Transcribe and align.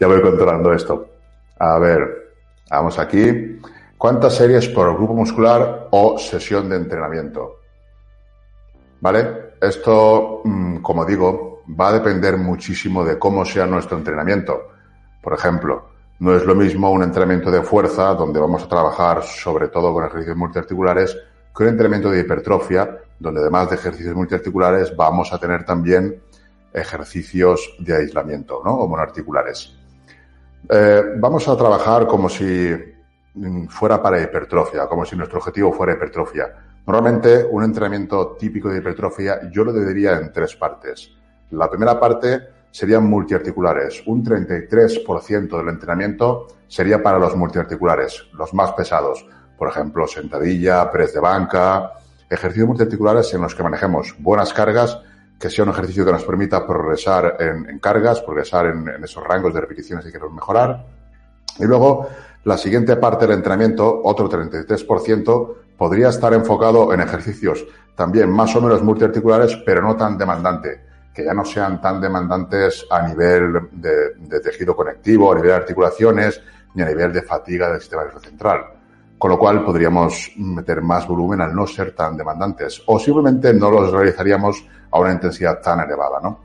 ya 0.00 0.06
voy 0.06 0.22
controlando 0.22 0.72
esto. 0.72 1.08
A 1.58 1.78
ver, 1.78 2.32
vamos 2.70 2.98
aquí. 2.98 3.60
¿Cuántas 3.98 4.34
series 4.34 4.66
por 4.68 4.96
grupo 4.96 5.14
muscular 5.14 5.88
o 5.90 6.18
sesión 6.18 6.70
de 6.70 6.76
entrenamiento? 6.76 7.60
¿Vale? 9.00 9.50
Esto, 9.60 10.40
mm, 10.42 10.78
como 10.78 11.04
digo, 11.04 11.62
va 11.78 11.88
a 11.88 11.92
depender 11.92 12.38
muchísimo 12.38 13.04
de 13.04 13.18
cómo 13.18 13.44
sea 13.44 13.66
nuestro 13.66 13.98
entrenamiento. 13.98 14.68
Por 15.22 15.34
ejemplo, 15.34 15.90
no 16.20 16.34
es 16.34 16.46
lo 16.46 16.54
mismo 16.54 16.90
un 16.90 17.02
entrenamiento 17.02 17.50
de 17.50 17.62
fuerza, 17.62 18.14
donde 18.14 18.40
vamos 18.40 18.62
a 18.62 18.68
trabajar 18.68 19.22
sobre 19.22 19.68
todo 19.68 19.92
con 19.92 20.06
ejercicios 20.06 20.36
multiarticulares, 20.36 21.14
que 21.54 21.62
un 21.62 21.68
entrenamiento 21.68 22.10
de 22.10 22.20
hipertrofia, 22.20 22.98
donde 23.18 23.40
además 23.40 23.68
de 23.68 23.76
ejercicios 23.76 24.14
multiarticulares 24.14 24.96
vamos 24.96 25.30
a 25.30 25.38
tener 25.38 25.64
también 25.64 26.22
ejercicios 26.72 27.76
de 27.78 27.96
aislamiento, 27.96 28.62
¿no? 28.64 28.76
O 28.76 28.88
monoarticulares. 28.88 29.79
Eh, 30.68 31.02
vamos 31.16 31.46
a 31.48 31.56
trabajar 31.56 32.06
como 32.06 32.28
si 32.28 32.70
fuera 33.68 34.02
para 34.02 34.20
hipertrofia, 34.20 34.86
como 34.86 35.04
si 35.04 35.16
nuestro 35.16 35.38
objetivo 35.38 35.72
fuera 35.72 35.94
hipertrofia. 35.94 36.52
Normalmente 36.86 37.46
un 37.50 37.62
entrenamiento 37.64 38.36
típico 38.38 38.68
de 38.68 38.78
hipertrofia 38.78 39.50
yo 39.50 39.64
lo 39.64 39.72
dividiría 39.72 40.18
en 40.18 40.32
tres 40.32 40.56
partes. 40.56 41.10
La 41.50 41.68
primera 41.68 41.98
parte 41.98 42.40
serían 42.70 43.08
multiarticulares. 43.08 44.02
Un 44.06 44.24
33% 44.24 45.56
del 45.56 45.68
entrenamiento 45.68 46.46
sería 46.68 47.02
para 47.02 47.18
los 47.18 47.36
multiarticulares, 47.36 48.26
los 48.34 48.54
más 48.54 48.72
pesados. 48.72 49.26
Por 49.58 49.68
ejemplo, 49.68 50.06
sentadilla, 50.06 50.90
press 50.90 51.12
de 51.12 51.20
banca, 51.20 51.92
ejercicios 52.28 52.68
multiarticulares 52.68 53.32
en 53.34 53.42
los 53.42 53.54
que 53.54 53.62
manejemos 53.62 54.14
buenas 54.18 54.52
cargas, 54.52 55.00
que 55.40 55.48
sea 55.48 55.64
un 55.64 55.70
ejercicio 55.70 56.04
que 56.04 56.12
nos 56.12 56.24
permita 56.24 56.66
progresar 56.66 57.38
en, 57.40 57.78
cargas, 57.78 58.20
progresar 58.20 58.66
en, 58.66 59.02
esos 59.02 59.24
rangos 59.24 59.54
de 59.54 59.62
repeticiones 59.62 60.04
que 60.04 60.12
queremos 60.12 60.34
mejorar. 60.34 60.84
Y 61.58 61.64
luego, 61.64 62.08
la 62.44 62.58
siguiente 62.58 62.96
parte 62.96 63.26
del 63.26 63.36
entrenamiento, 63.36 64.02
otro 64.04 64.28
33%, 64.28 65.54
podría 65.78 66.10
estar 66.10 66.34
enfocado 66.34 66.92
en 66.92 67.00
ejercicios 67.00 67.64
también 67.94 68.30
más 68.30 68.54
o 68.54 68.60
menos 68.60 68.82
multiarticulares, 68.82 69.56
pero 69.64 69.80
no 69.80 69.96
tan 69.96 70.18
demandante 70.18 70.82
que 71.14 71.24
ya 71.24 71.32
no 71.32 71.44
sean 71.44 71.80
tan 71.80 72.02
demandantes 72.02 72.86
a 72.90 73.08
nivel 73.08 73.68
de, 73.72 74.40
tejido 74.40 74.76
conectivo, 74.76 75.32
a 75.32 75.36
nivel 75.36 75.50
de 75.50 75.56
articulaciones, 75.56 76.40
ni 76.74 76.82
a 76.82 76.86
nivel 76.86 77.14
de 77.14 77.22
fatiga 77.22 77.70
del 77.70 77.80
sistema 77.80 78.02
nervioso 78.02 78.26
central. 78.28 78.79
Con 79.20 79.32
lo 79.32 79.38
cual 79.38 79.62
podríamos 79.62 80.32
meter 80.38 80.80
más 80.80 81.06
volumen 81.06 81.42
al 81.42 81.54
no 81.54 81.66
ser 81.66 81.94
tan 81.94 82.16
demandantes. 82.16 82.82
O 82.86 82.98
simplemente 82.98 83.52
no 83.52 83.70
los 83.70 83.92
realizaríamos 83.92 84.64
a 84.90 84.98
una 84.98 85.12
intensidad 85.12 85.60
tan 85.60 85.80
elevada, 85.80 86.20
¿no? 86.22 86.40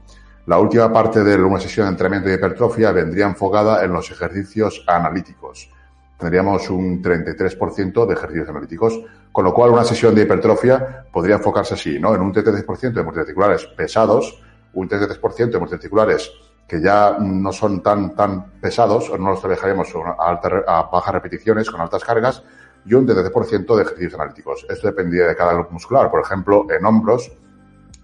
La 0.47 0.59
última 0.59 0.91
parte 0.91 1.23
de 1.23 1.41
una 1.41 1.57
sesión 1.57 1.85
de 1.85 1.91
entrenamiento 1.91 2.27
de 2.27 2.35
hipertrofia 2.35 2.91
vendría 2.91 3.27
enfocada 3.27 3.81
en 3.85 3.93
los 3.93 4.11
ejercicios 4.11 4.83
analíticos. 4.87 5.71
Tendríamos 6.19 6.69
un 6.69 7.01
33% 7.01 8.05
de 8.05 8.13
ejercicios 8.13 8.49
analíticos, 8.49 8.99
con 9.31 9.45
lo 9.45 9.53
cual 9.53 9.71
una 9.71 9.85
sesión 9.85 10.13
de 10.13 10.23
hipertrofia 10.23 11.05
podría 11.13 11.35
enfocarse 11.35 11.75
así, 11.75 11.97
¿no? 11.97 12.13
En 12.13 12.19
un 12.19 12.33
33% 12.33 12.91
de 12.91 13.03
multiarticulares 13.03 13.65
pesados, 13.67 14.43
un 14.73 14.89
33% 14.89 15.49
de 15.49 15.59
multiarticulares 15.59 16.29
que 16.67 16.81
ya 16.81 17.17
no 17.19 17.53
son 17.53 17.81
tan, 17.81 18.15
tan 18.15 18.51
pesados, 18.59 19.09
o 19.09 19.17
no 19.17 19.29
los 19.29 19.39
trabajaríamos 19.39 19.87
a, 20.17 20.39
a 20.67 20.83
bajas 20.83 21.13
repeticiones, 21.13 21.69
con 21.69 21.79
altas 21.79 22.03
cargas, 22.03 22.43
y 22.85 22.93
un 22.93 23.07
33% 23.07 23.75
de 23.75 23.81
ejercicios 23.81 24.13
analíticos. 24.13 24.65
Esto 24.69 24.87
dependía 24.87 25.27
de 25.27 25.35
cada 25.35 25.53
grupo 25.53 25.71
muscular. 25.71 26.11
Por 26.11 26.21
ejemplo, 26.21 26.67
en 26.69 26.85
hombros, 26.85 27.31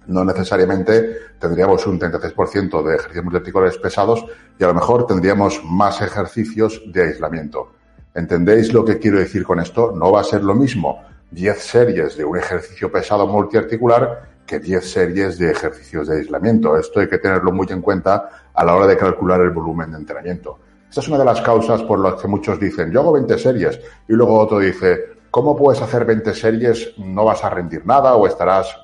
no 0.07 0.25
necesariamente 0.25 1.17
tendríamos 1.39 1.85
un 1.85 1.99
33% 1.99 2.83
de 2.83 2.95
ejercicios 2.95 3.23
multiarticulares 3.23 3.77
pesados 3.77 4.25
y 4.57 4.63
a 4.63 4.67
lo 4.67 4.73
mejor 4.73 5.05
tendríamos 5.05 5.61
más 5.63 6.01
ejercicios 6.01 6.81
de 6.87 7.03
aislamiento. 7.03 7.71
¿Entendéis 8.13 8.73
lo 8.73 8.83
que 8.83 8.99
quiero 8.99 9.19
decir 9.19 9.43
con 9.43 9.59
esto? 9.59 9.93
No 9.95 10.11
va 10.11 10.21
a 10.21 10.23
ser 10.23 10.43
lo 10.43 10.55
mismo 10.55 11.01
10 11.31 11.57
series 11.57 12.17
de 12.17 12.25
un 12.25 12.37
ejercicio 12.37 12.91
pesado 12.91 13.25
multiarticular 13.25 14.29
que 14.45 14.59
10 14.59 14.91
series 14.91 15.37
de 15.37 15.51
ejercicios 15.51 16.07
de 16.07 16.17
aislamiento. 16.17 16.77
Esto 16.77 16.99
hay 16.99 17.07
que 17.07 17.19
tenerlo 17.19 17.53
muy 17.53 17.67
en 17.69 17.81
cuenta 17.81 18.29
a 18.53 18.65
la 18.65 18.75
hora 18.75 18.87
de 18.87 18.97
calcular 18.97 19.39
el 19.39 19.51
volumen 19.51 19.91
de 19.91 19.97
entrenamiento. 19.97 20.59
Esta 20.91 20.99
es 20.99 21.07
una 21.07 21.19
de 21.19 21.23
las 21.23 21.39
causas 21.39 21.81
por 21.83 21.99
las 21.99 22.21
que 22.21 22.27
muchos 22.27 22.59
dicen, 22.59 22.91
yo 22.91 22.99
hago 22.99 23.13
20 23.13 23.37
series, 23.37 23.79
y 24.09 24.11
luego 24.11 24.37
otro 24.37 24.59
dice, 24.59 25.11
¿cómo 25.31 25.55
puedes 25.55 25.81
hacer 25.81 26.03
20 26.03 26.33
series? 26.33 26.97
No 26.97 27.23
vas 27.23 27.41
a 27.45 27.49
rendir 27.49 27.85
nada, 27.85 28.15
o 28.15 28.27
estarás 28.27 28.75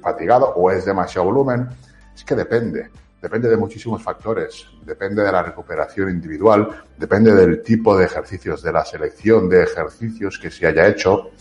fatigado, 0.00 0.54
o 0.54 0.70
es 0.70 0.84
demasiado 0.84 1.26
volumen. 1.26 1.66
Es 2.14 2.22
que 2.22 2.36
depende, 2.36 2.90
depende 3.20 3.48
de 3.48 3.56
muchísimos 3.56 4.00
factores, 4.00 4.64
depende 4.84 5.24
de 5.24 5.32
la 5.32 5.42
recuperación 5.42 6.10
individual, 6.10 6.68
depende 6.96 7.34
del 7.34 7.64
tipo 7.64 7.96
de 7.96 8.04
ejercicios, 8.04 8.62
de 8.62 8.70
la 8.70 8.84
selección 8.84 9.48
de 9.48 9.64
ejercicios 9.64 10.38
que 10.38 10.52
se 10.52 10.68
haya 10.68 10.86
hecho, 10.86 11.32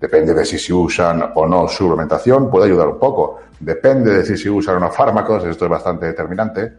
Depende 0.00 0.32
de 0.32 0.44
si 0.44 0.60
se 0.60 0.72
usan 0.72 1.32
o 1.34 1.44
no 1.48 1.66
suplementación, 1.66 2.48
puede 2.48 2.66
ayudar 2.66 2.86
un 2.86 3.00
poco. 3.00 3.40
Depende 3.58 4.18
de 4.18 4.24
si 4.24 4.36
se 4.36 4.48
usan 4.48 4.76
o 4.76 4.78
no 4.78 4.92
fármacos, 4.92 5.44
esto 5.44 5.64
es 5.64 5.70
bastante 5.72 6.06
determinante. 6.06 6.72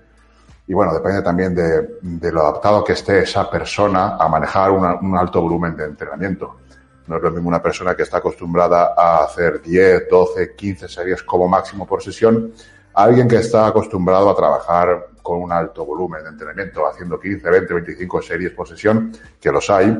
Y 0.70 0.74
bueno, 0.74 0.94
depende 0.94 1.24
también 1.24 1.56
de, 1.56 2.32
lo 2.32 2.42
adaptado 2.42 2.84
que 2.84 2.94
esté 2.94 3.24
esa 3.24 3.50
persona 3.50 4.16
a 4.18 4.30
manejar 4.30 4.70
un 4.70 5.18
alto 5.18 5.42
volumen 5.42 5.76
de 5.76 5.86
entrenamiento. 5.86 6.60
No 7.08 7.18
es 7.18 7.24
lo 7.24 7.32
mismo 7.32 7.50
una 7.50 7.62
persona 7.62 7.96
que 7.96 8.04
está 8.04 8.18
acostumbrada 8.18 8.94
a 8.96 9.24
hacer 9.24 9.62
10, 9.62 10.08
12, 10.10 10.56
15 10.56 10.88
series 10.88 11.24
como 11.24 11.48
máximo 11.48 11.88
por 11.88 12.04
sesión, 12.04 12.54
alguien 12.94 13.28
que 13.28 13.38
está 13.38 13.66
acostumbrado 13.66 14.30
a 14.30 14.36
trabajar 14.36 15.08
con 15.24 15.42
un 15.42 15.52
alto 15.52 15.84
volumen 15.86 16.24
de 16.24 16.30
entrenamiento, 16.30 16.88
haciendo 16.88 17.20
15, 17.20 17.50
20, 17.50 17.74
25 17.74 18.22
series 18.22 18.52
por 18.52 18.68
sesión, 18.68 19.12
que 19.42 19.52
los 19.52 19.68
hay, 19.72 19.98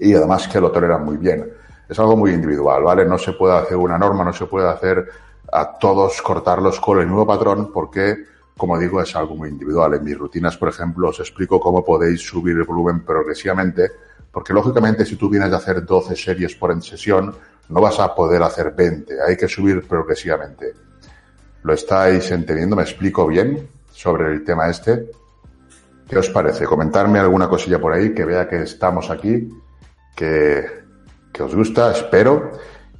y 0.00 0.14
además 0.14 0.48
que 0.48 0.60
lo 0.60 0.72
toleran 0.72 1.04
muy 1.04 1.16
bien 1.16 1.48
es 1.88 1.98
algo 1.98 2.16
muy 2.16 2.32
individual, 2.32 2.82
¿vale? 2.82 3.04
No 3.04 3.18
se 3.18 3.32
puede 3.32 3.56
hacer 3.56 3.76
una 3.76 3.98
norma, 3.98 4.24
no 4.24 4.32
se 4.32 4.46
puede 4.46 4.68
hacer 4.68 5.08
a 5.52 5.78
todos 5.78 6.20
cortarlos 6.22 6.80
con 6.80 6.98
el 6.98 7.06
mismo 7.06 7.26
patrón 7.26 7.70
porque, 7.72 8.24
como 8.56 8.78
digo, 8.78 9.00
es 9.00 9.14
algo 9.16 9.36
muy 9.36 9.48
individual. 9.48 9.94
En 9.94 10.04
mis 10.04 10.16
rutinas, 10.16 10.56
por 10.56 10.68
ejemplo, 10.68 11.08
os 11.08 11.20
explico 11.20 11.58
cómo 11.58 11.84
podéis 11.84 12.20
subir 12.20 12.56
el 12.56 12.64
volumen 12.64 13.04
progresivamente, 13.04 13.90
porque 14.30 14.52
lógicamente 14.52 15.04
si 15.04 15.16
tú 15.16 15.28
vienes 15.28 15.52
a 15.52 15.56
hacer 15.56 15.84
12 15.84 16.16
series 16.16 16.54
por 16.54 16.70
en 16.70 16.82
sesión, 16.82 17.34
no 17.68 17.80
vas 17.80 17.98
a 18.00 18.14
poder 18.14 18.42
hacer 18.42 18.72
20, 18.72 19.14
hay 19.26 19.36
que 19.36 19.48
subir 19.48 19.86
progresivamente. 19.86 20.72
¿Lo 21.62 21.72
estáis 21.72 22.30
entendiendo? 22.30 22.76
¿Me 22.76 22.82
explico 22.82 23.26
bien 23.26 23.68
sobre 23.90 24.32
el 24.32 24.44
tema 24.44 24.68
este? 24.68 25.10
¿Qué 26.08 26.18
os 26.18 26.28
parece? 26.28 26.64
Comentarme 26.64 27.18
alguna 27.18 27.48
cosilla 27.48 27.80
por 27.80 27.92
ahí 27.92 28.12
que 28.14 28.24
vea 28.24 28.48
que 28.48 28.62
estamos 28.62 29.10
aquí, 29.10 29.48
que 30.14 30.82
que 31.32 31.42
os 31.42 31.54
gusta, 31.54 31.90
espero, 31.90 32.52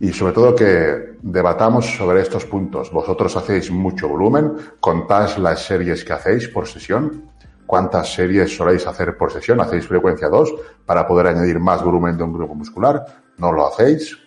y 0.02 0.12
sobre 0.12 0.32
todo 0.32 0.56
que 0.56 1.16
debatamos 1.22 1.86
sobre 1.96 2.22
estos 2.22 2.44
puntos. 2.44 2.90
Vosotros 2.90 3.36
hacéis 3.36 3.70
mucho 3.70 4.08
volumen, 4.08 4.56
contáis 4.80 5.38
las 5.38 5.64
series 5.64 6.04
que 6.04 6.12
hacéis 6.12 6.48
por 6.48 6.66
sesión, 6.66 7.30
cuántas 7.66 8.12
series 8.12 8.56
soléis 8.56 8.84
hacer 8.84 9.16
por 9.16 9.30
sesión, 9.30 9.60
hacéis 9.60 9.86
frecuencia 9.86 10.28
2 10.28 10.54
para 10.84 11.06
poder 11.06 11.28
añadir 11.28 11.60
más 11.60 11.84
volumen 11.84 12.18
de 12.18 12.24
un 12.24 12.32
grupo 12.32 12.52
muscular, 12.52 13.06
no 13.38 13.52
lo 13.52 13.64
hacéis. 13.64 14.18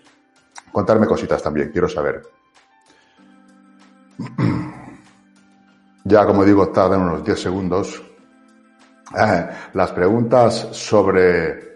Contarme 0.72 1.08
cositas 1.08 1.44
también, 1.44 1.72
quiero 1.72 1.90
saber. 1.90 2.22
Ya, 6.08 6.24
como 6.24 6.46
digo, 6.46 6.68
tardan 6.68 7.02
unos 7.02 7.26
10 7.26 7.42
segundos. 7.42 8.04
Las 9.74 9.92
preguntas 9.92 10.68
sobre 10.72 11.75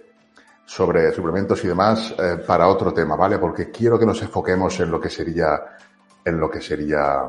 sobre 0.69 1.11
suplementos 1.11 1.63
y 1.63 1.67
demás 1.67 2.13
eh, 2.19 2.43
para 2.45 2.67
otro 2.67 2.93
tema, 2.93 3.15
¿vale? 3.15 3.39
Porque 3.39 3.71
quiero 3.71 3.97
que 3.97 4.05
nos 4.05 4.21
enfoquemos 4.21 4.79
en 4.79 4.91
lo 4.91 5.01
que 5.01 5.09
sería, 5.09 5.59
en 6.23 6.39
lo 6.39 6.47
que 6.47 6.61
sería 6.61 7.27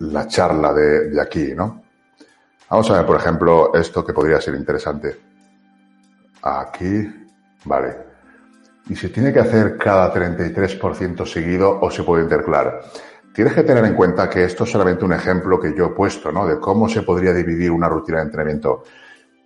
la 0.00 0.26
charla 0.26 0.72
de, 0.72 1.10
de 1.10 1.20
aquí, 1.20 1.54
¿no? 1.54 1.84
Vamos 2.68 2.90
a 2.90 2.94
ver, 2.94 3.06
por 3.06 3.16
ejemplo, 3.16 3.72
esto 3.72 4.04
que 4.04 4.12
podría 4.12 4.40
ser 4.40 4.56
interesante. 4.56 5.16
Aquí, 6.42 7.28
vale. 7.64 7.96
Y 8.88 8.96
se 8.96 9.10
tiene 9.10 9.32
que 9.32 9.38
hacer 9.38 9.78
cada 9.78 10.12
33% 10.12 11.24
seguido 11.24 11.78
o 11.80 11.88
se 11.88 12.02
puede 12.02 12.24
intercalar. 12.24 12.80
Tienes 13.32 13.54
que 13.54 13.62
tener 13.62 13.84
en 13.84 13.94
cuenta 13.94 14.28
que 14.28 14.42
esto 14.42 14.64
es 14.64 14.72
solamente 14.72 15.04
un 15.04 15.12
ejemplo 15.12 15.60
que 15.60 15.72
yo 15.72 15.86
he 15.86 15.90
puesto, 15.90 16.32
¿no? 16.32 16.48
De 16.48 16.58
cómo 16.58 16.88
se 16.88 17.02
podría 17.02 17.32
dividir 17.32 17.70
una 17.70 17.88
rutina 17.88 18.18
de 18.18 18.24
entrenamiento. 18.24 18.82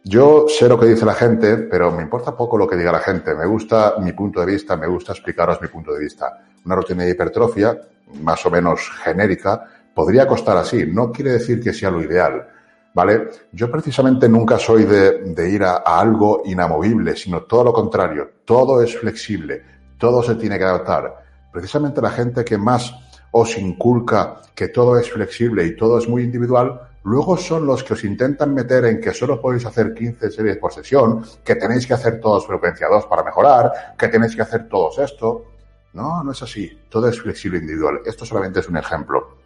Yo 0.06 0.44
sé 0.48 0.68
lo 0.68 0.78
que 0.78 0.84
dice 0.84 1.06
la 1.06 1.14
gente, 1.14 1.56
pero 1.56 1.90
me 1.90 2.02
importa 2.02 2.36
poco 2.36 2.58
lo 2.58 2.68
que 2.68 2.76
diga 2.76 2.92
la 2.92 2.98
gente. 2.98 3.34
Me 3.34 3.46
gusta 3.46 3.94
mi 4.00 4.12
punto 4.12 4.40
de 4.40 4.46
vista, 4.46 4.76
me 4.76 4.86
gusta 4.86 5.12
explicaros 5.12 5.62
mi 5.62 5.68
punto 5.68 5.94
de 5.94 6.00
vista. 6.00 6.44
Una 6.66 6.74
rutina 6.74 7.04
de 7.04 7.12
hipertrofia, 7.12 7.80
más 8.20 8.44
o 8.44 8.50
menos 8.50 8.90
genérica, 9.02 9.66
podría 9.94 10.26
costar 10.26 10.58
así. 10.58 10.84
No 10.86 11.10
quiere 11.10 11.32
decir 11.32 11.58
que 11.58 11.72
sea 11.72 11.90
lo 11.90 12.02
ideal. 12.02 12.46
¿Vale? 12.92 13.30
Yo 13.50 13.70
precisamente 13.70 14.28
nunca 14.28 14.58
soy 14.58 14.84
de, 14.84 15.50
ir 15.50 15.64
a, 15.64 15.76
algo 15.76 16.42
inamovible, 16.44 17.16
sino 17.16 17.44
todo 17.44 17.64
lo 17.64 17.72
contrario. 17.72 18.30
Todo 18.44 18.82
es 18.82 18.94
flexible. 18.98 19.62
Todo 19.96 20.22
se 20.22 20.34
tiene 20.34 20.58
que 20.58 20.64
adaptar. 20.64 21.16
Precisamente 21.50 22.02
la 22.02 22.10
gente 22.10 22.44
que 22.44 22.58
más 22.58 22.94
os 23.30 23.56
inculca 23.56 24.42
que 24.54 24.68
todo 24.68 24.98
es 24.98 25.10
flexible 25.10 25.64
y 25.64 25.74
todo 25.74 25.98
es 25.98 26.06
muy 26.06 26.22
individual, 26.22 26.78
luego 27.04 27.36
son 27.36 27.66
los 27.66 27.84
que 27.84 27.94
os 27.94 28.04
intentan 28.04 28.52
meter 28.52 28.84
en 28.86 29.00
que 29.00 29.12
solo 29.12 29.40
podéis 29.40 29.66
hacer 29.66 29.94
15 29.94 30.30
series 30.30 30.56
por 30.56 30.72
sesión, 30.72 31.24
que 31.44 31.54
tenéis 31.56 31.86
que 31.86 31.94
hacer 31.94 32.20
todos 32.20 32.46
frecuencia 32.46 32.88
2 32.88 33.06
para 33.06 33.22
mejorar, 33.22 33.94
que 33.96 34.08
tenéis 34.08 34.34
que 34.34 34.42
hacer 34.42 34.68
todos 34.68 34.98
esto. 34.98 35.44
No, 35.92 36.24
no 36.24 36.32
es 36.32 36.42
así. 36.42 36.70
Todo 36.88 37.08
es 37.08 37.20
flexible 37.20 37.58
individual. 37.58 38.00
Esto 38.04 38.24
solamente 38.24 38.60
es 38.60 38.68
un 38.68 38.76
ejemplo. 38.76 39.36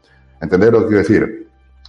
¿Entendéis 0.40 0.72
lo 0.72 0.80
que 0.80 0.86
quiero 0.86 0.98
decir? 0.98 1.48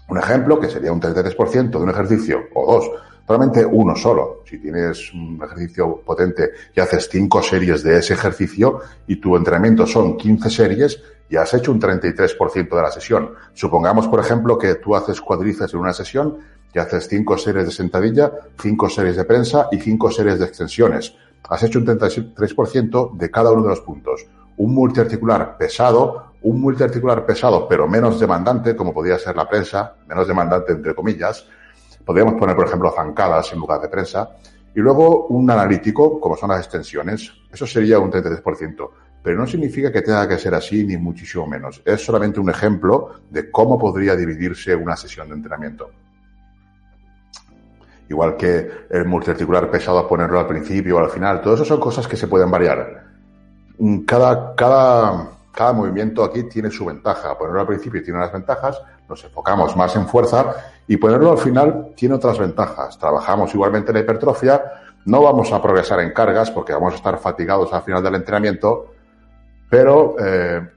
Un 0.09 0.17
ejemplo 0.17 0.59
que 0.59 0.69
sería 0.69 0.91
un 0.91 0.99
33% 0.99 1.69
de 1.69 1.77
un 1.77 1.89
ejercicio 1.89 2.47
o 2.55 2.73
dos, 2.73 2.91
solamente 3.25 3.63
uno 3.63 3.95
solo. 3.95 4.41
Si 4.45 4.57
tienes 4.57 5.13
un 5.13 5.39
ejercicio 5.43 6.01
potente 6.03 6.49
y 6.75 6.79
haces 6.79 7.07
cinco 7.11 7.43
series 7.43 7.83
de 7.83 7.99
ese 7.99 8.15
ejercicio 8.15 8.81
y 9.05 9.17
tu 9.17 9.37
entrenamiento 9.37 9.85
son 9.85 10.17
15 10.17 10.49
series, 10.49 10.99
ya 11.29 11.43
has 11.43 11.53
hecho 11.53 11.71
un 11.71 11.79
33% 11.79 12.75
de 12.75 12.81
la 12.81 12.91
sesión. 12.91 13.33
Supongamos, 13.53 14.07
por 14.07 14.19
ejemplo, 14.19 14.57
que 14.57 14.75
tú 14.75 14.95
haces 14.95 15.21
cuadrices 15.21 15.73
en 15.73 15.79
una 15.79 15.93
sesión 15.93 16.37
y 16.73 16.79
haces 16.79 17.07
cinco 17.07 17.37
series 17.37 17.65
de 17.65 17.71
sentadilla, 17.71 18.31
cinco 18.59 18.89
series 18.89 19.15
de 19.15 19.25
prensa 19.25 19.67
y 19.71 19.79
cinco 19.79 20.11
series 20.11 20.39
de 20.39 20.45
extensiones. 20.45 21.15
Has 21.49 21.63
hecho 21.63 21.79
un 21.79 21.85
33% 21.85 23.17
de 23.17 23.31
cada 23.31 23.51
uno 23.51 23.63
de 23.63 23.69
los 23.69 23.81
puntos. 23.81 24.25
Un 24.57 24.73
multiarticular 24.73 25.57
pesado, 25.57 26.33
un 26.41 26.61
multiarticular 26.61 27.25
pesado 27.25 27.67
pero 27.67 27.87
menos 27.87 28.19
demandante, 28.19 28.75
como 28.75 28.93
podría 28.93 29.17
ser 29.17 29.35
la 29.35 29.47
prensa, 29.47 29.95
menos 30.07 30.27
demandante 30.27 30.73
entre 30.73 30.93
comillas. 30.93 31.45
Podríamos 32.05 32.35
poner, 32.35 32.55
por 32.55 32.67
ejemplo, 32.67 32.91
zancadas 32.91 33.53
en 33.53 33.59
lugar 33.59 33.81
de 33.81 33.87
prensa. 33.87 34.29
Y 34.75 34.79
luego 34.79 35.27
un 35.27 35.49
analítico, 35.49 36.19
como 36.19 36.35
son 36.35 36.49
las 36.49 36.59
extensiones. 36.59 37.31
Eso 37.51 37.65
sería 37.65 37.99
un 37.99 38.11
33%. 38.11 38.89
Pero 39.21 39.37
no 39.37 39.45
significa 39.45 39.91
que 39.91 40.01
tenga 40.01 40.27
que 40.27 40.37
ser 40.37 40.53
así, 40.53 40.85
ni 40.85 40.97
muchísimo 40.97 41.45
menos. 41.45 41.81
Es 41.85 42.03
solamente 42.03 42.39
un 42.39 42.49
ejemplo 42.49 43.21
de 43.29 43.51
cómo 43.51 43.77
podría 43.77 44.15
dividirse 44.15 44.75
una 44.75 44.95
sesión 44.95 45.27
de 45.27 45.35
entrenamiento. 45.35 45.89
Igual 48.07 48.37
que 48.37 48.71
el 48.89 49.05
multiarticular 49.05 49.69
pesado, 49.69 50.07
ponerlo 50.07 50.39
al 50.39 50.47
principio 50.47 50.97
o 50.97 50.99
al 50.99 51.09
final. 51.09 51.41
Todo 51.41 51.53
eso 51.55 51.65
son 51.65 51.79
cosas 51.79 52.07
que 52.07 52.17
se 52.17 52.27
pueden 52.27 52.49
variar. 52.49 53.03
Cada, 54.07 54.55
cada, 54.55 55.29
cada 55.51 55.73
movimiento 55.73 56.23
aquí 56.23 56.43
tiene 56.43 56.71
su 56.71 56.85
ventaja. 56.85 57.37
Ponerlo 57.37 57.61
al 57.61 57.67
principio 57.67 58.01
tiene 58.01 58.17
unas 58.17 58.33
ventajas, 58.33 58.81
nos 59.07 59.23
enfocamos 59.23 59.75
más 59.75 59.95
en 59.95 60.07
fuerza 60.07 60.55
y 60.87 60.97
ponerlo 60.97 61.31
al 61.31 61.37
final 61.37 61.89
tiene 61.95 62.15
otras 62.15 62.39
ventajas. 62.39 62.97
Trabajamos 62.97 63.53
igualmente 63.53 63.91
en 63.91 63.95
la 63.95 64.01
hipertrofia, 64.01 64.63
no 65.05 65.21
vamos 65.21 65.51
a 65.51 65.61
progresar 65.61 65.99
en 65.99 66.13
cargas 66.13 66.49
porque 66.49 66.73
vamos 66.73 66.93
a 66.93 66.97
estar 66.97 67.17
fatigados 67.19 67.71
al 67.73 67.83
final 67.83 68.01
del 68.01 68.15
entrenamiento, 68.15 68.93
pero, 69.69 70.15
eh, 70.19 70.67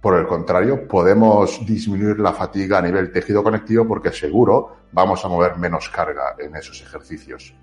por 0.00 0.18
el 0.18 0.26
contrario, 0.26 0.88
podemos 0.88 1.64
disminuir 1.66 2.18
la 2.18 2.32
fatiga 2.32 2.78
a 2.78 2.82
nivel 2.82 3.12
tejido 3.12 3.42
conectivo 3.42 3.86
porque 3.86 4.12
seguro 4.12 4.76
vamos 4.92 5.24
a 5.24 5.28
mover 5.28 5.56
menos 5.56 5.88
carga 5.88 6.34
en 6.38 6.56
esos 6.56 6.80
ejercicios. 6.82 7.54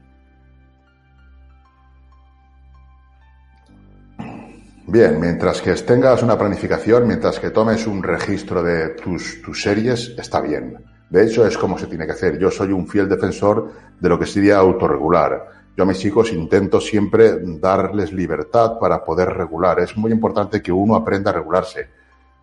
Bien, 4.89 5.19
mientras 5.19 5.61
que 5.61 5.73
tengas 5.73 6.23
una 6.23 6.37
planificación, 6.37 7.05
mientras 7.05 7.41
que 7.41 7.49
tomes 7.49 7.85
un 7.87 8.01
registro 8.01 8.63
de 8.63 8.89
tus, 8.89 9.41
tus, 9.41 9.61
series, 9.61 10.15
está 10.17 10.39
bien. 10.39 10.77
De 11.09 11.25
hecho, 11.25 11.45
es 11.45 11.57
como 11.57 11.77
se 11.77 11.87
tiene 11.87 12.05
que 12.05 12.13
hacer. 12.13 12.39
Yo 12.39 12.49
soy 12.49 12.71
un 12.71 12.87
fiel 12.87 13.09
defensor 13.09 13.69
de 13.99 14.07
lo 14.07 14.17
que 14.17 14.25
sería 14.25 14.59
autorregular. 14.59 15.66
Yo 15.77 15.83
a 15.83 15.85
mis 15.85 15.99
chicos 15.99 16.33
intento 16.33 16.81
siempre 16.81 17.37
darles 17.39 18.11
libertad 18.11 18.79
para 18.79 19.05
poder 19.05 19.29
regular. 19.29 19.79
Es 19.79 19.95
muy 19.95 20.11
importante 20.11 20.59
que 20.59 20.71
uno 20.71 20.95
aprenda 20.95 21.29
a 21.29 21.35
regularse. 21.35 21.87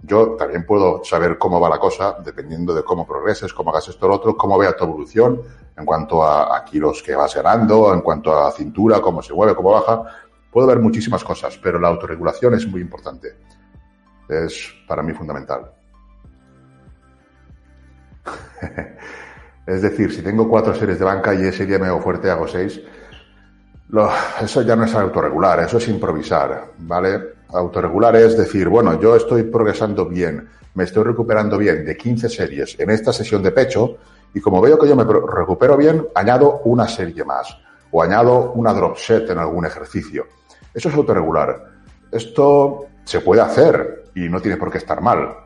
Yo 0.00 0.36
también 0.36 0.64
puedo 0.64 1.02
saber 1.02 1.36
cómo 1.36 1.58
va 1.58 1.68
la 1.68 1.80
cosa, 1.80 2.16
dependiendo 2.24 2.72
de 2.72 2.84
cómo 2.84 3.04
progreses, 3.04 3.52
cómo 3.52 3.72
hagas 3.72 3.88
esto 3.88 4.06
o 4.06 4.08
lo 4.08 4.14
otro, 4.14 4.36
cómo 4.36 4.56
vea 4.56 4.76
tu 4.76 4.84
evolución 4.84 5.42
en 5.76 5.84
cuanto 5.84 6.22
a, 6.22 6.56
a 6.56 6.64
kilos 6.64 7.02
que 7.02 7.16
vas 7.16 7.34
ganando, 7.34 7.92
en 7.92 8.02
cuanto 8.02 8.38
a 8.38 8.52
cintura, 8.52 9.00
cómo 9.00 9.20
se 9.20 9.34
mueve, 9.34 9.56
cómo 9.56 9.72
baja. 9.72 10.04
Puedo 10.52 10.68
ver 10.68 10.78
muchísimas 10.78 11.24
cosas, 11.24 11.58
pero 11.60 11.80
la 11.80 11.88
autorregulación 11.88 12.54
es 12.54 12.68
muy 12.68 12.82
importante. 12.82 13.36
Es 14.28 14.72
para 14.86 15.02
mí 15.02 15.12
fundamental. 15.12 15.72
es 19.66 19.82
decir, 19.82 20.12
si 20.12 20.22
tengo 20.22 20.48
cuatro 20.48 20.72
series 20.72 21.00
de 21.00 21.04
banca 21.04 21.34
y 21.34 21.42
ese 21.42 21.66
día 21.66 21.80
me 21.80 21.88
hago 21.88 22.00
fuerte, 22.00 22.30
hago 22.30 22.46
seis, 22.46 22.80
lo, 23.88 24.10
eso 24.40 24.62
ya 24.62 24.76
no 24.76 24.84
es 24.84 24.94
autorregular, 24.94 25.60
eso 25.60 25.78
es 25.78 25.88
improvisar, 25.88 26.72
¿vale? 26.78 27.34
Autorregular 27.48 28.16
es 28.16 28.36
decir, 28.36 28.68
bueno, 28.68 29.00
yo 29.00 29.14
estoy 29.14 29.44
progresando 29.44 30.06
bien, 30.06 30.48
me 30.74 30.84
estoy 30.84 31.04
recuperando 31.04 31.58
bien 31.58 31.84
de 31.84 31.96
15 31.96 32.28
series 32.28 32.78
en 32.80 32.90
esta 32.90 33.12
sesión 33.12 33.42
de 33.42 33.52
pecho 33.52 33.98
y 34.32 34.40
como 34.40 34.60
veo 34.60 34.78
que 34.78 34.88
yo 34.88 34.96
me 34.96 35.04
recupero 35.04 35.76
bien, 35.76 36.08
añado 36.14 36.60
una 36.64 36.88
serie 36.88 37.24
más 37.24 37.56
o 37.92 38.02
añado 38.02 38.52
una 38.52 38.72
drop 38.72 38.96
set 38.96 39.30
en 39.30 39.38
algún 39.38 39.66
ejercicio. 39.66 40.26
Eso 40.72 40.88
es 40.88 40.94
autorregular. 40.96 41.70
Esto 42.10 42.86
se 43.04 43.20
puede 43.20 43.42
hacer 43.42 44.06
y 44.14 44.28
no 44.28 44.40
tiene 44.40 44.56
por 44.56 44.72
qué 44.72 44.78
estar 44.78 45.00
mal, 45.00 45.36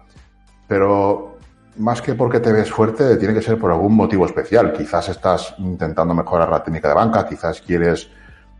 pero 0.66 1.36
más 1.76 2.00
que 2.00 2.14
porque 2.14 2.40
te 2.40 2.52
ves 2.52 2.70
fuerte, 2.70 3.16
tiene 3.16 3.34
que 3.34 3.42
ser 3.42 3.58
por 3.58 3.70
algún 3.70 3.94
motivo 3.94 4.26
especial. 4.26 4.72
Quizás 4.72 5.10
estás 5.10 5.54
intentando 5.58 6.14
mejorar 6.14 6.48
la 6.48 6.62
técnica 6.62 6.88
de 6.88 6.94
banca, 6.94 7.26
quizás 7.26 7.60
quieres 7.60 8.08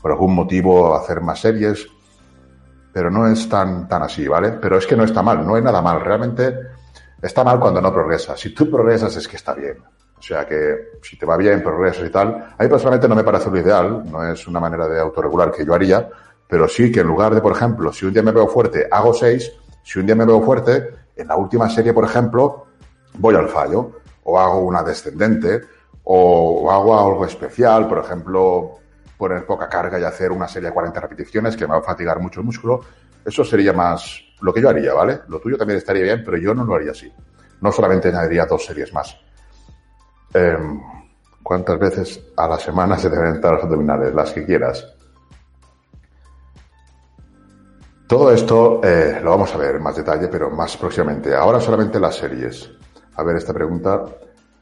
por 0.01 0.13
algún 0.13 0.35
motivo 0.35 0.95
hacer 0.95 1.21
más 1.21 1.41
series, 1.41 1.87
pero 2.93 3.11
no 3.11 3.27
es 3.27 3.49
tan, 3.49 3.89
tan 3.89 4.03
así, 4.03 4.27
¿vale? 4.27 4.53
Pero 4.53 4.79
es 4.79 4.87
que 4.87 4.97
no 4.97 5.05
está 5.05 5.23
mal, 5.23 5.47
no 5.47 5.55
hay 5.55 5.63
nada 5.63 5.83
mal, 5.83 6.01
realmente 6.01 6.55
está 7.23 7.45
mal 7.45 7.61
cuando 7.61 7.81
no 7.81 7.93
progresas. 7.93 8.39
Si 8.39 8.55
tú 8.55 8.71
progresas 8.71 9.17
es 9.17 9.29
que 9.29 9.37
está 9.37 9.55
bien. 9.55 9.79
O 10.19 10.23
sea 10.23 10.47
que 10.47 10.99
si 11.01 11.17
te 11.17 11.25
va 11.25 11.37
bien, 11.37 11.63
progresas 11.63 12.09
y 12.09 12.11
tal, 12.11 12.29
a 12.59 12.63
mí 12.63 12.69
personalmente 12.69 13.09
no 13.09 13.15
me 13.15 13.23
parece 13.23 13.51
lo 13.51 13.59
ideal, 13.59 14.03
no 14.11 14.25
es 14.25 14.47
una 14.49 14.59
manera 14.59 14.89
de 14.89 14.99
autorregular 14.99 15.53
que 15.53 15.65
yo 15.65 15.75
haría, 15.75 16.09
pero 16.49 16.67
sí 16.67 16.91
que 16.91 17.01
en 17.01 17.07
lugar 17.07 17.35
de, 17.35 17.41
por 17.41 17.53
ejemplo, 17.53 17.93
si 17.93 18.07
un 18.07 18.13
día 18.13 18.23
me 18.23 18.33
veo 18.33 18.49
fuerte, 18.49 18.89
hago 18.91 19.15
seis, 19.15 19.53
si 19.85 20.01
un 20.01 20.07
día 20.07 20.17
me 20.17 20.25
veo 20.25 20.43
fuerte, 20.43 20.89
en 21.15 21.29
la 21.29 21.37
última 21.37 21.69
serie, 21.69 21.93
por 21.93 22.05
ejemplo, 22.05 22.67
voy 23.19 23.35
al 23.37 23.49
fallo, 23.49 24.01
o 24.25 24.39
hago 24.39 24.61
una 24.61 24.83
descendente, 24.83 25.61
o 26.05 26.71
hago 26.71 26.99
algo 26.99 27.25
especial, 27.25 27.87
por 27.87 27.99
ejemplo, 27.99 28.79
poner 29.19 29.45
poca 29.45 29.69
carga 29.69 29.99
y 29.99 30.05
hacer 30.05 30.31
una 30.31 30.47
serie 30.49 30.69
de 30.69 30.75
40 30.75 31.01
repeticiones 31.01 31.57
que 31.57 31.67
me 31.67 31.73
va 31.73 31.81
a 31.81 31.83
fatigar 31.83 32.21
mucho 32.21 32.41
el 32.41 32.47
músculo. 32.47 32.81
Eso 33.25 33.45
sería 33.45 33.73
más 33.73 34.23
lo 34.41 34.55
que 34.55 34.63
yo 34.63 34.69
haría, 34.71 34.95
¿vale? 34.95 35.21
Lo 35.29 35.41
tuyo 35.41 35.59
también 35.59 35.79
estaría 35.79 36.05
bien, 36.05 36.23
pero 36.25 36.39
yo 36.39 36.55
no 36.55 36.65
lo 36.65 36.77
haría 36.77 36.93
así. 36.93 37.13
No 37.61 37.73
solamente 37.73 38.09
añadiría 38.09 38.47
dos 38.47 38.65
series 38.65 38.95
más. 38.95 39.19
Eh, 40.33 40.57
¿Cuántas 41.43 41.79
veces 41.79 42.23
a 42.37 42.47
la 42.47 42.59
semana 42.59 42.97
se 42.97 43.11
deben 43.11 43.35
entrar 43.35 43.55
los 43.55 43.65
abdominales? 43.65 44.15
Las 44.15 44.33
que 44.33 44.45
quieras. 44.45 44.87
Todo 48.07 48.33
esto 48.33 48.81
eh, 48.85 49.21
lo 49.23 49.31
vamos 49.31 49.55
a 49.55 49.59
ver 49.59 49.77
en 49.77 49.83
más 49.83 49.97
detalle, 49.97 50.29
pero 50.29 50.51
más 50.51 50.77
próximamente. 50.77 51.35
Ahora 51.35 51.61
solamente 51.61 51.99
las 51.99 52.17
series. 52.17 52.71
A 53.17 53.23
ver, 53.23 53.37
esta 53.37 53.53
pregunta. 53.53 54.05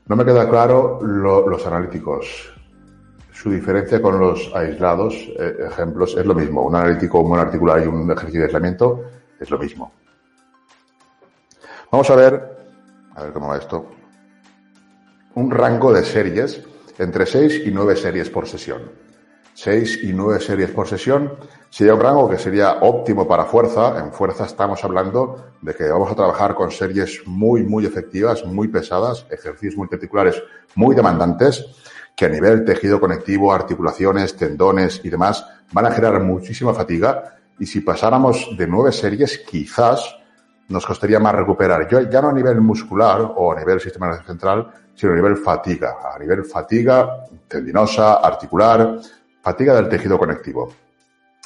No 0.06 0.16
me 0.16 0.24
queda 0.24 0.48
claro 0.48 1.00
lo, 1.02 1.48
los 1.48 1.66
analíticos. 1.66 2.55
Su 3.36 3.50
diferencia 3.50 4.00
con 4.00 4.18
los 4.18 4.50
aislados, 4.54 5.14
eh, 5.38 5.56
ejemplos, 5.68 6.16
es 6.16 6.24
lo 6.24 6.34
mismo. 6.34 6.62
Un 6.62 6.74
analítico, 6.74 7.20
un 7.20 7.38
articular 7.38 7.82
y 7.84 7.86
un 7.86 8.10
ejercicio 8.10 8.40
de 8.40 8.46
aislamiento 8.46 9.04
es 9.38 9.50
lo 9.50 9.58
mismo. 9.58 9.92
Vamos 11.92 12.08
a 12.08 12.16
ver, 12.16 12.56
a 13.14 13.22
ver 13.24 13.32
cómo 13.34 13.48
va 13.48 13.58
esto. 13.58 13.90
Un 15.34 15.50
rango 15.50 15.92
de 15.92 16.02
series 16.02 16.62
entre 16.98 17.26
6 17.26 17.66
y 17.66 17.70
9 17.72 17.96
series 17.96 18.30
por 18.30 18.48
sesión. 18.48 18.90
6 19.52 20.04
y 20.04 20.14
9 20.14 20.40
series 20.40 20.70
por 20.70 20.88
sesión 20.88 21.34
sería 21.68 21.92
un 21.92 22.00
rango 22.00 22.30
que 22.30 22.38
sería 22.38 22.78
óptimo 22.80 23.28
para 23.28 23.44
fuerza. 23.44 23.98
En 23.98 24.14
fuerza 24.14 24.46
estamos 24.46 24.82
hablando 24.82 25.52
de 25.60 25.74
que 25.74 25.84
vamos 25.90 26.10
a 26.10 26.14
trabajar 26.14 26.54
con 26.54 26.70
series 26.70 27.20
muy, 27.26 27.64
muy 27.64 27.84
efectivas, 27.84 28.46
muy 28.46 28.68
pesadas, 28.68 29.26
ejercicios 29.30 29.76
multiarticulares 29.76 30.42
muy 30.74 30.96
demandantes 30.96 31.66
que 32.16 32.24
a 32.24 32.28
nivel 32.30 32.64
tejido 32.64 32.98
conectivo, 32.98 33.52
articulaciones, 33.52 34.34
tendones 34.36 35.02
y 35.04 35.10
demás 35.10 35.46
van 35.72 35.86
a 35.86 35.90
generar 35.90 36.22
muchísima 36.22 36.72
fatiga. 36.72 37.36
Y 37.58 37.66
si 37.66 37.82
pasáramos 37.82 38.56
de 38.56 38.66
nueve 38.66 38.90
series 38.90 39.38
quizás 39.38 40.16
nos 40.68 40.86
costaría 40.86 41.20
más 41.20 41.34
recuperar, 41.34 41.86
Yo, 41.88 42.00
ya 42.00 42.22
no 42.22 42.30
a 42.30 42.32
nivel 42.32 42.60
muscular 42.60 43.20
o 43.36 43.52
a 43.52 43.56
nivel 43.56 43.80
sistema 43.80 44.06
nervioso 44.06 44.28
central, 44.28 44.70
sino 44.94 45.12
a 45.12 45.16
nivel 45.16 45.36
fatiga, 45.36 45.96
a 46.12 46.18
nivel 46.18 46.44
fatiga 46.44 47.24
tendinosa, 47.46 48.14
articular, 48.14 48.98
fatiga 49.42 49.74
del 49.74 49.88
tejido 49.88 50.18
conectivo. 50.18 50.72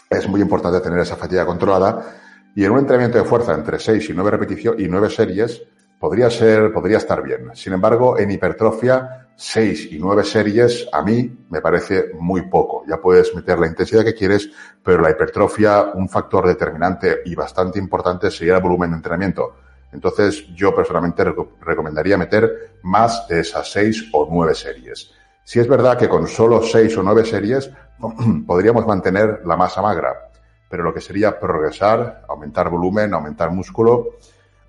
Es 0.09 0.27
muy 0.29 0.41
importante 0.41 0.81
tener 0.81 1.01
esa 1.01 1.17
fatiga 1.17 1.45
controlada. 1.45 2.17
Y 2.55 2.65
en 2.65 2.71
un 2.71 2.79
entrenamiento 2.79 3.19
de 3.19 3.25
fuerza 3.25 3.55
entre 3.55 3.79
6 3.79 4.11
y 4.11 4.13
9 4.13 4.31
repeticiones 4.31 4.81
y 4.81 4.89
9 4.89 5.11
series 5.11 5.63
podría 6.01 6.31
ser, 6.31 6.73
podría 6.73 6.97
estar 6.97 7.23
bien. 7.23 7.51
Sin 7.55 7.75
embargo, 7.75 8.19
en 8.19 8.31
hipertrofia, 8.31 9.29
6 9.37 9.93
y 9.93 9.99
9 9.99 10.25
series 10.25 10.89
a 10.93 11.03
mí 11.03 11.47
me 11.51 11.61
parece 11.61 12.13
muy 12.19 12.49
poco. 12.49 12.85
Ya 12.89 12.97
puedes 12.97 13.35
meter 13.35 13.59
la 13.59 13.67
intensidad 13.67 14.03
que 14.03 14.15
quieres, 14.15 14.51
pero 14.83 15.03
la 15.03 15.11
hipertrofia, 15.11 15.93
un 15.95 16.09
factor 16.09 16.47
determinante 16.47 17.21
y 17.27 17.35
bastante 17.35 17.79
importante 17.79 18.31
sería 18.31 18.57
el 18.57 18.63
volumen 18.63 18.91
de 18.91 18.97
entrenamiento. 18.97 19.57
Entonces, 19.93 20.47
yo 20.55 20.75
personalmente 20.75 21.23
recomendaría 21.61 22.17
meter 22.17 22.79
más 22.83 23.29
de 23.29 23.41
esas 23.41 23.71
seis 23.71 24.09
o 24.13 24.27
nueve 24.31 24.55
series. 24.55 25.11
Si 25.45 25.61
es 25.61 25.69
verdad 25.69 25.99
que 25.99 26.09
con 26.09 26.27
solo 26.27 26.63
seis 26.63 26.97
o 26.97 27.03
nueve 27.03 27.27
series 27.27 27.71
podríamos 28.47 28.87
mantener 28.87 29.43
la 29.45 29.57
masa 29.57 29.83
magra, 29.83 30.31
pero 30.71 30.83
lo 30.83 30.95
que 30.95 31.01
sería 31.01 31.39
progresar, 31.39 32.23
aumentar 32.29 32.71
volumen, 32.71 33.13
aumentar 33.13 33.51
músculo, 33.51 34.17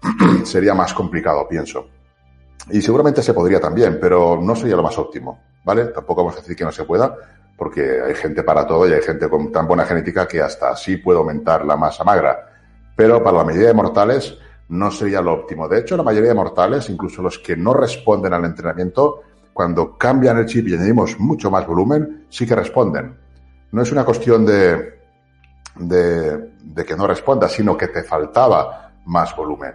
sería 0.44 0.74
más 0.74 0.94
complicado, 0.94 1.48
pienso. 1.48 1.88
Y 2.70 2.82
seguramente 2.82 3.22
se 3.22 3.34
podría 3.34 3.60
también, 3.60 3.98
pero 4.00 4.40
no 4.42 4.56
sería 4.56 4.76
lo 4.76 4.84
más 4.84 4.98
óptimo, 4.98 5.40
¿vale? 5.64 5.86
Tampoco 5.86 6.24
vamos 6.24 6.38
a 6.38 6.42
decir 6.42 6.56
que 6.56 6.64
no 6.64 6.72
se 6.72 6.84
pueda, 6.84 7.16
porque 7.58 8.02
hay 8.02 8.16
gente 8.16 8.44
para 8.44 8.66
todo 8.66 8.88
y 8.88 8.94
hay 8.94 9.02
gente 9.02 9.30
con 9.30 9.52
tan 9.52 9.68
buena 9.68 9.86
genética 9.86 10.28
que 10.28 10.42
hasta 10.42 10.72
así 10.72 10.98
puede 10.98 11.20
aumentar 11.20 11.66
la 11.66 11.76
masa 11.76 12.04
magra. 12.04 12.48
Pero 12.96 13.24
para 13.24 13.40
la 13.40 13.44
mayoría 13.44 13.70
de 13.70 13.74
mortales 13.74 14.38
no 14.70 14.90
sería 14.90 15.22
lo 15.22 15.34
óptimo. 15.34 15.68
De 15.68 15.80
hecho, 15.80 15.98
la 15.98 16.04
mayoría 16.04 16.30
de 16.30 16.36
mortales, 16.36 16.90
incluso 16.90 17.22
los 17.22 17.40
que 17.40 17.58
no 17.58 17.74
responden 17.74 18.34
al 18.34 18.46
entrenamiento, 18.46 19.22
cuando 19.54 19.98
cambian 19.98 20.38
el 20.38 20.46
chip 20.46 20.68
y 20.68 20.76
añadimos 20.76 21.20
mucho 21.20 21.52
más 21.52 21.68
volumen, 21.68 22.26
sí 22.30 22.48
que 22.48 22.56
responden. 22.56 23.18
No 23.72 23.82
es 23.82 23.92
una 23.92 24.06
cuestión 24.06 24.46
de, 24.46 25.00
de, 25.76 26.86
que 26.86 26.96
no 26.96 27.08
respondas, 27.08 27.52
sino 27.52 27.78
que 27.78 27.88
te 27.88 28.04
faltaba 28.04 28.92
más 29.06 29.36
volumen. 29.36 29.74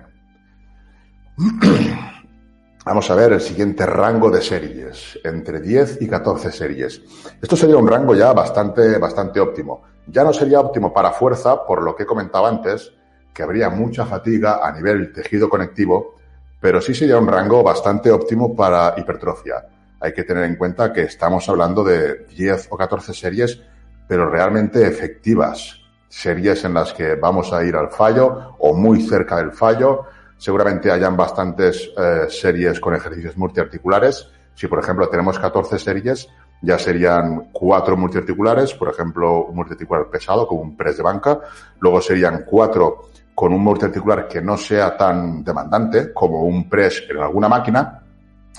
Vamos 2.87 3.11
a 3.11 3.15
ver 3.15 3.35
el 3.35 3.41
siguiente 3.43 3.85
rango 3.85 4.31
de 4.31 4.41
series, 4.41 5.19
entre 5.23 5.61
10 5.61 6.01
y 6.01 6.09
14 6.09 6.51
series. 6.51 7.03
Esto 7.43 7.57
sería 7.57 7.77
un 7.77 7.87
rango 7.87 8.15
ya 8.15 8.33
bastante, 8.33 8.97
bastante 8.97 9.39
óptimo. 9.39 9.83
Ya 10.07 10.25
no 10.25 10.33
sería 10.33 10.61
óptimo 10.61 10.95
para 10.95 11.11
fuerza, 11.11 11.67
por 11.67 11.83
lo 11.83 11.95
que 11.95 12.05
he 12.05 12.07
comentado 12.07 12.47
antes, 12.47 12.91
que 13.35 13.43
habría 13.43 13.69
mucha 13.69 14.07
fatiga 14.07 14.67
a 14.67 14.73
nivel 14.73 15.13
tejido 15.13 15.51
conectivo, 15.51 16.15
pero 16.59 16.81
sí 16.81 16.95
sería 16.95 17.19
un 17.19 17.29
rango 17.29 17.63
bastante 17.63 18.11
óptimo 18.11 18.57
para 18.57 18.95
hipertrofia. 18.97 19.67
Hay 20.01 20.15
que 20.15 20.25
tener 20.25 20.45
en 20.45 20.57
cuenta 20.57 20.91
que 20.91 21.03
estamos 21.03 21.47
hablando 21.51 21.85
de 21.85 22.25
10 22.35 22.69
o 22.71 22.79
14 22.79 23.13
series, 23.13 23.61
pero 24.09 24.31
realmente 24.31 24.87
efectivas. 24.87 25.81
Series 26.09 26.65
en 26.65 26.73
las 26.73 26.95
que 26.95 27.15
vamos 27.17 27.53
a 27.53 27.63
ir 27.63 27.77
al 27.77 27.91
fallo 27.91 28.55
o 28.59 28.73
muy 28.75 29.03
cerca 29.03 29.37
del 29.37 29.53
fallo, 29.53 30.07
Seguramente 30.39 30.91
hayan 30.91 31.17
bastantes 31.17 31.91
eh, 31.97 32.27
series 32.29 32.79
con 32.81 32.95
ejercicios 32.95 33.37
multiarticulares. 33.37 34.29
Si, 34.55 34.67
por 34.67 34.79
ejemplo, 34.79 35.09
tenemos 35.09 35.39
14 35.39 35.79
series, 35.79 36.29
ya 36.63 36.79
serían 36.79 37.51
cuatro 37.53 37.97
multiarticulares, 37.97 38.75
por 38.75 38.89
ejemplo, 38.89 39.47
un 39.47 39.57
multiarticular 39.57 40.09
pesado 40.09 40.47
como 40.47 40.63
un 40.63 40.77
press 40.77 40.97
de 40.97 41.03
banca. 41.03 41.41
Luego 41.81 42.01
serían 42.01 42.45
cuatro 42.47 43.09
con 43.35 43.53
un 43.53 43.63
multiarticular 43.63 44.27
que 44.27 44.41
no 44.41 44.57
sea 44.57 44.97
tan 44.97 45.45
demandante 45.45 46.13
como 46.13 46.43
un 46.45 46.69
press 46.69 47.05
en 47.09 47.19
alguna 47.19 47.49
máquina. 47.49 48.03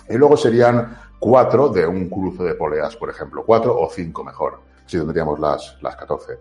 Y 0.07 0.17
luego 0.17 0.37
serían 0.37 0.95
cuatro 1.19 1.69
de 1.69 1.85
un 1.85 2.09
cruce 2.09 2.43
de 2.43 2.53
poleas, 2.53 2.95
por 2.95 3.09
ejemplo, 3.09 3.43
cuatro 3.45 3.75
o 3.79 3.89
cinco 3.89 4.23
mejor, 4.23 4.61
si 4.85 4.97
tendríamos 4.97 5.39
las, 5.39 5.77
las 5.81 5.95
14. 5.95 6.39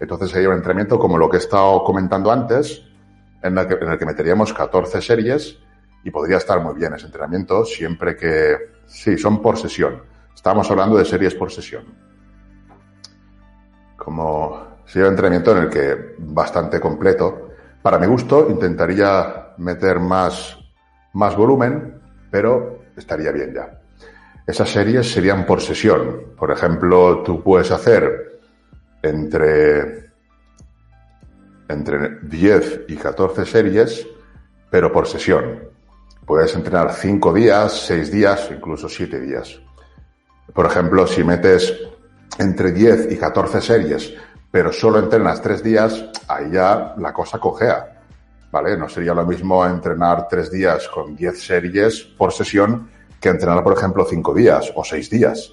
Entonces 0.00 0.30
sería 0.30 0.48
un 0.48 0.56
entrenamiento 0.56 0.98
como 0.98 1.18
lo 1.18 1.28
que 1.28 1.36
he 1.36 1.40
estado 1.40 1.84
comentando 1.84 2.32
antes, 2.32 2.82
en, 3.44 3.58
el 3.58 3.98
que 3.98 4.06
meteríamos 4.06 4.52
14 4.52 5.02
series 5.02 5.58
y 6.02 6.10
podría 6.10 6.38
estar 6.38 6.60
muy 6.60 6.74
bien 6.74 6.94
ese 6.94 7.06
entrenamiento 7.06 7.64
siempre 7.64 8.16
que, 8.16 8.56
sí, 8.86 9.18
son 9.18 9.40
por 9.42 9.58
sesión. 9.58 10.02
Estamos 10.34 10.70
hablando 10.70 10.96
de 10.96 11.04
series 11.04 11.34
por 11.34 11.52
sesión. 11.52 11.84
Como 13.96 14.78
sería 14.86 15.08
un 15.08 15.12
entrenamiento 15.12 15.52
en 15.52 15.64
el 15.64 15.70
que 15.70 16.14
bastante 16.18 16.80
completo. 16.80 17.50
Para 17.82 17.98
mi 17.98 18.06
gusto, 18.06 18.48
intentaría 18.50 19.54
meter 19.58 20.00
más, 20.00 20.58
más 21.12 21.36
volumen, 21.36 22.00
pero 22.30 22.80
estaría 22.96 23.30
bien 23.30 23.54
ya. 23.54 23.80
Esas 24.46 24.70
series 24.70 25.10
serían 25.10 25.46
por 25.46 25.60
sesión. 25.60 26.34
Por 26.36 26.50
ejemplo, 26.50 27.22
tú 27.22 27.42
puedes 27.42 27.70
hacer 27.70 28.40
entre 29.02 30.03
entre 31.68 32.20
10 32.22 32.82
y 32.88 32.96
14 32.96 33.44
series, 33.44 34.06
pero 34.70 34.92
por 34.92 35.06
sesión. 35.06 35.68
Puedes 36.26 36.54
entrenar 36.54 36.92
5 36.92 37.32
días, 37.32 37.86
6 37.86 38.10
días, 38.10 38.50
incluso 38.50 38.88
7 38.88 39.20
días. 39.20 39.60
Por 40.52 40.66
ejemplo, 40.66 41.06
si 41.06 41.22
metes 41.22 41.74
entre 42.38 42.72
10 42.72 43.12
y 43.12 43.16
14 43.16 43.60
series, 43.60 44.14
pero 44.50 44.72
solo 44.72 44.98
entrenas 44.98 45.42
3 45.42 45.62
días, 45.62 46.04
ahí 46.28 46.50
ya 46.52 46.94
la 46.98 47.12
cosa 47.12 47.38
cojea. 47.38 47.90
¿Vale? 48.50 48.76
No 48.76 48.88
sería 48.88 49.14
lo 49.14 49.26
mismo 49.26 49.66
entrenar 49.66 50.28
3 50.28 50.50
días 50.50 50.88
con 50.88 51.16
10 51.16 51.42
series 51.42 52.00
por 52.02 52.32
sesión 52.32 52.88
que 53.20 53.28
entrenar, 53.28 53.64
por 53.64 53.76
ejemplo, 53.76 54.06
5 54.08 54.34
días 54.34 54.72
o 54.74 54.84
6 54.84 55.10
días. 55.10 55.52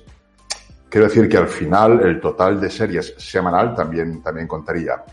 Quiero 0.88 1.08
decir 1.08 1.28
que 1.30 1.38
al 1.38 1.48
final 1.48 2.02
el 2.02 2.20
total 2.20 2.60
de 2.60 2.70
series 2.70 3.16
semanal 3.18 3.74
también, 3.74 4.22
también 4.22 4.48
contaría. 4.48 5.04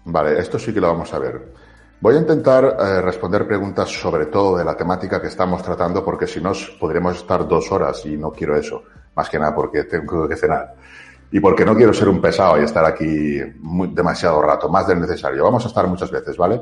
Vale, 0.04 0.38
esto 0.38 0.58
sí 0.58 0.74
que 0.74 0.80
lo 0.80 0.88
vamos 0.88 1.12
a 1.14 1.18
ver. 1.18 1.52
Voy 2.00 2.16
a 2.16 2.18
intentar 2.18 2.64
eh, 2.64 3.00
responder 3.00 3.46
preguntas 3.46 3.88
sobre 3.88 4.26
todo 4.26 4.56
de 4.56 4.64
la 4.64 4.76
temática 4.76 5.20
que 5.20 5.28
estamos 5.28 5.62
tratando 5.62 6.04
porque 6.04 6.26
si 6.26 6.40
no 6.40 6.52
podremos 6.80 7.16
estar 7.16 7.46
dos 7.46 7.70
horas 7.70 8.04
y 8.06 8.16
no 8.16 8.32
quiero 8.32 8.56
eso. 8.56 8.82
Más 9.14 9.30
que 9.30 9.38
nada 9.38 9.54
porque 9.54 9.84
tengo 9.84 10.28
que 10.28 10.36
cenar. 10.36 10.74
Y 11.30 11.38
porque 11.38 11.64
no 11.64 11.76
quiero 11.76 11.94
ser 11.94 12.08
un 12.08 12.20
pesado 12.20 12.60
y 12.60 12.64
estar 12.64 12.84
aquí 12.84 13.38
demasiado 13.90 14.42
rato, 14.42 14.68
más 14.68 14.86
del 14.88 15.00
necesario. 15.00 15.44
Vamos 15.44 15.64
a 15.64 15.68
estar 15.68 15.86
muchas 15.86 16.10
veces, 16.10 16.36
¿vale? 16.36 16.60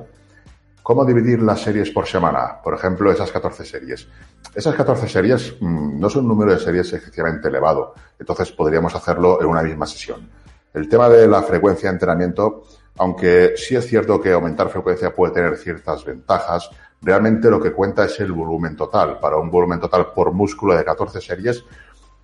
¿Cómo 0.83 1.05
dividir 1.05 1.43
las 1.43 1.61
series 1.61 1.91
por 1.91 2.07
semana? 2.07 2.61
Por 2.63 2.75
ejemplo, 2.75 3.13
esas 3.13 3.31
14 3.31 3.65
series. 3.65 4.09
Esas 4.55 4.75
14 4.75 5.09
series 5.09 5.55
mm, 5.61 6.01
no 6.01 6.09
son 6.09 6.23
un 6.23 6.29
número 6.29 6.53
de 6.53 6.59
series 6.59 6.93
excesivamente 6.93 7.49
elevado, 7.49 7.95
entonces 8.19 8.51
podríamos 8.53 8.95
hacerlo 8.95 9.41
en 9.41 9.49
una 9.49 9.63
misma 9.63 9.87
sesión. 9.87 10.29
El 10.73 10.89
tema 10.89 11.09
de 11.09 11.27
la 11.27 11.43
frecuencia 11.43 11.91
de 11.91 11.95
entrenamiento, 11.95 12.63
aunque 12.99 13.53
sí 13.57 13.77
es 13.77 13.87
cierto 13.87 14.21
que 14.21 14.33
aumentar 14.33 14.71
frecuencia 14.71 15.15
puede 15.15 15.35
tener 15.35 15.57
ciertas 15.59 16.05
ventajas, 16.05 16.71
realmente 17.03 17.51
lo 17.51 17.61
que 17.61 17.73
cuenta 17.73 18.05
es 18.05 18.19
el 18.21 18.33
volumen 18.33 18.77
total. 18.77 19.19
Para 19.21 19.37
un 19.37 19.51
volumen 19.51 19.81
total 19.81 20.13
por 20.15 20.33
músculo 20.33 20.75
de 20.77 20.85
14 20.85 21.21
series, 21.21 21.65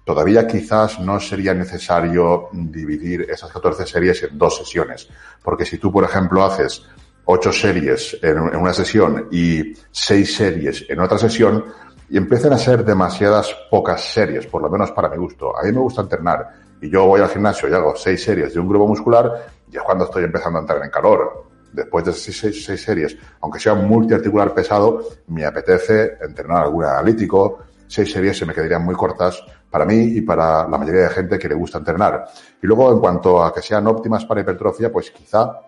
todavía 0.05 0.47
quizás 0.47 1.01
no 1.01 1.21
sería 1.21 1.53
necesario 1.55 2.49
dividir 2.53 3.23
esas 3.29 3.51
14 3.53 3.87
series 3.87 4.23
en 4.23 4.39
dos 4.39 4.57
sesiones. 4.57 5.09
Porque 5.43 5.65
si 5.65 5.79
tú, 5.79 5.93
por 5.93 6.05
ejemplo, 6.05 6.45
haces 6.45 6.87
8 7.27 7.53
series 7.53 8.19
en 8.23 8.39
una 8.39 8.73
sesión 8.73 9.29
y 9.31 9.75
6 9.91 10.37
series 10.37 10.85
en 10.89 11.01
otra 11.01 11.19
sesión, 11.19 11.65
y 12.09 12.17
empiezan 12.17 12.53
a 12.53 12.59
ser 12.59 12.85
demasiadas 12.85 13.55
pocas 13.71 14.01
series, 14.01 14.47
por 14.47 14.63
lo 14.63 14.71
menos 14.71 14.93
para 14.93 15.09
mi 15.09 15.17
gusto. 15.17 15.57
A 15.57 15.63
mí 15.65 15.73
me 15.73 15.81
gusta 15.81 16.03
entrenar 16.03 16.67
y 16.81 16.91
yo 16.91 17.07
voy 17.07 17.21
al 17.21 17.29
gimnasio 17.29 17.69
y 17.69 17.73
hago 17.73 17.97
seis 17.97 18.23
series 18.23 18.55
de 18.55 18.61
un 18.61 18.69
grupo 18.69 18.87
muscular 18.87 19.47
y 19.71 19.77
es 19.77 19.83
cuando 19.83 20.05
estoy 20.05 20.25
empezando 20.25 20.59
a 20.59 20.63
entrar 20.63 20.83
en 20.83 20.91
calor. 20.91 21.47
Después 21.73 22.05
de 22.05 22.13
esas 22.13 22.35
seis, 22.37 22.65
seis, 22.65 22.83
series, 22.83 23.17
aunque 23.41 23.59
sea 23.59 23.75
multiarticular 23.75 24.55
pesado, 24.55 25.03
me 25.27 25.45
apetece 25.45 26.17
entrenar 26.23 26.65
algún 26.65 26.85
analítico. 26.85 27.59
Seis 27.87 28.11
series 28.11 28.39
se 28.39 28.47
me 28.47 28.55
quedarían 28.55 28.85
muy 28.85 28.95
cortas 28.95 29.43
para 29.69 29.85
mí 29.85 29.97
y 29.97 30.21
para 30.23 30.67
la 30.69 30.79
mayoría 30.79 31.03
de 31.03 31.11
gente 31.11 31.39
que 31.39 31.49
le 31.49 31.55
gusta 31.55 31.79
entrenar. 31.79 32.25
Y 32.63 32.67
luego, 32.67 32.91
en 32.93 32.99
cuanto 32.99 33.43
a 33.43 33.53
que 33.53 33.61
sean 33.61 33.87
óptimas 33.87 34.25
para 34.25 34.41
hipertrofia, 34.41 34.91
pues 34.91 35.11
quizá 35.11 35.66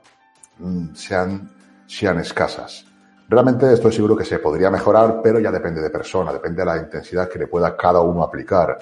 sean, 0.95 1.51
sean 1.87 2.19
escasas. 2.21 2.85
Realmente 3.29 3.73
estoy 3.73 3.93
seguro 3.93 4.17
que 4.17 4.25
se 4.25 4.39
podría 4.39 4.71
mejorar, 4.71 5.21
pero 5.23 5.39
ya 5.39 5.51
depende 5.51 5.83
de 5.83 5.91
persona, 5.91 6.33
depende 6.33 6.63
de 6.63 6.67
la 6.67 6.79
intensidad 6.79 7.29
que 7.29 7.39
le 7.39 7.47
pueda 7.47 7.77
cada 7.77 8.01
uno 8.01 8.23
aplicar 8.23 8.79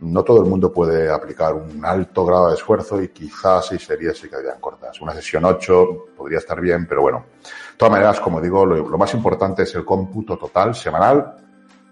no 0.00 0.22
todo 0.22 0.42
el 0.42 0.48
mundo 0.48 0.72
puede 0.72 1.10
aplicar 1.10 1.54
un 1.54 1.84
alto 1.84 2.24
grado 2.24 2.48
de 2.48 2.54
esfuerzo 2.54 3.02
y 3.02 3.08
quizás 3.08 3.66
seis 3.66 3.84
series 3.84 4.18
se 4.18 4.28
quedarían 4.28 4.60
cortas. 4.60 5.00
Una 5.00 5.12
sesión 5.12 5.44
8 5.44 6.06
podría 6.16 6.38
estar 6.38 6.60
bien, 6.60 6.86
pero 6.86 7.02
bueno. 7.02 7.24
De 7.42 7.76
todas 7.76 7.92
maneras, 7.92 8.20
como 8.20 8.40
digo, 8.40 8.64
lo, 8.64 8.98
más 8.98 9.12
importante 9.14 9.64
es 9.64 9.74
el 9.74 9.84
cómputo 9.84 10.36
total 10.36 10.74
semanal. 10.74 11.36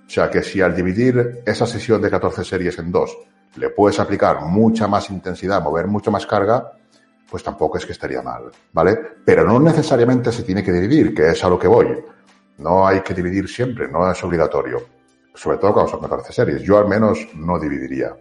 O 0.06 0.10
sea 0.10 0.30
que 0.30 0.42
si 0.42 0.60
al 0.60 0.74
dividir 0.74 1.42
esa 1.44 1.66
sesión 1.66 2.00
de 2.00 2.10
14 2.10 2.44
series 2.44 2.78
en 2.78 2.92
dos 2.92 3.16
le 3.56 3.70
puedes 3.70 3.98
aplicar 3.98 4.42
mucha 4.42 4.86
más 4.86 5.10
intensidad, 5.10 5.62
mover 5.62 5.88
mucho 5.88 6.12
más 6.12 6.26
carga, 6.26 6.72
pues 7.30 7.42
tampoco 7.42 7.78
es 7.78 7.86
que 7.86 7.92
estaría 7.92 8.22
mal, 8.22 8.50
¿vale? 8.72 8.98
Pero 9.24 9.44
no 9.44 9.58
necesariamente 9.58 10.32
se 10.32 10.42
tiene 10.42 10.62
que 10.62 10.72
dividir, 10.72 11.14
que 11.14 11.30
es 11.30 11.44
a 11.44 11.48
lo 11.48 11.58
que 11.58 11.68
voy. 11.68 12.04
No 12.58 12.86
hay 12.86 13.00
que 13.00 13.14
dividir 13.14 13.48
siempre, 13.48 13.88
no 13.88 14.10
es 14.10 14.22
obligatorio 14.24 14.96
sobre 15.36 15.58
todo 15.58 15.74
cuando 15.74 15.90
son 15.90 16.00
14 16.00 16.32
series. 16.32 16.62
Yo 16.62 16.78
al 16.78 16.88
menos 16.88 17.28
no 17.34 17.58
dividiría. 17.58 18.16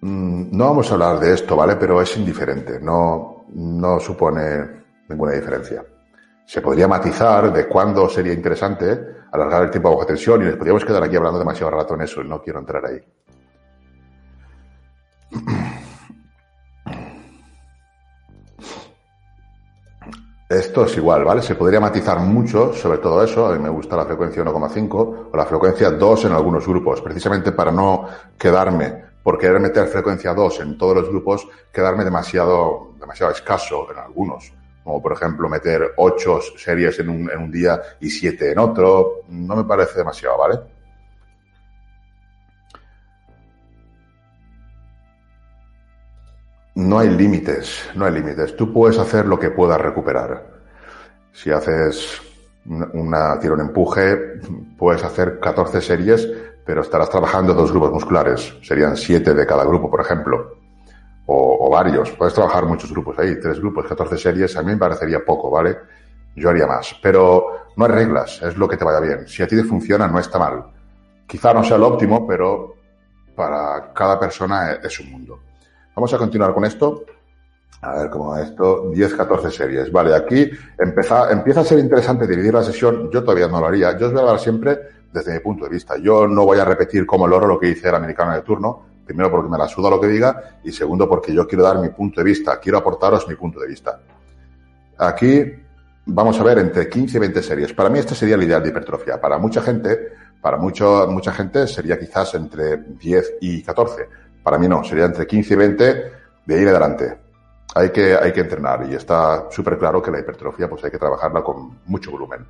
Mm, 0.00 0.56
no 0.56 0.64
vamos 0.64 0.90
a 0.90 0.94
hablar 0.94 1.20
de 1.20 1.34
esto, 1.34 1.54
¿vale? 1.56 1.76
Pero 1.76 2.00
es 2.00 2.16
indiferente, 2.16 2.80
no, 2.80 3.44
no 3.50 4.00
supone 4.00 4.82
ninguna 5.08 5.32
diferencia. 5.32 5.84
Se 6.46 6.62
podría 6.62 6.88
matizar 6.88 7.52
de 7.52 7.68
cuándo 7.68 8.08
sería 8.08 8.32
interesante 8.32 9.20
alargar 9.30 9.64
el 9.64 9.70
tiempo 9.70 9.90
bajo 9.90 10.06
tensión 10.06 10.42
y 10.42 10.46
les 10.46 10.56
podríamos 10.56 10.84
quedar 10.84 11.04
aquí 11.04 11.14
hablando 11.16 11.38
demasiado 11.38 11.70
rato 11.70 11.94
en 11.94 12.00
eso 12.00 12.24
no 12.24 12.42
quiero 12.42 12.58
entrar 12.58 12.84
ahí. 12.86 13.00
Esto 20.50 20.84
es 20.84 20.96
igual, 20.96 21.22
¿vale? 21.22 21.42
Se 21.42 21.54
podría 21.54 21.78
matizar 21.78 22.18
mucho 22.18 22.72
sobre 22.72 22.98
todo 22.98 23.22
eso. 23.22 23.46
A 23.46 23.52
mí 23.52 23.62
me 23.62 23.68
gusta 23.68 23.96
la 23.96 24.04
frecuencia 24.04 24.42
1,5 24.42 25.28
o 25.30 25.36
la 25.36 25.46
frecuencia 25.46 25.92
2 25.92 26.24
en 26.24 26.32
algunos 26.32 26.66
grupos, 26.66 27.00
precisamente 27.00 27.52
para 27.52 27.70
no 27.70 28.08
quedarme, 28.36 29.00
por 29.22 29.38
querer 29.38 29.60
meter 29.60 29.86
frecuencia 29.86 30.34
2 30.34 30.58
en 30.62 30.76
todos 30.76 30.96
los 30.96 31.08
grupos, 31.08 31.46
quedarme 31.72 32.02
demasiado, 32.02 32.94
demasiado 32.98 33.30
escaso 33.30 33.92
en 33.92 33.98
algunos. 33.98 34.52
Como 34.82 35.00
por 35.00 35.12
ejemplo 35.12 35.48
meter 35.48 35.92
8 35.96 36.40
series 36.56 36.98
en 36.98 37.10
un, 37.10 37.30
en 37.30 37.38
un 37.38 37.52
día 37.52 37.80
y 38.00 38.10
7 38.10 38.50
en 38.50 38.58
otro. 38.58 39.20
No 39.28 39.54
me 39.54 39.62
parece 39.62 39.98
demasiado, 39.98 40.36
¿vale? 40.36 40.58
No 46.74 46.98
hay 46.98 47.10
límites, 47.10 47.90
no 47.94 48.04
hay 48.04 48.12
límites. 48.12 48.56
Tú 48.56 48.72
puedes 48.72 48.98
hacer 48.98 49.26
lo 49.26 49.38
que 49.38 49.50
puedas 49.50 49.80
recuperar. 49.80 50.60
Si 51.32 51.50
haces 51.50 52.20
una 52.64 53.38
tiro 53.40 53.60
empuje, 53.60 54.40
puedes 54.78 55.02
hacer 55.02 55.40
14 55.40 55.80
series, 55.80 56.28
pero 56.64 56.82
estarás 56.82 57.10
trabajando 57.10 57.54
dos 57.54 57.70
grupos 57.72 57.92
musculares. 57.92 58.54
Serían 58.62 58.96
7 58.96 59.34
de 59.34 59.46
cada 59.46 59.64
grupo, 59.64 59.90
por 59.90 60.00
ejemplo. 60.00 60.56
O, 61.26 61.66
o, 61.66 61.70
varios. 61.70 62.10
Puedes 62.12 62.34
trabajar 62.34 62.64
muchos 62.66 62.90
grupos 62.90 63.18
ahí, 63.18 63.38
tres 63.40 63.60
grupos, 63.60 63.86
14 63.86 64.16
series. 64.16 64.56
A 64.56 64.62
mí 64.62 64.72
me 64.72 64.76
parecería 64.76 65.24
poco, 65.24 65.50
¿vale? 65.50 65.78
Yo 66.36 66.50
haría 66.50 66.66
más. 66.66 66.96
Pero 67.02 67.70
no 67.76 67.84
hay 67.84 67.90
reglas, 67.92 68.42
es 68.42 68.56
lo 68.56 68.68
que 68.68 68.76
te 68.76 68.84
vaya 68.84 69.00
bien. 69.00 69.26
Si 69.28 69.42
a 69.42 69.46
ti 69.46 69.56
te 69.56 69.64
funciona, 69.64 70.06
no 70.08 70.18
está 70.18 70.38
mal. 70.38 70.64
Quizá 71.26 71.54
no 71.54 71.62
sea 71.62 71.78
lo 71.78 71.88
óptimo, 71.88 72.26
pero 72.26 72.74
para 73.34 73.92
cada 73.92 74.18
persona 74.18 74.72
es 74.82 75.00
un 75.00 75.10
mundo. 75.12 75.38
Vamos 75.94 76.14
a 76.14 76.18
continuar 76.18 76.54
con 76.54 76.64
esto. 76.64 77.04
A 77.82 77.94
ver 77.94 78.10
cómo 78.10 78.30
va 78.30 78.42
esto. 78.42 78.90
10, 78.90 79.14
14 79.14 79.50
series. 79.50 79.90
Vale, 79.90 80.14
aquí 80.14 80.50
empieza, 80.78 81.30
empieza 81.30 81.60
a 81.60 81.64
ser 81.64 81.78
interesante 81.78 82.26
dividir 82.26 82.52
la 82.52 82.62
sesión. 82.62 83.10
Yo 83.10 83.22
todavía 83.22 83.48
no 83.48 83.60
lo 83.60 83.66
haría. 83.66 83.96
Yo 83.98 84.06
os 84.06 84.12
voy 84.12 84.20
a 84.20 84.24
hablar 84.24 84.40
siempre 84.40 84.78
desde 85.12 85.32
mi 85.32 85.40
punto 85.40 85.64
de 85.64 85.70
vista. 85.70 85.96
Yo 85.96 86.26
no 86.26 86.44
voy 86.44 86.58
a 86.58 86.64
repetir 86.64 87.06
como 87.06 87.26
loro 87.26 87.46
lo 87.46 87.58
que 87.58 87.68
dice 87.68 87.88
el 87.88 87.94
americano 87.94 88.34
de 88.34 88.42
turno. 88.42 88.86
Primero 89.04 89.30
porque 89.30 89.48
me 89.48 89.58
la 89.58 89.66
suda 89.66 89.90
lo 89.90 90.00
que 90.00 90.06
diga 90.06 90.58
y 90.62 90.70
segundo 90.70 91.08
porque 91.08 91.32
yo 91.34 91.46
quiero 91.48 91.64
dar 91.64 91.78
mi 91.78 91.88
punto 91.88 92.20
de 92.20 92.24
vista. 92.24 92.60
Quiero 92.60 92.78
aportaros 92.78 93.26
mi 93.26 93.34
punto 93.34 93.58
de 93.58 93.66
vista. 93.66 93.98
Aquí 94.98 95.52
vamos 96.06 96.38
a 96.38 96.44
ver 96.44 96.58
entre 96.58 96.88
15 96.88 97.16
y 97.16 97.20
20 97.20 97.42
series. 97.42 97.72
Para 97.72 97.88
mí 97.88 97.98
este 97.98 98.14
sería 98.14 98.34
el 98.34 98.42
ideal 98.42 98.62
de 98.62 98.68
hipertrofia. 98.68 99.20
Para 99.20 99.38
mucha 99.38 99.62
gente, 99.62 100.12
para 100.40 100.58
mucho, 100.58 101.08
mucha 101.08 101.32
gente 101.32 101.66
sería 101.66 101.98
quizás 101.98 102.34
entre 102.34 102.76
10 102.76 103.38
y 103.40 103.62
14 103.62 104.08
para 104.42 104.58
mí 104.58 104.68
no, 104.68 104.82
sería 104.84 105.04
entre 105.04 105.26
15 105.26 105.54
y 105.54 105.56
20 105.56 106.12
de 106.46 106.60
ir 106.60 106.68
adelante. 106.68 107.18
Hay 107.74 107.90
que, 107.90 108.16
hay 108.16 108.32
que 108.32 108.40
entrenar 108.40 108.86
y 108.90 108.94
está 108.94 109.46
súper 109.50 109.78
claro 109.78 110.02
que 110.02 110.10
la 110.10 110.18
hipertrofia 110.18 110.68
pues 110.68 110.84
hay 110.84 110.90
que 110.90 110.98
trabajarla 110.98 111.42
con 111.42 111.78
mucho 111.86 112.10
volumen. 112.10 112.46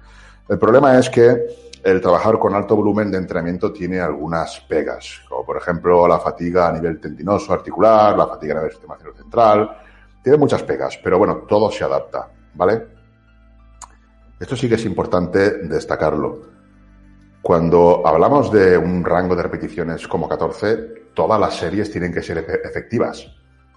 El 0.49 0.59
problema 0.59 0.99
es 0.99 1.11
que 1.11 1.71
el 1.83 2.01
trabajar 2.01 2.39
con 2.39 2.55
alto 2.55 2.77
volumen 2.77 3.11
de 3.11 3.19
entrenamiento 3.19 3.73
tiene 3.73 4.01
algunas 4.01 4.61
pegas, 4.61 5.23
como 5.29 5.45
por 5.45 5.57
ejemplo 5.57 6.07
la 6.07 6.19
fatiga 6.19 6.69
a 6.69 6.73
nivel 6.73 7.01
tendinoso 7.01 7.53
articular, 7.53 8.17
la 8.17 8.27
fatiga 8.27 8.55
a 8.55 8.57
nivel 8.59 8.73
sistema 8.73 8.97
central. 9.17 9.71
Tiene 10.23 10.39
muchas 10.39 10.63
pegas, 10.63 10.99
pero 11.03 11.19
bueno, 11.19 11.45
todo 11.49 11.71
se 11.71 11.85
adapta, 11.85 12.29
¿vale? 12.55 12.87
Esto 14.39 14.57
sí 14.57 14.69
que 14.69 14.75
es 14.75 14.85
importante 14.85 15.59
destacarlo. 15.69 16.41
Cuando 17.43 18.03
hablamos 18.07 18.53
de 18.53 18.77
un 18.77 19.03
rango 19.05 19.35
de 19.35 19.43
repeticiones 19.43 20.07
como 20.07 20.29
14, 20.29 21.00
todas 21.15 21.41
las 21.41 21.57
series 21.57 21.91
tienen 21.91 22.13
que 22.13 22.23
ser 22.23 22.39
efectivas. 22.39 23.27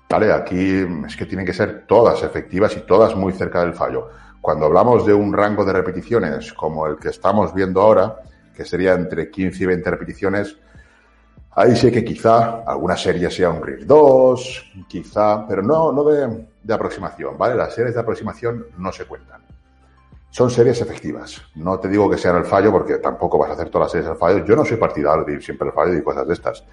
¿Vale? 0.10 0.32
Aquí 0.32 0.86
es 1.08 1.16
que 1.16 1.26
tienen 1.26 1.46
que 1.46 1.54
ser 1.54 1.86
todas 1.88 2.22
efectivas 2.24 2.76
y 2.78 2.82
todas 2.82 3.16
muy 3.16 3.34
cerca 3.34 3.62
del 3.62 3.74
fallo. 3.74 4.10
Cuando 4.42 4.66
hablamos 4.66 5.06
de 5.06 5.14
un 5.14 5.34
rango 5.34 5.66
de 5.66 5.74
repeticiones 5.74 6.54
como 6.54 6.86
el 6.86 6.98
que 6.98 7.10
estamos 7.10 7.54
viendo 7.54 7.82
ahora, 7.82 8.18
que 8.56 8.66
sería 8.66 8.94
entre 8.94 9.32
15 9.32 9.64
y 9.64 9.66
20 9.66 9.90
repeticiones, 9.90 10.58
ahí 11.52 11.76
sí 11.76 11.92
que 11.92 12.04
quizá 12.04 12.64
alguna 12.64 12.96
serie 12.96 13.32
sea 13.32 13.50
un 13.50 13.64
RIR 13.64 13.88
2, 13.88 14.74
quizá, 14.88 15.48
pero 15.48 15.64
no, 15.64 15.92
no 15.92 16.04
de, 16.04 16.48
de 16.62 16.74
aproximación, 16.74 17.38
¿vale? 17.38 17.56
Las 17.56 17.74
series 17.74 17.96
de 17.96 18.02
aproximación 18.02 18.68
no 18.78 18.92
se 18.92 19.06
cuentan 19.06 19.44
son 20.34 20.50
series 20.50 20.82
efectivas. 20.82 21.44
No 21.54 21.80
te 21.80 21.88
digo 21.88 22.10
que 22.10 22.18
sean 22.18 22.38
el 22.38 22.46
fallo 22.46 22.72
porque 22.72 22.98
tampoco 22.98 23.38
vas 23.38 23.52
a 23.52 23.54
hacer 23.54 23.70
todas 23.70 23.86
las 23.86 23.92
series 23.92 24.10
al 24.10 24.18
fallo. 24.18 24.44
Yo 24.44 24.56
no 24.56 24.66
soy 24.66 24.78
partidario 24.78 25.24
de 25.24 25.34
ir 25.34 25.44
siempre 25.44 25.68
al 25.68 25.76
fallo 25.76 25.94
y 25.94 26.02
cosas 26.02 26.28
de 26.28 26.34
estas. 26.34 26.64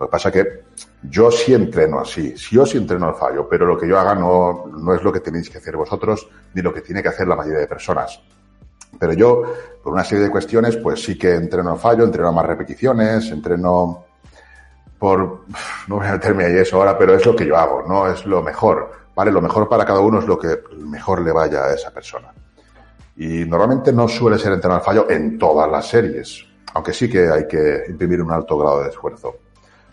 Lo 0.00 0.06
que 0.06 0.10
pasa 0.12 0.30
es 0.30 0.34
que 0.34 0.64
yo 1.10 1.30
sí 1.30 1.52
entreno 1.52 2.00
así, 2.00 2.34
yo 2.50 2.64
sí 2.64 2.78
entreno 2.78 3.08
al 3.08 3.14
fallo, 3.14 3.46
pero 3.46 3.66
lo 3.66 3.76
que 3.76 3.86
yo 3.86 3.98
haga 3.98 4.14
no, 4.14 4.64
no 4.66 4.94
es 4.94 5.02
lo 5.02 5.12
que 5.12 5.20
tenéis 5.20 5.50
que 5.50 5.58
hacer 5.58 5.76
vosotros 5.76 6.26
ni 6.54 6.62
lo 6.62 6.72
que 6.72 6.80
tiene 6.80 7.02
que 7.02 7.10
hacer 7.10 7.28
la 7.28 7.36
mayoría 7.36 7.58
de 7.58 7.66
personas. 7.66 8.18
Pero 8.98 9.12
yo, 9.12 9.42
por 9.84 9.92
una 9.92 10.02
serie 10.02 10.24
de 10.24 10.30
cuestiones, 10.30 10.78
pues 10.78 11.04
sí 11.04 11.18
que 11.18 11.34
entreno 11.34 11.72
al 11.72 11.78
fallo, 11.78 12.04
entreno 12.04 12.32
más 12.32 12.46
repeticiones, 12.46 13.30
entreno 13.30 14.06
por, 14.98 15.42
no 15.88 15.96
voy 15.96 16.06
a 16.06 16.12
meterme 16.12 16.46
ahí 16.46 16.56
eso 16.56 16.78
ahora, 16.78 16.96
pero 16.96 17.14
es 17.14 17.26
lo 17.26 17.36
que 17.36 17.44
yo 17.44 17.58
hago, 17.58 17.84
no 17.86 18.10
es 18.10 18.24
lo 18.24 18.42
mejor, 18.42 18.90
¿vale? 19.14 19.30
Lo 19.30 19.42
mejor 19.42 19.68
para 19.68 19.84
cada 19.84 20.00
uno 20.00 20.20
es 20.20 20.26
lo 20.26 20.38
que 20.38 20.60
mejor 20.78 21.20
le 21.20 21.30
vaya 21.30 21.64
a 21.64 21.74
esa 21.74 21.90
persona. 21.90 22.32
Y 23.16 23.44
normalmente 23.44 23.92
no 23.92 24.08
suele 24.08 24.38
ser 24.38 24.54
entrenar 24.54 24.78
al 24.78 24.84
fallo 24.84 25.10
en 25.10 25.38
todas 25.38 25.70
las 25.70 25.88
series, 25.88 26.46
aunque 26.72 26.94
sí 26.94 27.10
que 27.10 27.28
hay 27.28 27.46
que 27.46 27.84
imprimir 27.86 28.22
un 28.22 28.32
alto 28.32 28.56
grado 28.56 28.82
de 28.82 28.88
esfuerzo. 28.88 29.36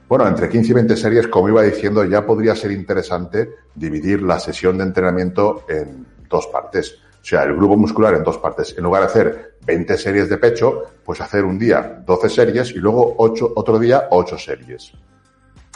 Bueno, 0.07 0.25
entre 0.25 0.47
15 0.47 0.71
y 0.71 0.73
20 0.73 0.95
series, 0.95 1.27
como 1.27 1.49
iba 1.49 1.63
diciendo, 1.63 2.05
ya 2.05 2.25
podría 2.25 2.55
ser 2.55 2.71
interesante 2.71 3.55
dividir 3.75 4.21
la 4.21 4.39
sesión 4.39 4.77
de 4.77 4.85
entrenamiento 4.85 5.65
en 5.67 6.05
dos 6.29 6.47
partes. 6.47 6.97
O 7.21 7.25
sea, 7.25 7.43
el 7.43 7.55
grupo 7.57 7.75
muscular 7.75 8.13
en 8.13 8.23
dos 8.23 8.37
partes. 8.37 8.73
En 8.77 8.85
lugar 8.85 9.01
de 9.01 9.07
hacer 9.07 9.57
20 9.65 9.97
series 9.97 10.29
de 10.29 10.37
pecho, 10.37 10.83
pues 11.03 11.19
hacer 11.19 11.43
un 11.43 11.59
día 11.59 12.01
12 12.05 12.29
series 12.29 12.71
y 12.71 12.75
luego 12.75 13.15
ocho, 13.17 13.51
otro 13.53 13.77
día 13.77 14.07
8 14.11 14.37
series. 14.37 14.93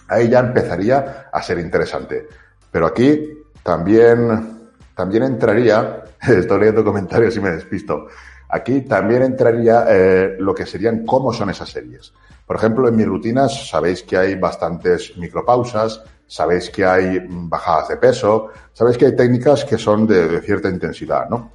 Ahí 0.08 0.30
ya 0.30 0.40
empezaría 0.40 1.28
a 1.30 1.42
ser 1.42 1.60
interesante. 1.60 2.28
Pero 2.72 2.86
aquí 2.86 3.44
también, 3.64 4.70
también 4.96 5.24
entraría, 5.24 6.06
estoy 6.22 6.60
leyendo 6.60 6.86
comentarios 6.86 7.36
y 7.36 7.42
me 7.42 7.52
despisto, 7.52 8.08
aquí 8.52 8.82
también 8.82 9.24
entraría 9.24 9.86
eh, 9.88 10.36
lo 10.40 10.54
que 10.54 10.66
serían 10.66 11.06
cómo 11.06 11.32
son 11.32 11.50
esas 11.50 11.70
series. 11.70 12.14
Por 12.46 12.58
ejemplo, 12.58 12.88
en 12.88 12.96
mis 12.96 13.08
rutinas 13.08 13.70
sabéis 13.70 14.04
que 14.04 14.18
hay 14.18 14.36
bastantes 14.36 15.18
micropausas, 15.18 16.04
sabéis 16.28 16.70
que 16.70 16.86
hay 16.86 17.26
bajadas 17.30 17.90
de 17.90 17.98
peso, 17.98 18.50
sabéis 18.74 18.98
que 18.98 19.06
hay 19.06 19.16
técnicas 19.16 19.64
que 19.64 19.78
son 19.78 20.06
de, 20.06 20.42
cierta 20.42 20.68
intensidad, 20.68 21.30
¿no? 21.30 21.52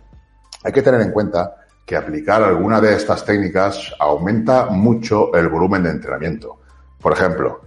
Hay 0.64 0.72
que 0.72 0.82
tener 0.82 1.02
en 1.02 1.12
cuenta 1.12 1.56
que 1.84 1.96
aplicar 1.96 2.42
alguna 2.42 2.80
de 2.80 2.94
estas 2.94 3.24
técnicas 3.24 3.94
aumenta 3.98 4.66
mucho 4.66 5.32
el 5.34 5.48
volumen 5.48 5.82
de 5.82 5.90
entrenamiento. 5.90 6.60
Por 7.00 7.12
ejemplo, 7.12 7.60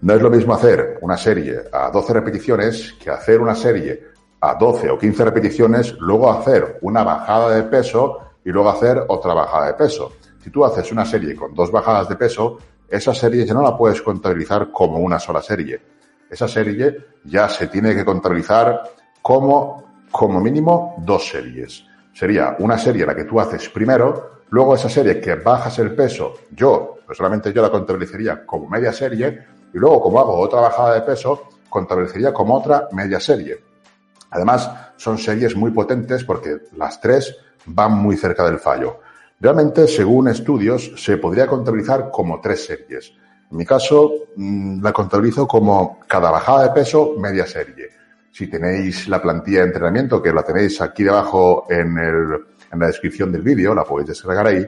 no 0.00 0.14
es 0.14 0.22
lo 0.22 0.30
mismo 0.30 0.54
hacer 0.54 0.98
una 1.02 1.18
serie 1.18 1.60
a 1.70 1.90
12 1.90 2.12
repeticiones 2.14 2.94
que 2.94 3.10
hacer 3.10 3.40
una 3.40 3.54
serie 3.54 4.08
a 4.40 4.54
12 4.54 4.90
o 4.90 4.98
15 4.98 5.24
repeticiones, 5.24 5.94
luego 6.00 6.32
hacer 6.32 6.78
una 6.80 7.04
bajada 7.04 7.54
de 7.54 7.62
peso 7.64 8.29
y 8.44 8.50
luego 8.50 8.70
hacer 8.70 9.04
otra 9.08 9.34
bajada 9.34 9.68
de 9.68 9.74
peso. 9.74 10.12
Si 10.42 10.50
tú 10.50 10.64
haces 10.64 10.90
una 10.92 11.04
serie 11.04 11.34
con 11.34 11.54
dos 11.54 11.70
bajadas 11.70 12.08
de 12.08 12.16
peso, 12.16 12.58
esa 12.88 13.14
serie 13.14 13.44
ya 13.46 13.54
no 13.54 13.62
la 13.62 13.76
puedes 13.76 14.02
contabilizar 14.02 14.70
como 14.72 14.98
una 14.98 15.18
sola 15.18 15.42
serie. 15.42 15.80
Esa 16.30 16.48
serie 16.48 16.96
ya 17.24 17.48
se 17.48 17.66
tiene 17.66 17.94
que 17.94 18.04
contabilizar 18.04 18.82
como, 19.20 19.84
como 20.10 20.40
mínimo, 20.40 20.94
dos 20.98 21.28
series. 21.28 21.84
Sería 22.12 22.56
una 22.58 22.78
serie 22.78 23.06
la 23.06 23.14
que 23.14 23.24
tú 23.24 23.38
haces 23.40 23.68
primero, 23.68 24.40
luego 24.50 24.74
esa 24.74 24.88
serie 24.88 25.20
que 25.20 25.36
bajas 25.36 25.78
el 25.78 25.94
peso, 25.94 26.34
yo, 26.50 26.96
personalmente 27.06 27.52
yo 27.52 27.62
la 27.62 27.70
contabilizaría 27.70 28.44
como 28.44 28.68
media 28.68 28.92
serie, 28.92 29.46
y 29.72 29.78
luego 29.78 30.00
como 30.00 30.20
hago 30.20 30.38
otra 30.38 30.60
bajada 30.60 30.94
de 30.94 31.02
peso, 31.02 31.48
contabilizaría 31.68 32.32
como 32.32 32.56
otra 32.56 32.88
media 32.92 33.20
serie. 33.20 33.62
Además, 34.30 34.70
son 34.96 35.18
series 35.18 35.56
muy 35.56 35.70
potentes 35.70 36.24
porque 36.24 36.58
las 36.76 37.00
tres 37.00 37.36
van 37.66 37.92
muy 37.92 38.16
cerca 38.16 38.44
del 38.44 38.58
fallo. 38.58 39.00
Realmente, 39.40 39.86
según 39.86 40.28
estudios, 40.28 40.92
se 40.96 41.16
podría 41.16 41.46
contabilizar 41.46 42.10
como 42.10 42.40
tres 42.40 42.64
series. 42.66 43.12
En 43.50 43.56
mi 43.56 43.64
caso, 43.64 44.12
mm, 44.36 44.82
la 44.82 44.92
contabilizo 44.92 45.46
como 45.48 45.98
cada 46.06 46.30
bajada 46.30 46.64
de 46.64 46.70
peso, 46.70 47.14
media 47.18 47.46
serie. 47.46 47.88
Si 48.30 48.46
tenéis 48.46 49.08
la 49.08 49.20
plantilla 49.20 49.60
de 49.60 49.66
entrenamiento, 49.66 50.22
que 50.22 50.32
la 50.32 50.42
tenéis 50.42 50.80
aquí 50.80 51.02
debajo 51.02 51.66
en, 51.68 51.98
en 51.98 52.78
la 52.78 52.86
descripción 52.86 53.32
del 53.32 53.42
vídeo, 53.42 53.74
la 53.74 53.84
podéis 53.84 54.10
descargar 54.10 54.46
ahí, 54.46 54.66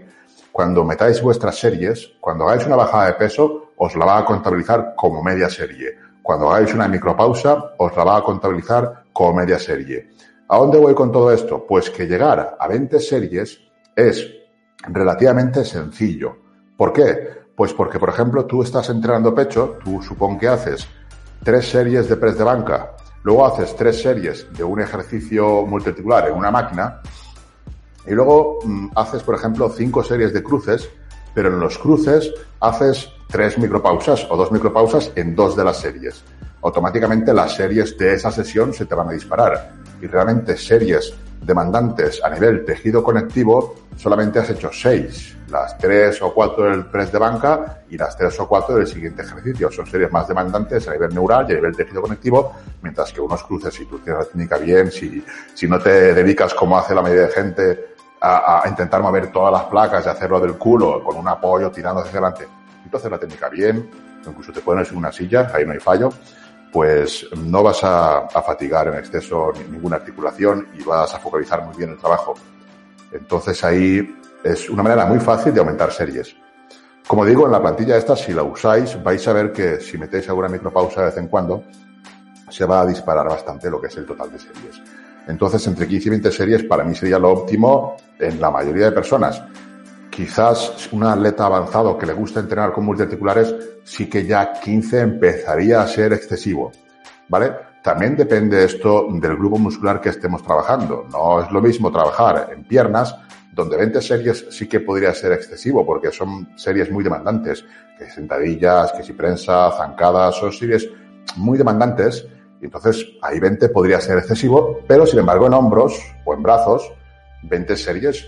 cuando 0.51 0.85
metáis 0.85 1.23
vuestras 1.23 1.59
series, 1.59 2.13
cuando 2.21 2.49
hagáis 2.49 2.67
una 2.67 2.77
bajada 2.77 3.07
de 3.07 3.15
peso, 3.15 3.73
os 3.77 3.97
la 3.97 4.05
va 4.05 4.19
a 4.19 4.25
contabilizar 4.25 4.95
como 4.97 5.23
media 5.23 5.49
serie. 5.49 5.97
Cuando 6.23 6.51
hagáis 6.51 6.75
una 6.75 6.89
micropausa, 6.89 7.73
os 7.79 7.97
la 7.97 8.05
va 8.05 8.17
a 8.19 8.23
contabilizar 8.23 9.05
como 9.13 9.35
media 9.35 9.59
serie. 9.59 10.11
¿A 10.49 10.59
dónde 10.59 10.79
voy 10.79 10.95
con 10.95 11.11
todo 11.11 11.33
esto? 11.33 11.65
Pues 11.67 11.91
que 11.91 12.07
llegar 12.07 12.57
a 12.59 12.69
20 12.69 13.01
series 13.01 13.61
es 13.97 14.29
relativamente 14.89 15.65
sencillo. 15.65 16.37
¿Por 16.77 16.93
qué? 16.93 17.43
Pues 17.55 17.73
porque, 17.73 17.99
por 17.99 18.09
ejemplo, 18.09 18.45
tú 18.45 18.63
estás 18.63 18.89
entrenando 18.91 19.35
pecho, 19.35 19.79
tú 19.85 20.03
supón 20.03 20.39
que 20.39 20.49
haces 20.49 20.87
tres 21.43 21.69
series 21.69 22.09
de 22.09 22.17
press 22.17 22.39
de 22.39 22.45
banca, 22.45 22.93
luego 23.23 23.47
haces 23.47 23.75
tres 23.77 24.01
series 24.01 24.47
de 24.57 24.65
un 24.65 24.81
ejercicio 24.81 25.67
multiarticular 25.67 26.29
en 26.29 26.35
una 26.35 26.51
máquina 26.51 27.01
y 28.07 28.13
luego 28.13 28.59
mm, 28.65 28.91
haces, 28.95 29.23
por 29.23 29.35
ejemplo, 29.35 29.69
cinco 29.71 30.03
series 30.03 30.33
de 30.33 30.43
cruces, 30.43 30.89
pero 31.35 31.49
en 31.49 31.61
los 31.61 31.79
cruces 31.79 32.33
haces 32.61 33.11
tres 33.29 33.59
micropausas 33.59 34.27
o 34.31 34.37
dos 34.37 34.53
micropausas 34.53 35.13
en 35.17 35.35
dos 35.35 35.57
de 35.57 35.65
las 35.65 35.79
series. 35.79 36.25
Automáticamente 36.63 37.33
las 37.33 37.57
series 37.57 37.97
de 37.97 38.15
esa 38.15 38.31
sesión 38.31 38.73
se 38.73 38.87
te 38.87 38.95
van 38.95 39.09
a 39.09 39.13
disparar. 39.13 39.82
Y 40.03 40.07
realmente 40.09 40.57
series 40.57 41.15
demandantes 41.41 42.23
a 42.23 42.29
nivel 42.29 42.65
tejido 42.65 43.03
conectivo, 43.03 43.75
solamente 43.97 44.39
has 44.39 44.51
hecho 44.51 44.71
seis. 44.73 45.37
Las 45.49 45.77
tres 45.79 46.21
o 46.23 46.33
cuatro 46.33 46.65
del 46.65 46.87
press 46.87 47.13
de 47.13 47.19
banca 47.19 47.83
y 47.89 47.97
las 47.97 48.17
tres 48.17 48.39
o 48.41 48.49
cuatro 48.49 48.77
del 48.77 48.87
siguiente 48.87 49.23
ejercicio. 49.23 49.71
Son 49.71 49.87
series 49.87 50.11
más 50.11 50.27
demandantes 50.29 50.89
a 50.89 50.93
nivel 50.93 51.15
neural 51.15 51.47
y 51.49 51.53
a 51.53 51.55
nivel 51.57 51.77
tejido 51.77 52.03
conectivo, 52.03 52.53
mientras 52.83 53.13
que 53.13 53.21
unos 53.21 53.43
cruces, 53.45 53.75
si 53.75 53.87
tú 53.87 53.99
tienes 53.99 54.21
la 54.21 54.25
técnica 54.27 54.59
bien, 54.59 54.91
si, 54.91 55.25
si 55.55 55.69
no 55.69 55.79
te 55.79 56.15
dedicas 56.15 56.55
como 56.55 56.79
hace 56.79 56.95
la 56.95 57.03
mayoría 57.03 57.27
de 57.27 57.33
gente 57.33 57.95
a, 58.21 58.63
a 58.65 58.69
intentar 58.69 59.03
mover 59.03 59.31
todas 59.31 59.53
las 59.53 59.65
placas 59.65 60.07
y 60.07 60.09
hacerlo 60.09 60.41
del 60.41 60.55
culo 60.55 61.03
con 61.03 61.17
un 61.17 61.29
apoyo 61.29 61.71
tirando 61.71 62.01
hacia 62.01 62.13
adelante, 62.13 62.49
y 62.85 62.89
tú 62.89 62.97
haces 62.97 63.11
la 63.11 63.19
técnica 63.19 63.49
bien, 63.49 63.91
incluso 64.27 64.53
te 64.53 64.61
pones 64.61 64.91
en 64.91 64.97
una 64.97 65.13
silla, 65.13 65.51
ahí 65.53 65.67
no 65.67 65.73
hay 65.73 65.81
fallo, 65.81 66.11
pues 66.73 67.29
no 67.37 67.63
vas 67.63 67.81
a, 67.85 68.29
fatigar 68.29 68.89
en 68.89 68.95
exceso 68.95 69.53
ninguna 69.71 69.97
articulación 69.97 70.69
y 70.79 70.83
vas 70.83 71.15
a 71.15 71.19
focalizar 71.19 71.65
muy 71.65 71.77
bien 71.77 71.91
el 71.91 71.99
trabajo. 71.99 72.35
Entonces 73.13 73.63
ahí 73.63 74.17
es 74.43 74.71
una 74.71 74.83
manera 74.83 75.05
muy 75.05 75.21
fácil 75.21 75.53
de 75.53 75.61
aumentar 75.61 75.93
series. 75.93 76.35
Como 77.07 77.27
digo, 77.27 77.45
en 77.45 77.53
la 77.53 77.61
plantilla 77.61 77.99
esta, 77.99 78.17
si 78.17 78.33
la 78.33 78.43
usáis, 78.43 79.01
vais 79.03 79.27
a 79.29 79.33
ver 79.35 79.53
que 79.53 79.81
si 79.81 79.99
metéis 79.99 80.29
alguna 80.31 80.49
micropausa 80.49 81.01
de 81.01 81.07
vez 81.09 81.17
en 81.19 81.29
cuando, 81.29 81.65
se 82.49 82.65
va 82.65 82.81
a 82.81 82.87
disparar 82.87 83.29
bastante 83.29 83.69
lo 83.69 83.81
que 83.81 83.89
es 83.89 83.97
el 83.99 84.07
total 84.07 84.33
de 84.33 84.39
series. 84.39 84.81
Entonces, 85.29 85.67
entre 85.67 85.87
15 85.87 86.07
y 86.07 86.11
20 86.11 86.33
series 86.33 86.65
para 86.65 86.85
mí 86.85 86.95
sería 86.95 87.19
lo 87.19 87.31
óptimo 87.31 87.97
en 88.19 88.41
la 88.41 88.51
mayoría 88.51 88.87
de 88.87 88.93
personas. 88.93 89.43
Quizás 90.13 90.91
un 90.93 91.05
atleta 91.05 91.47
avanzado 91.47 91.97
que 91.97 92.05
le 92.05 92.13
gusta 92.13 92.41
entrenar 92.41 92.71
con 92.71 92.85
multiarticulares, 92.85 93.55
sí 93.83 94.11
que 94.11 94.27
ya 94.27 94.53
15 94.53 95.01
empezaría 95.01 95.81
a 95.81 95.87
ser 95.87 96.13
excesivo, 96.13 96.71
¿vale? 97.31 97.51
También 97.83 98.15
depende 98.15 98.63
esto 98.63 99.07
del 99.11 99.39
grupo 99.39 99.57
muscular 99.57 100.03
que 100.03 100.11
estemos 100.11 100.43
trabajando. 100.43 101.07
No 101.11 101.43
es 101.43 101.51
lo 101.51 101.63
mismo 101.63 101.91
trabajar 101.91 102.51
en 102.55 102.63
piernas, 102.65 103.17
donde 103.55 103.79
20 103.79 104.03
series 104.03 104.49
sí 104.51 104.69
que 104.69 104.81
podría 104.81 105.15
ser 105.15 105.33
excesivo, 105.33 105.87
porque 105.87 106.13
son 106.13 106.47
series 106.59 106.91
muy 106.91 107.03
demandantes, 107.03 107.65
que 107.99 108.11
sentadillas, 108.11 108.93
que 108.93 109.03
si 109.03 109.15
prensa, 109.15 109.71
zancadas, 109.71 110.37
son 110.37 110.53
series 110.53 110.91
muy 111.37 111.57
demandantes, 111.57 112.29
y 112.61 112.67
entonces 112.67 113.07
ahí 113.23 113.41
20 113.41 113.71
podría 113.71 113.99
ser 113.99 114.19
excesivo, 114.19 114.81
pero 114.87 115.07
sin 115.07 115.21
embargo 115.21 115.47
en 115.47 115.55
hombros 115.55 115.99
o 116.27 116.35
en 116.35 116.43
brazos, 116.43 116.93
20 117.45 117.77
series 117.79 118.27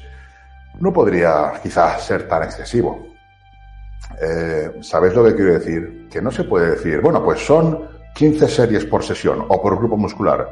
no 0.81 0.93
podría 0.93 1.53
quizás 1.63 2.05
ser 2.05 2.29
tan 2.29 2.43
excesivo. 2.43 3.07
Eh, 4.21 4.73
¿Sabéis 4.81 5.15
lo 5.15 5.25
que 5.25 5.35
quiero 5.35 5.55
decir? 5.55 6.09
Que 6.11 6.21
no 6.21 6.31
se 6.31 6.45
puede 6.45 6.73
decir, 6.73 7.01
bueno, 7.01 7.23
pues 7.23 7.45
son 7.45 7.89
15 8.15 8.49
series 8.49 8.85
por 8.85 9.03
sesión 9.03 9.45
o 9.49 9.63
por 9.63 9.77
grupo 9.77 9.97
muscular. 9.97 10.49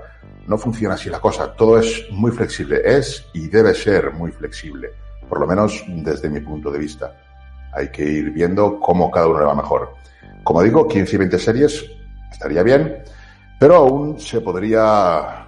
No 0.47 0.59
funciona 0.59 0.95
así 0.95 1.09
la 1.09 1.21
cosa. 1.21 1.53
Todo 1.55 1.79
es 1.79 2.07
muy 2.11 2.33
flexible. 2.33 2.83
Es 2.85 3.25
y 3.33 3.49
debe 3.49 3.75
ser 3.75 4.13
muy 4.13 4.33
flexible. 4.33 4.91
Por 5.29 5.41
lo 5.41 5.47
menos 5.47 5.85
desde 5.89 6.29
mi 6.29 6.41
punto 6.41 6.71
de 6.71 6.79
vista. 6.79 7.15
Hay 7.73 7.91
que 7.91 8.05
ir 8.05 8.31
viendo 8.31 8.79
cómo 8.81 9.11
cada 9.11 9.29
uno 9.29 9.41
le 9.41 9.47
va 9.47 9.55
mejor. 9.55 9.95
Como 10.45 10.63
digo, 10.63 10.87
15 10.89 11.15
y 11.15 11.19
20 11.19 11.39
series 11.39 11.85
estaría 12.31 12.63
bien, 12.63 13.03
pero 13.59 13.77
aún 13.77 14.19
se 14.19 14.41
podría 14.41 15.47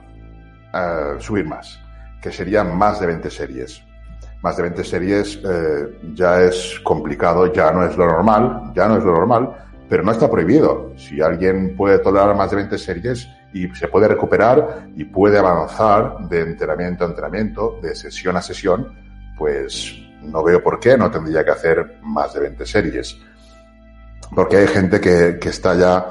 eh, 0.72 1.16
subir 1.18 1.44
más, 1.46 1.80
que 2.22 2.30
serían 2.30 2.76
más 2.76 3.00
de 3.00 3.08
20 3.08 3.28
series 3.30 3.82
más 4.44 4.58
de 4.58 4.64
20 4.64 4.84
series 4.84 5.40
eh, 5.42 5.98
ya 6.12 6.42
es 6.42 6.78
complicado, 6.84 7.50
ya 7.50 7.72
no 7.72 7.82
es 7.82 7.96
lo 7.96 8.04
normal, 8.04 8.72
ya 8.74 8.86
no 8.86 8.98
es 8.98 9.02
lo 9.02 9.12
normal, 9.12 9.56
pero 9.88 10.02
no 10.02 10.12
está 10.12 10.30
prohibido. 10.30 10.92
Si 10.98 11.18
alguien 11.22 11.74
puede 11.74 11.98
tolerar 11.98 12.36
más 12.36 12.50
de 12.50 12.56
20 12.56 12.76
series 12.76 13.26
y 13.54 13.66
se 13.74 13.88
puede 13.88 14.06
recuperar 14.06 14.88
y 14.94 15.04
puede 15.04 15.38
avanzar 15.38 16.28
de 16.28 16.42
entrenamiento 16.42 17.04
a 17.04 17.08
entrenamiento, 17.08 17.78
de 17.80 17.94
sesión 17.94 18.36
a 18.36 18.42
sesión, 18.42 18.94
pues 19.38 19.94
no 20.20 20.44
veo 20.44 20.62
por 20.62 20.78
qué 20.78 20.98
no 20.98 21.10
tendría 21.10 21.42
que 21.42 21.50
hacer 21.50 22.00
más 22.02 22.34
de 22.34 22.40
20 22.40 22.66
series. 22.66 23.18
Porque 24.34 24.58
hay 24.58 24.66
gente 24.66 25.00
que, 25.00 25.38
está 25.48 25.74
ya 25.74 26.06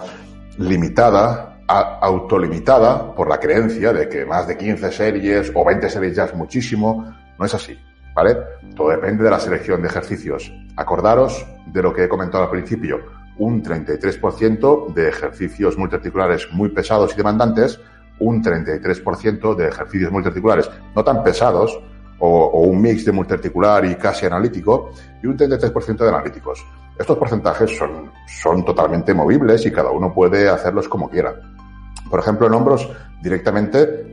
limitada, 0.58 1.60
autolimitada 1.68 3.14
por 3.14 3.30
la 3.30 3.40
creencia 3.40 3.94
de 3.94 4.10
que 4.10 4.26
más 4.26 4.48
de 4.48 4.58
15 4.58 4.92
series 4.92 5.52
o 5.54 5.64
20 5.64 5.88
series 5.88 6.16
ya 6.16 6.24
es 6.24 6.34
muchísimo. 6.34 7.14
No 7.38 7.46
es 7.46 7.54
así. 7.54 7.78
¿Vale? 8.14 8.38
Todo 8.76 8.90
depende 8.90 9.24
de 9.24 9.30
la 9.30 9.40
selección 9.40 9.82
de 9.82 9.88
ejercicios. 9.88 10.52
Acordaros 10.76 11.46
de 11.68 11.82
lo 11.82 11.94
que 11.94 12.04
he 12.04 12.10
comentado 12.10 12.44
al 12.44 12.50
principio, 12.50 13.00
un 13.38 13.64
33% 13.64 14.94
de 14.94 15.10
ejercicios 15.10 15.78
multiarticulares 15.78 16.48
muy 16.52 16.70
pesados 16.70 17.14
y 17.14 17.18
demandantes, 17.18 17.80
un 18.20 18.44
33% 18.44 19.56
de 19.56 19.68
ejercicios 19.68 20.12
multiarticulares 20.12 20.70
no 20.96 21.04
tan 21.04 21.24
pesados, 21.24 21.80
o, 22.26 22.62
un 22.62 22.82
mix 22.82 23.04
de 23.04 23.12
multiarticular 23.12 23.84
y 23.84 23.96
casi 23.96 24.26
analítico, 24.26 24.92
y 25.22 25.28
un 25.28 25.38
33% 25.38 25.98
de 25.98 26.10
analíticos. 26.10 26.66
Estos 26.98 27.18
porcentajes 27.18 27.76
son, 27.76 28.12
son 28.42 28.64
totalmente 28.64 29.14
movibles 29.14 29.66
y 29.66 29.72
cada 29.72 29.90
uno 29.92 30.14
puede 30.14 30.48
hacerlos 30.48 30.88
como 30.88 31.10
quiera. 31.10 31.36
Por 32.10 32.20
ejemplo, 32.20 32.48
en 32.48 32.54
hombros, 32.54 32.90
directamente 33.22 34.13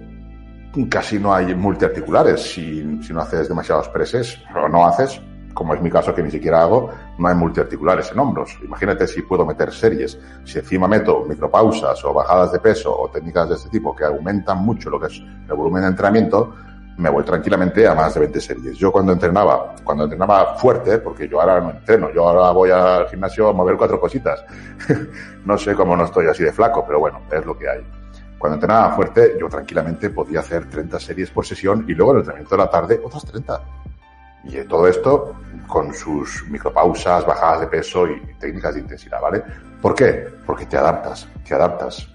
casi 0.88 1.18
no 1.18 1.34
hay 1.34 1.54
multiarticulares. 1.54 2.40
Si, 2.40 3.02
si 3.02 3.12
no 3.12 3.20
haces 3.20 3.48
demasiados 3.48 3.88
preses 3.88 4.38
o 4.54 4.68
no 4.68 4.86
haces, 4.86 5.20
como 5.54 5.74
es 5.74 5.82
mi 5.82 5.90
caso 5.90 6.14
que 6.14 6.22
ni 6.22 6.30
siquiera 6.30 6.62
hago, 6.62 6.90
no 7.18 7.28
hay 7.28 7.34
multiarticulares 7.34 8.10
en 8.12 8.18
hombros. 8.18 8.56
Imagínate 8.62 9.06
si 9.06 9.22
puedo 9.22 9.44
meter 9.44 9.72
series, 9.72 10.18
si 10.44 10.58
encima 10.58 10.88
meto 10.88 11.24
micropausas 11.28 12.04
o 12.04 12.14
bajadas 12.14 12.52
de 12.52 12.60
peso 12.60 12.96
o 12.96 13.10
técnicas 13.10 13.48
de 13.48 13.54
este 13.56 13.68
tipo 13.68 13.94
que 13.94 14.04
aumentan 14.04 14.58
mucho 14.58 14.90
lo 14.90 15.00
que 15.00 15.06
es 15.06 15.18
el 15.18 15.54
volumen 15.54 15.82
de 15.82 15.88
entrenamiento, 15.88 16.54
me 16.96 17.08
voy 17.08 17.24
tranquilamente 17.24 17.86
a 17.88 17.94
más 17.94 18.14
de 18.14 18.20
20 18.20 18.40
series. 18.40 18.76
Yo 18.76 18.92
cuando 18.92 19.12
entrenaba, 19.12 19.74
cuando 19.82 20.04
entrenaba 20.04 20.54
fuerte, 20.56 20.98
porque 20.98 21.28
yo 21.28 21.40
ahora 21.40 21.60
no 21.60 21.70
entreno, 21.70 22.12
yo 22.12 22.28
ahora 22.28 22.50
voy 22.52 22.70
al 22.70 23.08
gimnasio 23.08 23.48
a 23.48 23.52
mover 23.52 23.76
cuatro 23.76 23.98
cositas. 23.98 24.44
no 25.44 25.56
sé 25.56 25.74
cómo 25.74 25.96
no 25.96 26.04
estoy 26.04 26.26
así 26.26 26.42
de 26.42 26.52
flaco, 26.52 26.84
pero 26.86 27.00
bueno, 27.00 27.20
es 27.30 27.44
lo 27.44 27.56
que 27.56 27.68
hay. 27.68 27.99
Cuando 28.40 28.54
entrenaba 28.54 28.96
fuerte, 28.96 29.36
yo 29.38 29.50
tranquilamente 29.50 30.08
podía 30.08 30.40
hacer 30.40 30.64
30 30.64 30.98
series 30.98 31.30
por 31.30 31.44
sesión 31.44 31.84
y 31.86 31.92
luego 31.92 32.12
en 32.12 32.16
el 32.16 32.20
entrenamiento 32.22 32.56
de 32.56 32.62
la 32.62 32.70
tarde 32.70 33.00
otras 33.04 33.22
30. 33.26 33.60
Y 34.44 34.56
todo 34.64 34.88
esto 34.88 35.34
con 35.66 35.92
sus 35.92 36.48
micropausas, 36.48 37.26
bajadas 37.26 37.60
de 37.60 37.66
peso 37.66 38.08
y 38.08 38.18
técnicas 38.38 38.72
de 38.72 38.80
intensidad, 38.80 39.20
¿vale? 39.20 39.44
¿Por 39.82 39.94
qué? 39.94 40.26
Porque 40.46 40.64
te 40.64 40.78
adaptas, 40.78 41.28
te 41.46 41.54
adaptas. 41.54 42.08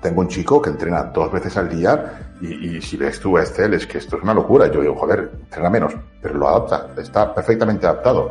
Tengo 0.00 0.20
un 0.20 0.28
chico 0.28 0.62
que 0.62 0.70
entrena 0.70 1.02
dos 1.02 1.32
veces 1.32 1.56
al 1.56 1.68
día 1.68 2.36
y, 2.40 2.80
si 2.80 2.96
ves 2.96 3.18
tú 3.18 3.36
Excel 3.36 3.74
es 3.74 3.88
que 3.88 3.98
esto 3.98 4.18
es 4.18 4.22
una 4.22 4.32
locura. 4.32 4.68
Yo 4.68 4.82
digo, 4.82 4.94
joder, 4.94 5.32
entrena 5.34 5.68
menos, 5.68 5.94
pero 6.22 6.34
lo 6.34 6.46
adapta, 6.46 6.90
está 6.96 7.34
perfectamente 7.34 7.88
adaptado. 7.88 8.30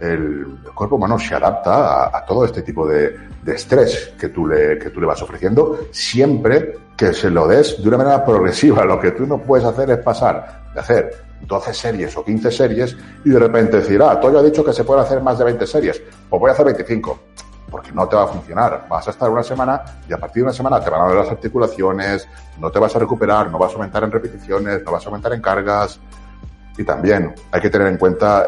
El, 0.00 0.58
cuerpo 0.74 0.96
humano 0.96 1.18
se 1.18 1.34
adapta 1.34 2.16
a 2.16 2.24
todo 2.24 2.44
este 2.44 2.62
tipo 2.62 2.86
de, 2.86 3.16
estrés 3.46 4.14
que 4.18 4.28
tú, 4.28 4.46
le, 4.46 4.78
que 4.78 4.90
tú 4.90 5.00
le 5.00 5.06
vas 5.06 5.20
ofreciendo, 5.20 5.78
siempre 5.90 6.74
que 6.96 7.12
se 7.12 7.30
lo 7.30 7.46
des 7.46 7.82
de 7.82 7.88
una 7.88 7.98
manera 7.98 8.24
progresiva. 8.24 8.84
Lo 8.84 9.00
que 9.00 9.12
tú 9.12 9.26
no 9.26 9.38
puedes 9.38 9.66
hacer 9.66 9.90
es 9.90 9.98
pasar 9.98 10.70
de 10.74 10.80
hacer 10.80 11.24
12 11.46 11.74
series 11.74 12.16
o 12.16 12.24
15 12.24 12.50
series 12.50 12.96
y 13.24 13.30
de 13.30 13.38
repente 13.38 13.78
decir, 13.78 14.02
ah, 14.02 14.18
Toyo 14.20 14.38
ha 14.38 14.42
dicho 14.42 14.64
que 14.64 14.72
se 14.72 14.84
puede 14.84 15.00
hacer 15.00 15.22
más 15.22 15.38
de 15.38 15.44
20 15.44 15.66
series, 15.66 16.02
pues 16.28 16.40
voy 16.40 16.50
a 16.50 16.52
hacer 16.52 16.66
25. 16.66 17.18
Porque 17.70 17.92
no 17.92 18.08
te 18.08 18.16
va 18.16 18.24
a 18.24 18.26
funcionar. 18.26 18.86
Vas 18.88 19.06
a 19.06 19.12
estar 19.12 19.30
una 19.30 19.44
semana 19.44 19.82
y 20.08 20.12
a 20.12 20.18
partir 20.18 20.42
de 20.42 20.48
una 20.48 20.52
semana 20.52 20.80
te 20.80 20.90
van 20.90 21.02
a 21.02 21.04
dar 21.06 21.16
las 21.16 21.30
articulaciones, 21.30 22.28
no 22.58 22.70
te 22.70 22.80
vas 22.80 22.94
a 22.96 22.98
recuperar, 22.98 23.48
no 23.48 23.58
vas 23.58 23.70
a 23.70 23.74
aumentar 23.74 24.02
en 24.02 24.10
repeticiones, 24.10 24.82
no 24.84 24.90
vas 24.90 25.04
a 25.04 25.08
aumentar 25.08 25.32
en 25.32 25.40
cargas. 25.40 26.00
Y 26.80 26.84
también 26.84 27.34
hay 27.52 27.60
que 27.60 27.68
tener 27.68 27.88
en 27.88 27.98
cuenta 27.98 28.46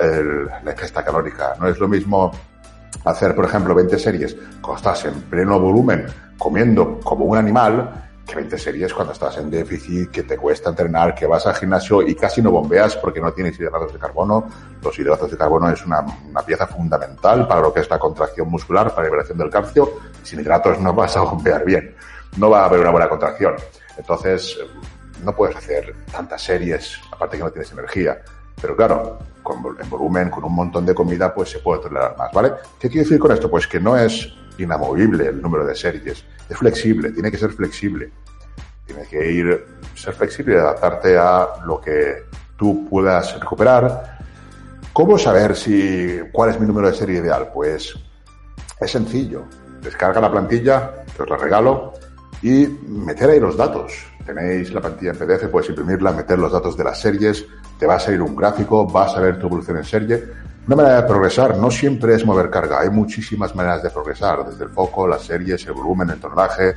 la 0.64 0.72
ingesta 0.72 1.04
calórica. 1.04 1.52
No 1.60 1.68
es 1.68 1.78
lo 1.78 1.86
mismo 1.86 2.30
hacer, 3.04 3.34
por 3.34 3.44
ejemplo, 3.44 3.74
20 3.74 3.98
series 3.98 4.34
cuando 4.62 4.78
estás 4.78 5.04
en 5.04 5.20
pleno 5.24 5.60
volumen, 5.60 6.06
comiendo 6.38 6.98
como 7.00 7.26
un 7.26 7.36
animal, 7.36 8.08
que 8.26 8.34
20 8.36 8.56
series 8.56 8.94
cuando 8.94 9.12
estás 9.12 9.36
en 9.36 9.50
déficit, 9.50 10.10
que 10.10 10.22
te 10.22 10.38
cuesta 10.38 10.70
entrenar, 10.70 11.14
que 11.14 11.26
vas 11.26 11.46
al 11.46 11.56
gimnasio 11.56 12.00
y 12.00 12.14
casi 12.14 12.40
no 12.40 12.50
bombeas 12.50 12.96
porque 12.96 13.20
no 13.20 13.34
tienes 13.34 13.60
hidratos 13.60 13.92
de 13.92 13.98
carbono. 13.98 14.48
Los 14.82 14.98
hidratos 14.98 15.30
de 15.30 15.36
carbono 15.36 15.68
es 15.68 15.84
una, 15.84 16.00
una 16.00 16.40
pieza 16.40 16.66
fundamental 16.66 17.46
para 17.46 17.60
lo 17.60 17.70
que 17.70 17.80
es 17.80 17.90
la 17.90 17.98
contracción 17.98 18.48
muscular, 18.48 18.88
para 18.92 19.02
la 19.02 19.08
liberación 19.08 19.36
del 19.36 19.50
calcio. 19.50 19.92
Sin 20.22 20.40
hidratos 20.40 20.80
no 20.80 20.94
vas 20.94 21.14
a 21.18 21.20
bombear 21.20 21.66
bien. 21.66 21.94
No 22.38 22.48
va 22.48 22.62
a 22.62 22.64
haber 22.64 22.80
una 22.80 22.92
buena 22.92 23.10
contracción. 23.10 23.56
Entonces, 23.98 24.58
no 25.22 25.34
puedes 25.34 25.56
hacer 25.56 25.94
tantas 26.10 26.42
series, 26.42 26.98
aparte 27.10 27.36
que 27.36 27.44
no 27.44 27.50
tienes 27.50 27.72
energía. 27.72 28.22
Pero 28.60 28.76
claro, 28.76 29.18
con, 29.42 29.58
en 29.80 29.90
volumen, 29.90 30.30
con 30.30 30.44
un 30.44 30.54
montón 30.54 30.86
de 30.86 30.94
comida, 30.94 31.34
pues 31.34 31.50
se 31.50 31.58
puede 31.58 31.82
tolerar 31.82 32.16
más, 32.16 32.32
¿vale? 32.32 32.52
¿Qué 32.78 32.88
quiero 32.88 33.04
decir 33.04 33.18
con 33.18 33.32
esto? 33.32 33.50
Pues 33.50 33.66
que 33.66 33.80
no 33.80 33.96
es 33.96 34.32
inamovible 34.58 35.26
el 35.26 35.40
número 35.40 35.66
de 35.66 35.74
series, 35.74 36.24
es 36.48 36.56
flexible, 36.56 37.10
tiene 37.12 37.30
que 37.30 37.38
ser 37.38 37.50
flexible. 37.52 38.12
Tienes 38.86 39.08
que 39.08 39.30
ir, 39.30 39.64
ser 39.94 40.12
flexible 40.14 40.54
y 40.54 40.58
adaptarte 40.58 41.16
a 41.16 41.48
lo 41.64 41.80
que 41.80 42.24
tú 42.56 42.88
puedas 42.88 43.38
recuperar. 43.40 44.18
¿Cómo 44.92 45.16
saber 45.18 45.56
si 45.56 46.20
cuál 46.32 46.50
es 46.50 46.60
mi 46.60 46.66
número 46.66 46.88
de 46.88 46.94
serie 46.94 47.20
ideal? 47.20 47.50
Pues 47.54 47.94
es 48.80 48.90
sencillo. 48.90 49.44
Descarga 49.80 50.20
la 50.20 50.30
plantilla, 50.30 51.04
que 51.16 51.22
os 51.22 51.30
la 51.30 51.36
regalo, 51.36 51.94
y 52.42 52.66
meter 52.86 53.30
ahí 53.30 53.40
los 53.40 53.56
datos. 53.56 53.92
Tenéis 54.24 54.72
la 54.72 54.80
plantilla 54.80 55.12
en 55.12 55.18
PDF, 55.18 55.48
puedes 55.48 55.68
imprimirla, 55.70 56.12
meter 56.12 56.38
los 56.38 56.52
datos 56.52 56.76
de 56.76 56.84
las 56.84 57.00
series, 57.00 57.44
te 57.78 57.86
va 57.86 57.96
a 57.96 58.00
salir 58.00 58.22
un 58.22 58.36
gráfico, 58.36 58.86
vas 58.86 59.16
a 59.16 59.20
ver 59.20 59.38
tu 59.38 59.46
evolución 59.46 59.78
en 59.78 59.84
serie. 59.84 60.24
Una 60.66 60.76
manera 60.76 61.02
de 61.02 61.08
progresar 61.08 61.56
no 61.56 61.70
siempre 61.70 62.14
es 62.14 62.24
mover 62.24 62.48
carga, 62.48 62.80
hay 62.80 62.90
muchísimas 62.90 63.54
maneras 63.56 63.82
de 63.82 63.90
progresar, 63.90 64.44
desde 64.48 64.64
el 64.64 64.70
foco, 64.70 65.08
las 65.08 65.22
series, 65.22 65.66
el 65.66 65.72
volumen, 65.72 66.10
el 66.10 66.20
tonelaje. 66.20 66.76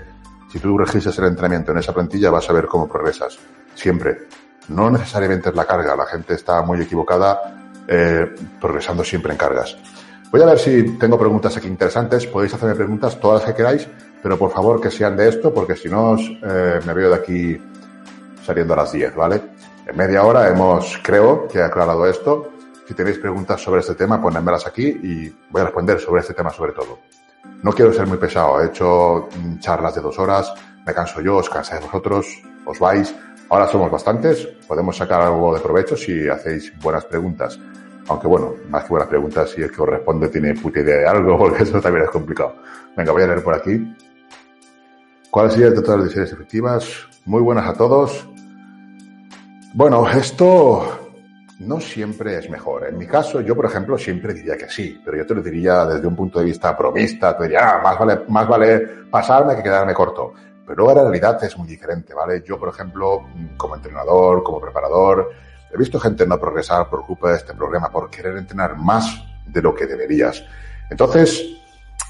Si 0.51 0.59
tú 0.59 0.77
registras 0.77 1.17
el 1.19 1.25
entrenamiento 1.25 1.71
en 1.71 1.77
esa 1.77 1.93
plantilla 1.93 2.31
vas 2.31 2.49
a 2.49 2.53
ver 2.53 2.65
cómo 2.65 2.87
progresas, 2.87 3.37
siempre. 3.75 4.27
No 4.69 4.89
necesariamente 4.89 5.49
es 5.49 5.55
la 5.55 5.65
carga, 5.65 5.95
la 5.95 6.07
gente 6.07 6.33
está 6.33 6.63
muy 6.63 6.81
equivocada 6.81 7.39
eh, 7.87 8.33
progresando 8.59 9.03
siempre 9.03 9.31
en 9.31 9.37
cargas. 9.37 9.77
Voy 10.31 10.41
a 10.41 10.47
ver 10.47 10.57
si 10.57 10.97
tengo 10.97 11.19
preguntas 11.19 11.55
aquí 11.55 11.67
interesantes, 11.67 12.25
podéis 12.25 12.53
hacerme 12.55 12.73
preguntas 12.73 13.19
todas 13.19 13.41
las 13.41 13.51
que 13.51 13.57
queráis, 13.57 13.87
pero 14.25 14.39
por 14.39 14.49
favor 14.49 14.81
que 14.81 14.89
sean 14.89 15.15
de 15.15 15.29
esto, 15.29 15.53
porque 15.53 15.75
si 15.75 15.87
no 15.87 16.17
eh, 16.17 16.79
me 16.83 16.93
veo 16.95 17.09
de 17.09 17.15
aquí 17.15 17.61
saliendo 18.43 18.73
a 18.73 18.77
las 18.77 18.91
10, 18.91 19.15
¿vale? 19.15 19.39
En 19.85 19.95
media 19.95 20.23
hora 20.23 20.49
hemos, 20.49 20.99
creo, 21.03 21.47
que 21.47 21.61
aclarado 21.61 22.07
esto. 22.07 22.49
Si 22.87 22.95
tenéis 22.95 23.19
preguntas 23.19 23.61
sobre 23.61 23.81
este 23.81 23.93
tema, 23.93 24.19
ponedmelas 24.19 24.65
aquí 24.65 24.87
y 24.87 25.31
voy 25.51 25.61
a 25.61 25.65
responder 25.65 25.99
sobre 25.99 26.21
este 26.21 26.33
tema 26.33 26.49
sobre 26.49 26.71
todo. 26.71 27.01
No 27.61 27.71
quiero 27.71 27.93
ser 27.93 28.07
muy 28.07 28.17
pesado, 28.17 28.63
he 28.63 28.65
hecho 28.65 29.29
mm, 29.29 29.59
charlas 29.59 29.93
de 29.93 30.01
dos 30.01 30.17
horas, 30.17 30.51
me 30.87 30.91
canso 30.91 31.21
yo, 31.21 31.35
os 31.35 31.47
cansáis 31.47 31.83
vosotros, 31.83 32.25
os 32.65 32.79
vais. 32.79 33.13
Ahora 33.49 33.67
somos 33.67 33.91
bastantes, 33.91 34.43
podemos 34.67 34.97
sacar 34.97 35.21
algo 35.21 35.53
de 35.53 35.61
provecho 35.61 35.95
si 35.95 36.27
hacéis 36.27 36.73
buenas 36.79 37.05
preguntas. 37.05 37.59
Aunque 38.07 38.25
bueno, 38.25 38.55
más 38.69 38.85
que 38.85 38.89
buenas 38.89 39.07
preguntas, 39.07 39.51
si 39.51 39.61
el 39.61 39.71
que 39.71 39.83
os 39.83 39.89
responde 39.89 40.29
tiene 40.29 40.55
puta 40.55 40.79
idea 40.79 40.97
de 40.97 41.07
algo, 41.07 41.37
porque 41.37 41.61
eso 41.61 41.79
también 41.79 42.05
es 42.05 42.09
complicado. 42.09 42.55
Venga, 42.97 43.11
voy 43.11 43.21
a 43.21 43.27
leer 43.27 43.43
por 43.43 43.53
aquí. 43.53 43.95
¿Cuál 45.35 45.51
sería 45.51 45.67
el 45.67 45.73
total 45.73 46.01
de 46.01 46.09
series 46.09 46.31
efectivas? 46.31 46.85
Muy 47.25 47.41
buenas 47.41 47.67
a 47.67 47.73
todos. 47.73 48.25
Bueno, 49.73 50.09
esto 50.09 51.11
no 51.59 51.81
siempre 51.81 52.37
es 52.37 52.49
mejor. 52.49 52.87
En 52.87 52.97
mi 52.97 53.05
caso, 53.05 53.41
yo, 53.41 53.53
por 53.53 53.65
ejemplo, 53.65 53.97
siempre 53.97 54.33
diría 54.33 54.55
que 54.55 54.69
sí, 54.69 54.97
pero 55.03 55.17
yo 55.17 55.25
te 55.25 55.35
lo 55.35 55.41
diría 55.41 55.85
desde 55.87 56.07
un 56.07 56.15
punto 56.15 56.39
de 56.39 56.45
vista 56.45 56.77
promista. 56.77 57.35
Te 57.35 57.43
diría, 57.43 57.69
ah, 57.69 57.81
más 57.83 57.99
vale, 57.99 58.21
más 58.29 58.47
vale 58.47 58.79
pasarme 59.11 59.57
que 59.57 59.63
quedarme 59.63 59.93
corto. 59.93 60.31
Pero 60.65 60.77
luego 60.77 60.93
la 60.93 61.09
realidad 61.09 61.43
es 61.43 61.57
muy 61.57 61.67
diferente, 61.67 62.13
¿vale? 62.13 62.41
Yo, 62.41 62.57
por 62.57 62.69
ejemplo, 62.69 63.27
como 63.57 63.75
entrenador, 63.75 64.41
como 64.41 64.61
preparador, 64.61 65.31
he 65.69 65.77
visto 65.77 65.99
gente 65.99 66.25
no 66.25 66.39
progresar 66.39 66.89
por 66.89 67.05
culpa 67.05 67.31
de 67.31 67.39
este 67.39 67.53
problema, 67.53 67.89
por 67.89 68.09
querer 68.09 68.37
entrenar 68.37 68.77
más 68.77 69.21
de 69.45 69.61
lo 69.61 69.75
que 69.75 69.85
deberías. 69.85 70.45
Entonces, 70.89 71.64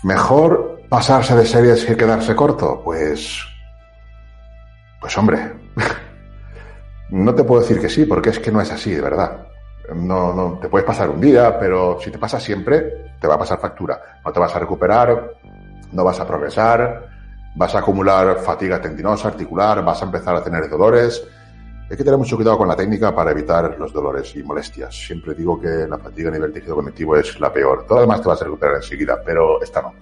¿Mejor 0.06 0.82
pasarse 0.88 1.36
de 1.36 1.48
series 1.48 1.84
que 1.84 1.98
quedarse 1.98 2.36
corto? 2.36 2.80
Pues. 2.84 3.44
Pues 5.02 5.18
hombre. 5.18 5.52
no 7.10 7.34
te 7.34 7.44
puedo 7.44 7.62
decir 7.62 7.82
que 7.82 7.90
sí, 7.90 8.06
porque 8.06 8.30
es 8.30 8.38
que 8.38 8.52
no 8.52 8.62
es 8.62 8.72
así, 8.72 8.94
de 8.94 9.02
verdad. 9.02 9.48
No, 9.96 10.32
no, 10.32 10.60
te 10.60 10.70
puedes 10.70 10.86
pasar 10.86 11.10
un 11.10 11.20
día, 11.20 11.58
pero 11.60 12.00
si 12.00 12.12
te 12.12 12.20
pasa 12.20 12.40
siempre, 12.40 13.16
te 13.20 13.28
va 13.28 13.34
a 13.34 13.40
pasar 13.40 13.60
factura. 13.60 14.20
No 14.24 14.32
te 14.32 14.40
vas 14.40 14.56
a 14.56 14.60
recuperar, 14.60 15.38
no 15.92 16.04
vas 16.04 16.20
a 16.20 16.28
progresar, 16.28 17.08
vas 17.56 17.74
a 17.74 17.80
acumular 17.80 18.38
fatiga 18.42 18.80
tendinosa, 18.80 19.30
articular, 19.30 19.84
vas 19.84 20.04
a 20.04 20.06
empezar 20.06 20.36
a 20.36 20.44
tener 20.44 20.70
dolores, 20.70 21.28
hay 21.90 21.96
que 21.96 22.04
tener 22.04 22.18
mucho 22.18 22.36
cuidado 22.36 22.58
con 22.58 22.68
la 22.68 22.76
técnica 22.76 23.14
para 23.14 23.32
evitar 23.32 23.78
los 23.78 23.94
dolores 23.94 24.36
y 24.36 24.42
molestias. 24.42 24.96
Siempre 24.96 25.36
digo 25.36 25.60
que 25.60 25.88
la 25.88 26.00
fatiga 26.00 26.30
a 26.30 26.34
nivel 26.34 26.52
tejido 26.52 26.76
conectivo 26.76 27.16
es 27.16 27.40
la 27.40 27.54
peor. 27.54 27.86
Todo 27.86 27.98
lo 27.98 28.02
demás 28.02 28.22
te 28.22 28.28
vas 28.28 28.42
a 28.42 28.46
recuperar 28.46 28.76
enseguida, 28.78 29.22
pero 29.24 29.62
esta 29.62 29.84
no. 29.84 29.94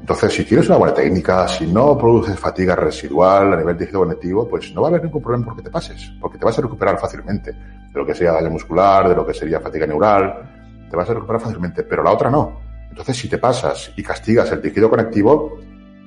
Entonces, 0.00 0.34
si 0.34 0.44
tienes 0.44 0.66
una 0.66 0.76
buena 0.76 0.94
técnica, 0.94 1.48
si 1.48 1.66
no 1.66 1.96
produces 1.96 2.38
fatiga 2.38 2.74
residual 2.74 3.52
a 3.52 3.56
nivel 3.56 3.76
tejido 3.76 4.00
conectivo, 4.00 4.46
pues 4.48 4.74
no 4.74 4.82
va 4.82 4.88
a 4.88 4.90
haber 4.90 5.04
ningún 5.04 5.22
problema 5.22 5.46
porque 5.46 5.62
te 5.62 5.70
pases, 5.70 6.12
porque 6.20 6.36
te 6.36 6.44
vas 6.44 6.58
a 6.58 6.62
recuperar 6.62 6.98
fácilmente. 6.98 7.52
De 7.52 7.98
lo 7.98 8.04
que 8.04 8.14
sería 8.14 8.32
daño 8.32 8.50
muscular, 8.50 9.08
de 9.08 9.14
lo 9.14 9.26
que 9.26 9.32
sería 9.32 9.60
fatiga 9.60 9.86
neural, 9.86 10.86
te 10.90 10.96
vas 10.96 11.08
a 11.08 11.14
recuperar 11.14 11.40
fácilmente, 11.40 11.82
pero 11.84 12.02
la 12.02 12.12
otra 12.12 12.30
no. 12.30 12.60
Entonces, 12.90 13.16
si 13.16 13.28
te 13.28 13.38
pasas 13.38 13.92
y 13.96 14.02
castigas 14.02 14.50
el 14.52 14.60
tejido 14.60 14.90
conectivo, 14.90 15.58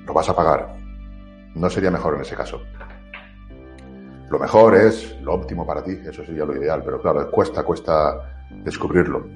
lo 0.06 0.14
vas 0.14 0.30
a 0.30 0.36
pagar. 0.36 0.76
No 1.56 1.70
sería 1.70 1.90
mejor 1.90 2.16
en 2.16 2.22
ese 2.22 2.36
caso. 2.36 2.62
Lo 4.34 4.40
mejor 4.40 4.74
es 4.74 5.16
lo 5.22 5.36
óptimo 5.36 5.64
para 5.64 5.84
ti, 5.84 5.92
eso 6.10 6.26
sería 6.26 6.44
lo 6.44 6.58
ideal, 6.58 6.82
pero 6.84 7.00
claro, 7.00 7.30
cuesta, 7.30 7.62
cuesta 7.62 8.20
descubrirlo. 8.50 9.28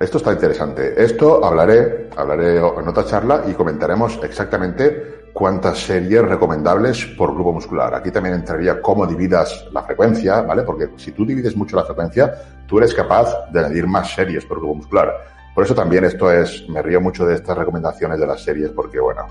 Esto 0.00 0.16
está 0.16 0.32
interesante. 0.32 0.94
Esto 0.96 1.44
hablaré, 1.44 2.08
hablaré 2.16 2.56
en 2.56 2.88
otra 2.88 3.04
charla 3.04 3.44
y 3.46 3.52
comentaremos 3.52 4.18
exactamente 4.22 5.28
cuántas 5.34 5.80
series 5.80 6.22
recomendables 6.22 7.04
por 7.18 7.34
grupo 7.34 7.52
muscular. 7.52 7.94
Aquí 7.94 8.10
también 8.10 8.36
entraría 8.36 8.80
cómo 8.80 9.06
dividas 9.06 9.66
la 9.70 9.82
frecuencia, 9.82 10.40
¿vale? 10.40 10.62
Porque 10.62 10.88
si 10.96 11.12
tú 11.12 11.26
divides 11.26 11.54
mucho 11.54 11.76
la 11.76 11.84
frecuencia, 11.84 12.32
tú 12.66 12.78
eres 12.78 12.94
capaz 12.94 13.28
de 13.52 13.60
añadir 13.60 13.86
más 13.86 14.14
series 14.14 14.46
por 14.46 14.56
grupo 14.56 14.76
muscular. 14.76 15.12
Por 15.54 15.64
eso 15.64 15.74
también 15.74 16.04
esto 16.04 16.32
es, 16.32 16.66
me 16.70 16.80
río 16.80 17.02
mucho 17.02 17.26
de 17.26 17.34
estas 17.34 17.58
recomendaciones 17.58 18.18
de 18.18 18.26
las 18.26 18.42
series 18.42 18.70
porque, 18.70 18.98
bueno, 19.00 19.26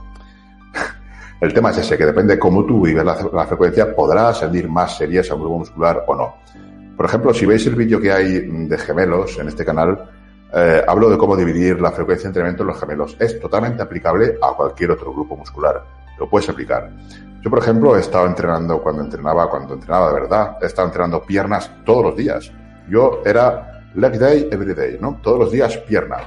el 1.39 1.53
tema 1.53 1.69
es 1.69 1.77
ese, 1.77 1.97
que 1.97 2.05
depende 2.05 2.39
cómo 2.39 2.65
tú 2.65 2.81
vives 2.81 3.05
la, 3.05 3.45
frecuencia, 3.45 3.95
podrás 3.95 4.41
añadir 4.41 4.67
más 4.67 4.97
series 4.97 5.29
a 5.29 5.35
un 5.35 5.41
grupo 5.41 5.59
muscular 5.59 6.03
o 6.07 6.15
no. 6.15 6.35
Por 6.95 7.05
ejemplo, 7.05 7.33
si 7.33 7.45
veis 7.45 7.65
el 7.67 7.75
vídeo 7.75 8.01
que 8.01 8.11
hay 8.11 8.39
de 8.39 8.77
gemelos 8.79 9.37
en 9.37 9.47
este 9.47 9.63
canal, 9.63 10.09
eh, 10.51 10.81
hablo 10.87 11.09
de 11.09 11.17
cómo 11.17 11.35
dividir 11.35 11.79
la 11.79 11.91
frecuencia 11.91 12.23
de 12.23 12.29
entrenamiento 12.29 12.63
en 12.63 12.67
los 12.69 12.79
gemelos. 12.79 13.15
Es 13.19 13.39
totalmente 13.39 13.83
aplicable 13.83 14.37
a 14.41 14.53
cualquier 14.53 14.91
otro 14.91 15.13
grupo 15.13 15.35
muscular. 15.35 15.83
Lo 16.17 16.27
puedes 16.27 16.49
aplicar. 16.49 16.89
Yo, 17.43 17.51
por 17.51 17.59
ejemplo, 17.59 17.95
he 17.95 17.99
estado 17.99 18.25
entrenando 18.25 18.81
cuando 18.81 19.03
entrenaba, 19.03 19.47
cuando 19.47 19.75
entrenaba 19.75 20.07
de 20.07 20.21
verdad, 20.21 20.57
he 20.59 20.65
estado 20.65 20.87
entrenando 20.87 21.21
piernas 21.21 21.69
todos 21.85 22.03
los 22.03 22.15
días. 22.15 22.51
Yo 22.89 23.21
era 23.23 23.83
leg 23.93 24.17
day 24.17 24.49
every 24.51 24.73
day, 24.73 24.97
¿no? 24.99 25.19
Todos 25.21 25.39
los 25.39 25.51
días 25.51 25.77
pierna. 25.77 26.17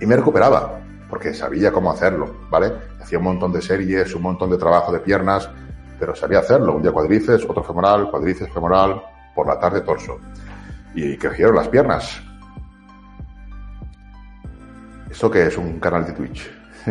Y 0.00 0.06
me 0.06 0.16
recuperaba 0.16 0.77
porque 1.08 1.32
sabía 1.32 1.72
cómo 1.72 1.90
hacerlo, 1.90 2.34
¿vale? 2.50 2.72
Hacía 3.00 3.18
un 3.18 3.24
montón 3.24 3.52
de 3.52 3.62
series, 3.62 4.14
un 4.14 4.22
montón 4.22 4.50
de 4.50 4.58
trabajo 4.58 4.92
de 4.92 5.00
piernas, 5.00 5.48
pero 5.98 6.14
sabía 6.14 6.40
hacerlo. 6.40 6.74
Un 6.76 6.82
día 6.82 6.92
cuadrices, 6.92 7.44
otro 7.48 7.62
femoral, 7.62 8.10
cuadrices, 8.10 8.52
femoral, 8.52 9.02
por 9.34 9.46
la 9.46 9.58
tarde 9.58 9.80
torso. 9.80 10.18
Y 10.94 11.16
crecieron 11.16 11.56
las 11.56 11.68
piernas. 11.68 12.20
¿Esto 15.10 15.30
qué 15.30 15.46
es? 15.46 15.56
Un 15.56 15.80
canal 15.80 16.04
de 16.04 16.12
Twitch. 16.12 16.50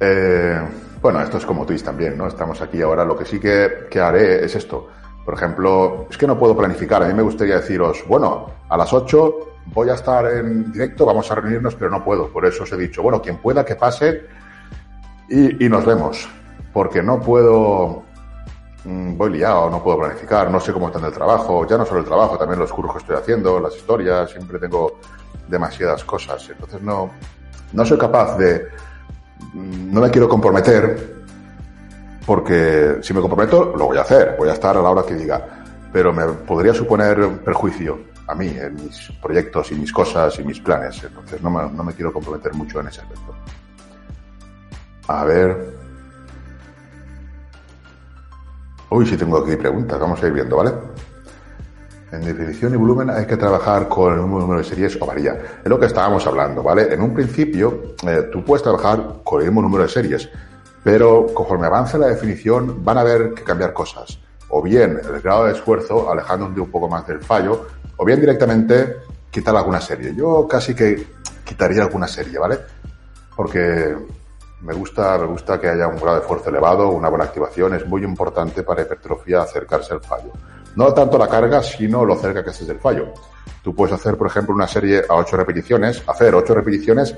eh, 0.00 0.62
bueno, 1.02 1.20
esto 1.20 1.38
es 1.38 1.46
como 1.46 1.66
Twitch 1.66 1.82
también, 1.82 2.16
¿no? 2.16 2.28
Estamos 2.28 2.60
aquí 2.60 2.80
ahora. 2.80 3.04
Lo 3.04 3.16
que 3.16 3.24
sí 3.24 3.40
que, 3.40 3.86
que 3.90 4.00
haré 4.00 4.44
es 4.44 4.54
esto. 4.54 4.88
Por 5.28 5.34
ejemplo, 5.34 6.06
es 6.08 6.16
que 6.16 6.26
no 6.26 6.38
puedo 6.38 6.56
planificar. 6.56 7.02
A 7.02 7.06
mí 7.06 7.12
me 7.12 7.20
gustaría 7.20 7.56
deciros, 7.56 8.02
bueno, 8.08 8.46
a 8.66 8.78
las 8.78 8.90
8 8.94 9.34
voy 9.66 9.90
a 9.90 9.92
estar 9.92 10.24
en 10.24 10.72
directo, 10.72 11.04
vamos 11.04 11.30
a 11.30 11.34
reunirnos, 11.34 11.74
pero 11.74 11.90
no 11.90 12.02
puedo. 12.02 12.28
Por 12.28 12.46
eso 12.46 12.62
os 12.62 12.72
he 12.72 12.78
dicho, 12.78 13.02
bueno, 13.02 13.20
quien 13.20 13.36
pueda 13.36 13.62
que 13.62 13.76
pase 13.76 14.22
y, 15.28 15.68
nos 15.68 15.84
vemos. 15.84 16.26
Porque 16.72 17.02
no 17.02 17.20
puedo, 17.20 18.04
mm, 18.84 19.18
voy 19.18 19.32
liado, 19.32 19.68
no 19.68 19.82
puedo 19.82 19.98
planificar, 19.98 20.50
no 20.50 20.60
sé 20.60 20.72
cómo 20.72 20.86
está 20.86 21.06
el 21.06 21.12
trabajo, 21.12 21.66
ya 21.66 21.76
no 21.76 21.84
solo 21.84 22.00
el 22.00 22.06
trabajo, 22.06 22.38
también 22.38 22.58
los 22.58 22.72
cursos 22.72 22.94
que 22.94 23.00
estoy 23.00 23.16
haciendo, 23.16 23.60
las 23.60 23.76
historias, 23.76 24.30
siempre 24.30 24.58
tengo 24.58 24.98
demasiadas 25.46 26.04
cosas. 26.04 26.48
Entonces 26.48 26.80
no, 26.80 27.10
no 27.74 27.84
soy 27.84 27.98
capaz 27.98 28.38
de, 28.38 28.66
mm, 29.52 29.92
no 29.92 30.00
me 30.00 30.10
quiero 30.10 30.26
comprometer 30.26 31.17
porque 32.28 32.98
si 33.00 33.14
me 33.14 33.22
comprometo 33.22 33.74
lo 33.74 33.86
voy 33.86 33.96
a 33.96 34.02
hacer, 34.02 34.34
voy 34.38 34.50
a 34.50 34.52
estar 34.52 34.76
a 34.76 34.82
la 34.82 34.90
hora 34.90 35.02
que 35.02 35.14
diga, 35.14 35.64
pero 35.90 36.12
me 36.12 36.26
podría 36.26 36.74
suponer 36.74 37.26
perjuicio 37.42 38.00
a 38.26 38.34
mí, 38.34 38.48
en 38.48 38.74
mis 38.74 39.10
proyectos 39.22 39.72
y 39.72 39.76
mis 39.76 39.90
cosas 39.90 40.38
y 40.38 40.44
mis 40.44 40.60
planes. 40.60 41.02
Entonces 41.02 41.40
no 41.40 41.50
me, 41.50 41.92
quiero 41.94 42.12
comprometer 42.12 42.52
mucho 42.52 42.80
en 42.80 42.88
ese 42.88 43.00
aspecto. 43.00 43.34
A 45.06 45.24
ver. 45.24 45.72
Uy, 48.90 49.06
si 49.06 49.16
tengo 49.16 49.38
aquí 49.38 49.56
preguntas, 49.56 49.98
vamos 49.98 50.22
a 50.22 50.26
ir 50.26 50.34
viendo, 50.34 50.58
¿vale? 50.58 50.72
En 52.12 52.20
definición 52.20 52.74
y 52.74 52.76
volumen 52.76 53.08
hay 53.08 53.24
que 53.24 53.38
trabajar 53.38 53.88
con 53.88 54.12
el 54.12 54.18
número 54.18 54.58
de 54.58 54.64
series 54.64 55.00
o 55.00 55.06
varía. 55.06 55.32
Es 55.64 55.68
lo 55.70 55.80
que 55.80 55.86
estábamos 55.86 56.26
hablando, 56.26 56.62
¿vale? 56.62 56.92
En 56.92 57.00
un 57.00 57.14
principio, 57.14 57.94
eh, 58.06 58.28
tú 58.30 58.44
puedes 58.44 58.62
trabajar 58.62 59.20
con 59.24 59.40
el 59.40 59.46
mismo 59.46 59.62
número 59.62 59.84
de 59.84 59.88
series, 59.88 60.28
pero 60.88 61.26
conforme 61.34 61.66
avance 61.66 61.98
la 61.98 62.06
definición 62.06 62.82
van 62.82 62.96
a 62.96 63.02
haber 63.02 63.34
que 63.34 63.44
cambiar 63.44 63.74
cosas. 63.74 64.18
O 64.48 64.62
bien 64.62 64.98
el 65.04 65.20
grado 65.20 65.44
de 65.44 65.52
esfuerzo, 65.52 66.10
alejándote 66.10 66.62
un 66.62 66.70
poco 66.70 66.88
más 66.88 67.06
del 67.06 67.20
fallo, 67.20 67.66
o 67.98 68.06
bien 68.06 68.18
directamente 68.18 68.96
quitar 69.30 69.54
alguna 69.54 69.82
serie. 69.82 70.14
Yo 70.14 70.48
casi 70.48 70.74
que 70.74 71.06
quitaría 71.44 71.82
alguna 71.82 72.08
serie, 72.08 72.38
¿vale? 72.38 72.60
Porque 73.36 73.94
Me 74.60 74.74
gusta, 74.74 75.16
me 75.18 75.26
gusta 75.26 75.60
que 75.60 75.68
haya 75.68 75.86
un 75.86 75.96
grado 75.96 76.20
de 76.20 76.26
fuerza 76.26 76.50
elevado, 76.50 76.88
una 76.90 77.08
buena 77.08 77.24
activación. 77.24 77.74
Es 77.74 77.86
muy 77.86 78.02
importante 78.02 78.64
para 78.64 78.82
hipertrofia 78.82 79.42
acercarse 79.42 79.94
al 79.94 80.00
fallo. 80.00 80.32
No 80.74 80.92
tanto 80.92 81.16
la 81.16 81.28
carga, 81.28 81.62
sino 81.62 82.04
lo 82.04 82.16
cerca 82.16 82.42
que 82.42 82.50
estés 82.50 82.66
del 82.66 82.80
fallo. 82.80 83.12
Tú 83.62 83.74
puedes 83.74 83.94
hacer, 83.94 84.16
por 84.16 84.26
ejemplo, 84.26 84.54
una 84.54 84.66
serie 84.66 85.02
a 85.08 85.14
8 85.14 85.36
repeticiones, 85.36 86.02
hacer 86.06 86.34
8 86.34 86.54
repeticiones 86.54 87.14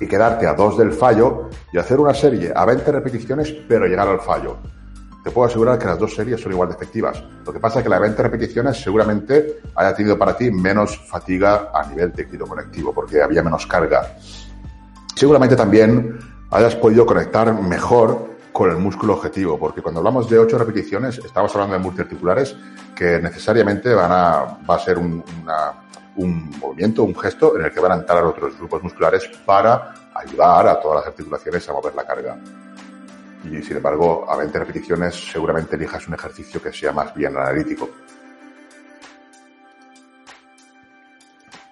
y 0.00 0.06
quedarte 0.06 0.46
a 0.46 0.54
2 0.54 0.78
del 0.78 0.92
fallo 0.92 1.50
y 1.72 1.78
hacer 1.78 1.98
una 2.00 2.14
serie 2.14 2.52
a 2.54 2.64
20 2.64 2.90
repeticiones, 2.92 3.52
pero 3.68 3.86
llegar 3.86 4.08
al 4.08 4.20
fallo. 4.20 4.56
Te 5.24 5.30
puedo 5.30 5.48
asegurar 5.48 5.78
que 5.78 5.86
las 5.86 5.98
dos 5.98 6.14
series 6.14 6.40
son 6.40 6.52
igual 6.52 6.68
de 6.68 6.76
efectivas. 6.76 7.22
Lo 7.44 7.52
que 7.52 7.58
pasa 7.58 7.80
es 7.80 7.82
que 7.82 7.90
las 7.90 8.00
20 8.00 8.22
repeticiones 8.22 8.80
seguramente 8.80 9.60
haya 9.74 9.94
tenido 9.94 10.16
para 10.16 10.36
ti 10.36 10.50
menos 10.50 10.96
fatiga 11.08 11.70
a 11.74 11.86
nivel 11.86 12.12
técnico 12.12 12.46
conectivo, 12.46 12.94
porque 12.94 13.20
había 13.20 13.42
menos 13.42 13.66
carga 13.66 14.14
seguramente 15.18 15.56
también 15.56 16.16
hayas 16.50 16.76
podido 16.76 17.04
conectar 17.04 17.52
mejor 17.60 18.28
con 18.52 18.70
el 18.70 18.76
músculo 18.76 19.14
objetivo, 19.14 19.58
porque 19.58 19.82
cuando 19.82 19.98
hablamos 19.98 20.30
de 20.30 20.38
ocho 20.38 20.58
repeticiones, 20.58 21.18
estamos 21.18 21.52
hablando 21.54 21.74
de 21.74 21.80
multiarticulares 21.80 22.56
que 22.94 23.18
necesariamente 23.18 23.92
van 23.94 24.12
a, 24.12 24.58
va 24.68 24.76
a 24.76 24.78
ser 24.78 24.96
un, 24.96 25.24
un 26.18 26.50
movimiento, 26.58 27.04
un 27.04 27.14
gesto 27.14 27.56
en 27.56 27.64
el 27.64 27.72
que 27.72 27.80
van 27.80 27.92
a 27.92 27.94
entrar 27.96 28.24
otros 28.24 28.56
grupos 28.58 28.82
musculares 28.82 29.28
para 29.46 29.94
ayudar 30.14 30.68
a 30.68 30.80
todas 30.80 30.98
las 30.98 31.06
articulaciones 31.06 31.68
a 31.68 31.72
mover 31.72 31.94
la 31.94 32.04
carga. 32.04 32.38
Y 33.44 33.62
sin 33.62 33.76
embargo, 33.76 34.28
a 34.28 34.36
20 34.36 34.58
repeticiones 34.58 35.14
seguramente 35.14 35.76
elijas 35.76 36.06
un 36.08 36.14
ejercicio 36.14 36.60
que 36.60 36.72
sea 36.72 36.92
más 36.92 37.14
bien 37.14 37.36
analítico. 37.36 37.88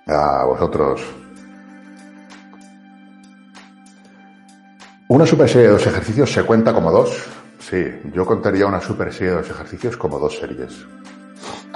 A 0.07 0.45
vosotros, 0.45 1.03
¿Una 5.09 5.25
super 5.25 5.49
serie 5.49 5.69
de 5.69 5.73
dos 5.75 5.87
ejercicios 5.87 6.33
se 6.33 6.43
cuenta 6.43 6.73
como 6.73 6.91
dos? 6.91 7.27
Sí, 7.61 7.85
yo 8.13 8.27
contaría 8.27 8.67
una 8.67 8.81
super 8.81 9.13
serie 9.13 9.31
de 9.31 9.37
dos 9.37 9.51
ejercicios 9.51 9.97
como 9.97 10.19
dos 10.19 10.37
series. 10.37 10.85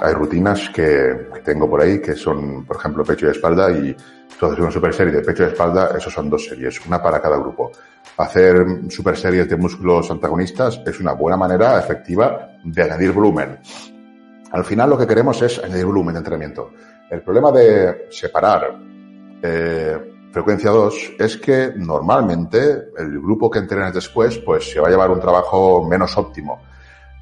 Hay 0.01 0.13
rutinas 0.13 0.67
que, 0.69 1.29
tengo 1.45 1.69
por 1.69 1.79
ahí 1.79 2.01
que 2.01 2.15
son, 2.15 2.65
por 2.65 2.77
ejemplo, 2.77 3.03
pecho 3.03 3.27
y 3.27 3.29
espalda 3.29 3.69
y 3.71 3.95
entonces 4.31 4.59
una 4.59 4.71
super 4.71 4.91
serie 4.91 5.13
de 5.13 5.21
pecho 5.21 5.43
y 5.43 5.47
espalda, 5.47 5.91
eso 5.95 6.09
son 6.09 6.27
dos 6.27 6.43
series, 6.43 6.83
una 6.87 6.99
para 6.99 7.21
cada 7.21 7.37
grupo. 7.37 7.71
Hacer 8.17 8.89
super 8.89 9.15
series 9.15 9.47
de 9.47 9.57
músculos 9.57 10.09
antagonistas 10.09 10.81
es 10.87 10.99
una 10.99 11.13
buena 11.13 11.37
manera 11.37 11.77
efectiva 11.77 12.49
de 12.63 12.81
añadir 12.81 13.11
volumen. 13.11 13.59
Al 14.51 14.63
final 14.65 14.89
lo 14.89 14.97
que 14.97 15.05
queremos 15.05 15.39
es 15.43 15.63
añadir 15.63 15.85
volumen 15.85 16.15
de 16.15 16.19
entrenamiento. 16.19 16.71
El 17.07 17.21
problema 17.21 17.51
de 17.51 18.07
separar 18.09 18.75
eh, 19.43 20.13
frecuencia 20.31 20.71
2 20.71 21.11
es 21.19 21.37
que 21.37 21.73
normalmente 21.75 22.85
el 22.97 23.21
grupo 23.21 23.51
que 23.51 23.59
entrenes 23.59 23.93
después 23.93 24.39
pues 24.39 24.71
se 24.71 24.79
va 24.79 24.87
a 24.87 24.91
llevar 24.91 25.11
un 25.11 25.19
trabajo 25.19 25.87
menos 25.87 26.17
óptimo. 26.17 26.59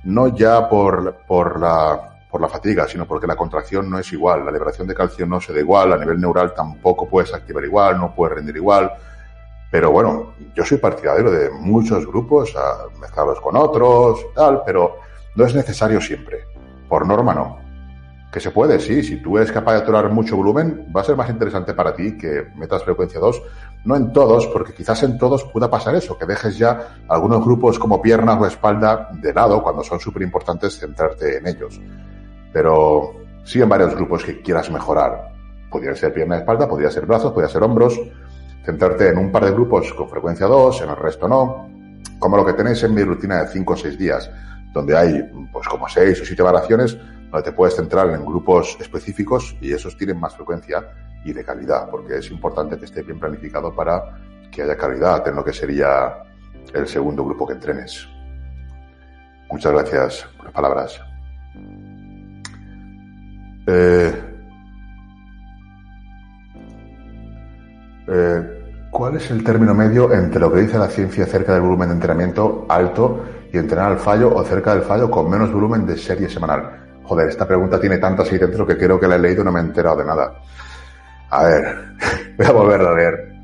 No 0.05 0.33
ya 0.33 0.69
por, 0.69 1.17
por, 1.27 1.59
la, 1.59 2.18
por 2.29 2.41
la 2.41 2.47
fatiga, 2.47 2.87
sino 2.87 3.07
porque 3.07 3.25
la 3.25 3.35
contracción 3.35 3.89
no 3.89 3.97
es 3.97 4.11
igual, 4.13 4.45
la 4.45 4.51
liberación 4.51 4.87
de 4.87 4.93
calcio 4.93 5.25
no 5.25 5.41
se 5.41 5.53
da 5.53 5.59
igual, 5.59 5.93
a 5.93 5.97
nivel 5.97 6.21
neural 6.21 6.53
tampoco 6.53 7.09
puedes 7.09 7.33
activar 7.33 7.63
igual, 7.63 7.97
no 7.97 8.13
puedes 8.13 8.35
rendir 8.35 8.55
igual. 8.55 8.91
Pero 9.71 9.91
bueno, 9.91 10.33
yo 10.55 10.63
soy 10.63 10.77
partidario 10.77 11.29
de 11.29 11.49
muchos 11.51 12.05
grupos, 12.05 12.55
a 12.55 12.87
mezclarlos 12.99 13.39
con 13.39 13.55
otros, 13.55 14.25
tal, 14.35 14.63
pero 14.65 14.97
no 15.35 15.45
es 15.45 15.55
necesario 15.55 16.01
siempre. 16.01 16.43
Por 16.87 17.05
norma 17.05 17.33
no. 17.33 17.59
Que 18.31 18.39
se 18.39 18.51
puede, 18.51 18.79
sí. 18.79 19.01
Si 19.03 19.21
tú 19.21 19.37
eres 19.37 19.51
capaz 19.51 19.73
de 19.73 19.79
atorar 19.79 20.09
mucho 20.11 20.35
volumen, 20.35 20.91
va 20.95 21.01
a 21.01 21.03
ser 21.03 21.15
más 21.15 21.29
interesante 21.29 21.73
para 21.73 21.95
ti 21.95 22.17
que 22.17 22.47
metas 22.55 22.83
frecuencia 22.83 23.19
2. 23.19 23.41
No 23.85 23.95
en 23.95 24.11
todos, 24.11 24.47
porque 24.47 24.73
quizás 24.73 25.01
en 25.03 25.17
todos 25.17 25.45
pueda 25.45 25.69
pasar 25.69 25.95
eso, 25.95 26.17
que 26.17 26.25
dejes 26.25 26.57
ya 26.57 26.99
algunos 27.07 27.43
grupos 27.43 27.79
como 27.79 28.01
piernas 28.01 28.39
o 28.39 28.45
espalda 28.45 29.09
de 29.13 29.33
lado 29.33 29.63
cuando 29.63 29.83
son 29.83 29.99
súper 29.99 30.23
importantes 30.23 30.79
centrarte 30.79 31.37
en 31.37 31.47
ellos. 31.47 31.79
Pero 32.53 33.13
sí 33.43 33.61
en 33.61 33.69
varios 33.69 33.95
grupos 33.95 34.23
que 34.23 34.41
quieras 34.41 34.69
mejorar. 34.71 35.33
Podría 35.69 35.95
ser 35.95 36.13
pierna 36.13 36.37
y 36.37 36.39
espalda, 36.39 36.67
podría 36.67 36.89
ser 36.89 37.05
brazos, 37.05 37.31
podría 37.31 37.49
ser 37.49 37.63
hombros. 37.63 37.99
Centrarte 38.65 39.09
en 39.09 39.17
un 39.17 39.31
par 39.31 39.45
de 39.45 39.51
grupos 39.51 39.93
con 39.93 40.09
frecuencia 40.09 40.47
2, 40.47 40.81
en 40.81 40.89
el 40.89 40.95
resto 40.95 41.27
no. 41.27 41.69
Como 42.19 42.37
lo 42.37 42.45
que 42.45 42.53
tenéis 42.53 42.83
en 42.83 42.93
mi 42.93 43.03
rutina 43.03 43.43
de 43.43 43.47
5 43.47 43.73
o 43.73 43.77
6 43.77 43.97
días, 43.97 44.29
donde 44.73 44.97
hay 44.97 45.23
pues 45.51 45.67
como 45.67 45.87
6 45.87 46.21
o 46.21 46.25
7 46.25 46.43
variaciones 46.43 46.97
donde 47.31 47.43
te 47.43 47.51
puedes 47.51 47.75
centrar 47.75 48.09
en 48.09 48.25
grupos 48.25 48.77
específicos 48.79 49.55
y 49.61 49.71
esos 49.71 49.95
tienen 49.95 50.19
más 50.19 50.35
frecuencia 50.35 50.89
y 51.23 51.33
de 51.33 51.43
calidad, 51.43 51.89
porque 51.89 52.17
es 52.17 52.31
importante 52.31 52.77
que 52.77 52.85
esté 52.85 53.03
bien 53.03 53.19
planificado 53.19 53.75
para 53.75 54.17
que 54.51 54.63
haya 54.63 54.75
calidad 54.75 55.27
en 55.27 55.35
lo 55.35 55.43
que 55.43 55.53
sería 55.53 56.23
el 56.73 56.87
segundo 56.87 57.23
grupo 57.23 57.45
que 57.45 57.53
entrenes. 57.53 58.07
Muchas 59.51 59.71
gracias 59.71 60.27
por 60.37 60.45
las 60.45 60.53
palabras. 60.53 61.01
Eh, 63.71 64.11
eh, 68.07 68.87
¿Cuál 68.89 69.17
es 69.17 69.29
el 69.29 69.43
término 69.43 69.75
medio 69.75 70.11
entre 70.11 70.39
lo 70.39 70.51
que 70.51 70.61
dice 70.61 70.79
la 70.79 70.87
ciencia 70.87 71.25
acerca 71.25 71.53
del 71.53 71.61
volumen 71.61 71.89
de 71.89 71.93
entrenamiento 71.93 72.65
alto 72.67 73.23
y 73.53 73.57
entrenar 73.59 73.91
al 73.91 73.99
fallo 73.99 74.33
o 74.33 74.43
cerca 74.43 74.73
del 74.73 74.81
fallo 74.81 75.11
con 75.11 75.29
menos 75.29 75.53
volumen 75.53 75.85
de 75.85 75.95
serie 75.97 76.27
semanal? 76.27 76.87
Joder, 77.03 77.29
esta 77.29 77.47
pregunta 77.47 77.79
tiene 77.79 77.99
tantas 77.99 78.31
ahí 78.31 78.39
dentro 78.39 78.65
que 78.65 78.75
creo 78.75 78.99
que 78.99 79.07
la 79.07 79.17
he 79.17 79.19
leído 79.19 79.43
y 79.43 79.45
no 79.45 79.51
me 79.51 79.59
he 79.59 79.63
enterado 79.63 79.97
de 79.97 80.05
nada. 80.05 80.33
A 81.29 81.43
ver, 81.43 81.95
voy 82.37 82.47
a 82.47 82.51
volver 82.51 82.81
a 82.81 82.95
leer. 82.95 83.35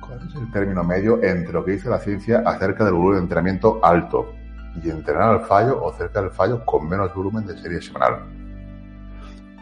¿Cuál 0.00 0.26
es 0.28 0.34
el 0.34 0.50
término 0.50 0.82
medio 0.82 1.22
entre 1.22 1.52
lo 1.52 1.64
que 1.64 1.72
dice 1.72 1.88
la 1.88 2.00
ciencia 2.00 2.42
acerca 2.44 2.84
del 2.84 2.94
volumen 2.94 3.18
de 3.18 3.22
entrenamiento 3.22 3.78
alto 3.84 4.34
y 4.82 4.90
entrenar 4.90 5.30
al 5.30 5.40
fallo 5.42 5.80
o 5.80 5.92
cerca 5.92 6.20
del 6.22 6.30
fallo 6.32 6.64
con 6.64 6.88
menos 6.88 7.14
volumen 7.14 7.46
de 7.46 7.56
serie 7.56 7.80
semanal? 7.80 8.43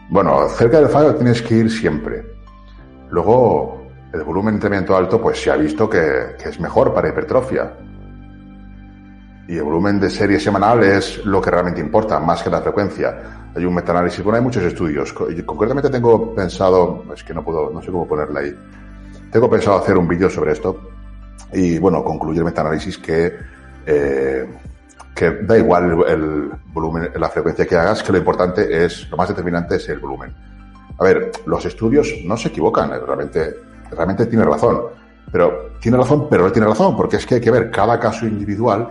Bueno, 0.09 0.47
cerca 0.49 0.79
del 0.79 0.89
fallo 0.89 1.15
tienes 1.15 1.41
que 1.41 1.55
ir 1.55 1.71
siempre. 1.71 2.25
Luego, 3.09 3.83
el 4.13 4.23
volumen 4.23 4.53
de 4.53 4.57
entrenamiento 4.57 4.95
alto, 4.95 5.21
pues 5.21 5.41
se 5.41 5.51
ha 5.51 5.55
visto 5.55 5.89
que, 5.89 6.35
es 6.43 6.59
mejor 6.59 6.93
para 6.93 7.09
hipertrofia 7.09 7.73
y 9.47 9.57
el 9.57 9.63
volumen 9.63 9.99
de 9.99 10.09
serie 10.09 10.39
semanal 10.39 10.83
es 10.83 11.25
lo 11.25 11.41
que 11.41 11.51
realmente 11.51 11.81
importa, 11.81 12.19
más 12.19 12.41
que 12.41 12.49
la 12.49 12.61
frecuencia. 12.61 13.49
Hay 13.55 13.65
un 13.65 13.73
metaanálisis, 13.73 14.23
bueno, 14.23 14.37
hay 14.37 14.43
muchos 14.43 14.63
estudios. 14.63 15.13
Concretamente 15.13 15.89
tengo 15.89 16.33
pensado, 16.33 17.03
es 17.13 17.23
que 17.23 17.33
no 17.33 17.43
puedo, 17.43 17.69
no 17.71 17.81
sé 17.81 17.91
cómo 17.91 18.07
ponerla 18.07 18.39
ahí. 18.39 18.55
Tengo 19.31 19.49
pensado 19.49 19.77
hacer 19.77 19.97
un 19.97 20.07
vídeo 20.07 20.29
sobre 20.29 20.53
esto 20.53 20.89
y, 21.51 21.77
bueno, 21.77 22.03
concluir 22.03 22.39
el 22.39 22.45
metaanálisis 22.45 22.97
que, 22.97 23.33
eh, 23.85 24.47
que 25.15 25.31
da 25.43 25.57
igual 25.57 26.03
el 26.07 26.51
volumen, 26.73 27.09
la 27.15 27.29
frecuencia 27.29 27.65
que 27.65 27.75
hagas, 27.75 28.01
que 28.01 28.11
lo 28.11 28.17
importante 28.17 28.85
es, 28.85 29.09
lo 29.09 29.17
más 29.17 29.29
determinante 29.29 29.75
es 29.75 29.87
el 29.89 29.99
volumen. 29.99 30.33
A 30.97 31.03
ver, 31.03 31.31
los 31.45 31.65
estudios 31.65 32.13
no 32.25 32.37
se 32.37 32.49
equivocan, 32.49 32.89
realmente, 33.05 33.55
realmente 33.91 34.25
tiene 34.25 34.43
razón. 34.43 34.81
Pero 35.31 35.71
tiene 35.79 35.97
razón, 35.97 36.27
pero 36.29 36.43
no 36.43 36.51
tiene 36.51 36.67
razón, 36.67 36.95
porque 36.95 37.17
es 37.17 37.25
que 37.25 37.35
hay 37.35 37.41
que 37.41 37.51
ver 37.51 37.71
cada 37.71 37.99
caso 37.99 38.25
individual 38.27 38.89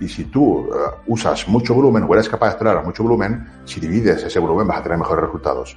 y 0.00 0.08
si 0.08 0.24
tú 0.24 0.64
eh, 0.64 0.76
usas 1.06 1.46
mucho 1.48 1.74
volumen 1.74 2.04
o 2.08 2.14
eres 2.14 2.28
capaz 2.28 2.48
de 2.48 2.54
acelerar 2.56 2.84
mucho 2.84 3.02
volumen, 3.02 3.46
si 3.64 3.78
divides 3.78 4.24
ese 4.24 4.38
volumen 4.38 4.66
vas 4.66 4.78
a 4.78 4.82
tener 4.82 4.98
mejores 4.98 5.24
resultados. 5.24 5.76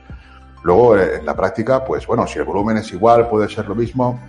Luego, 0.64 0.98
eh, 0.98 1.18
en 1.20 1.26
la 1.26 1.36
práctica, 1.36 1.84
pues 1.86 2.08
bueno, 2.08 2.26
si 2.26 2.40
el 2.40 2.46
volumen 2.46 2.78
es 2.78 2.92
igual, 2.92 3.30
puede 3.30 3.48
ser 3.48 3.68
lo 3.68 3.76
mismo. 3.76 4.20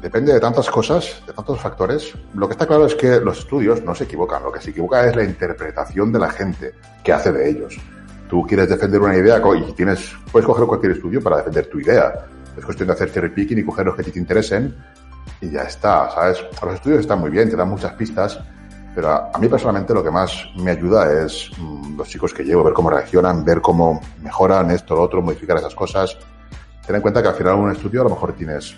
Depende 0.00 0.32
de 0.32 0.40
tantas 0.40 0.70
cosas, 0.70 1.22
de 1.26 1.32
tantos 1.34 1.60
factores. 1.60 2.14
Lo 2.34 2.48
que 2.48 2.52
está 2.52 2.66
claro 2.66 2.86
es 2.86 2.94
que 2.94 3.20
los 3.20 3.40
estudios 3.40 3.82
no 3.84 3.94
se 3.94 4.04
equivocan. 4.04 4.42
Lo 4.42 4.50
que 4.50 4.60
se 4.60 4.70
equivoca 4.70 5.06
es 5.06 5.14
la 5.14 5.24
interpretación 5.24 6.10
de 6.10 6.18
la 6.18 6.30
gente 6.30 6.74
que 7.04 7.12
hace 7.12 7.30
de 7.32 7.50
ellos. 7.50 7.78
Tú 8.28 8.46
quieres 8.46 8.68
defender 8.70 9.00
una 9.00 9.14
idea 9.14 9.42
y 9.56 9.72
tienes, 9.72 10.12
puedes 10.32 10.46
coger 10.46 10.66
cualquier 10.66 10.92
estudio 10.92 11.22
para 11.22 11.38
defender 11.38 11.66
tu 11.66 11.80
idea. 11.80 12.26
Es 12.56 12.64
cuestión 12.64 12.86
de 12.86 12.94
hacer 12.94 13.12
cherry 13.12 13.28
picking 13.28 13.58
y 13.58 13.64
coger 13.64 13.86
los 13.86 13.96
que 13.96 14.04
te 14.04 14.18
interesen 14.18 14.74
y 15.40 15.50
ya 15.50 15.62
está, 15.62 16.10
¿sabes? 16.10 16.42
Los 16.62 16.74
estudios 16.74 17.00
están 17.00 17.20
muy 17.20 17.30
bien, 17.30 17.50
te 17.50 17.56
dan 17.56 17.68
muchas 17.68 17.92
pistas, 17.94 18.40
pero 18.94 19.10
a, 19.10 19.38
mí 19.38 19.48
personalmente 19.48 19.92
lo 19.92 20.02
que 20.02 20.10
más 20.10 20.46
me 20.56 20.70
ayuda 20.70 21.24
es 21.24 21.50
mm, 21.58 21.96
los 21.96 22.08
chicos 22.08 22.32
que 22.32 22.42
llevo, 22.42 22.64
ver 22.64 22.72
cómo 22.72 22.90
reaccionan, 22.90 23.44
ver 23.44 23.60
cómo 23.60 24.00
mejoran 24.22 24.70
esto, 24.70 24.94
lo 24.94 25.02
otro, 25.02 25.20
modificar 25.22 25.58
esas 25.58 25.74
cosas. 25.74 26.16
Ten 26.86 26.96
en 26.96 27.02
cuenta 27.02 27.22
que 27.22 27.28
al 27.28 27.34
final 27.34 27.54
en 27.54 27.60
un 27.60 27.70
estudio 27.72 28.00
a 28.00 28.04
lo 28.04 28.10
mejor 28.10 28.32
tienes 28.32 28.74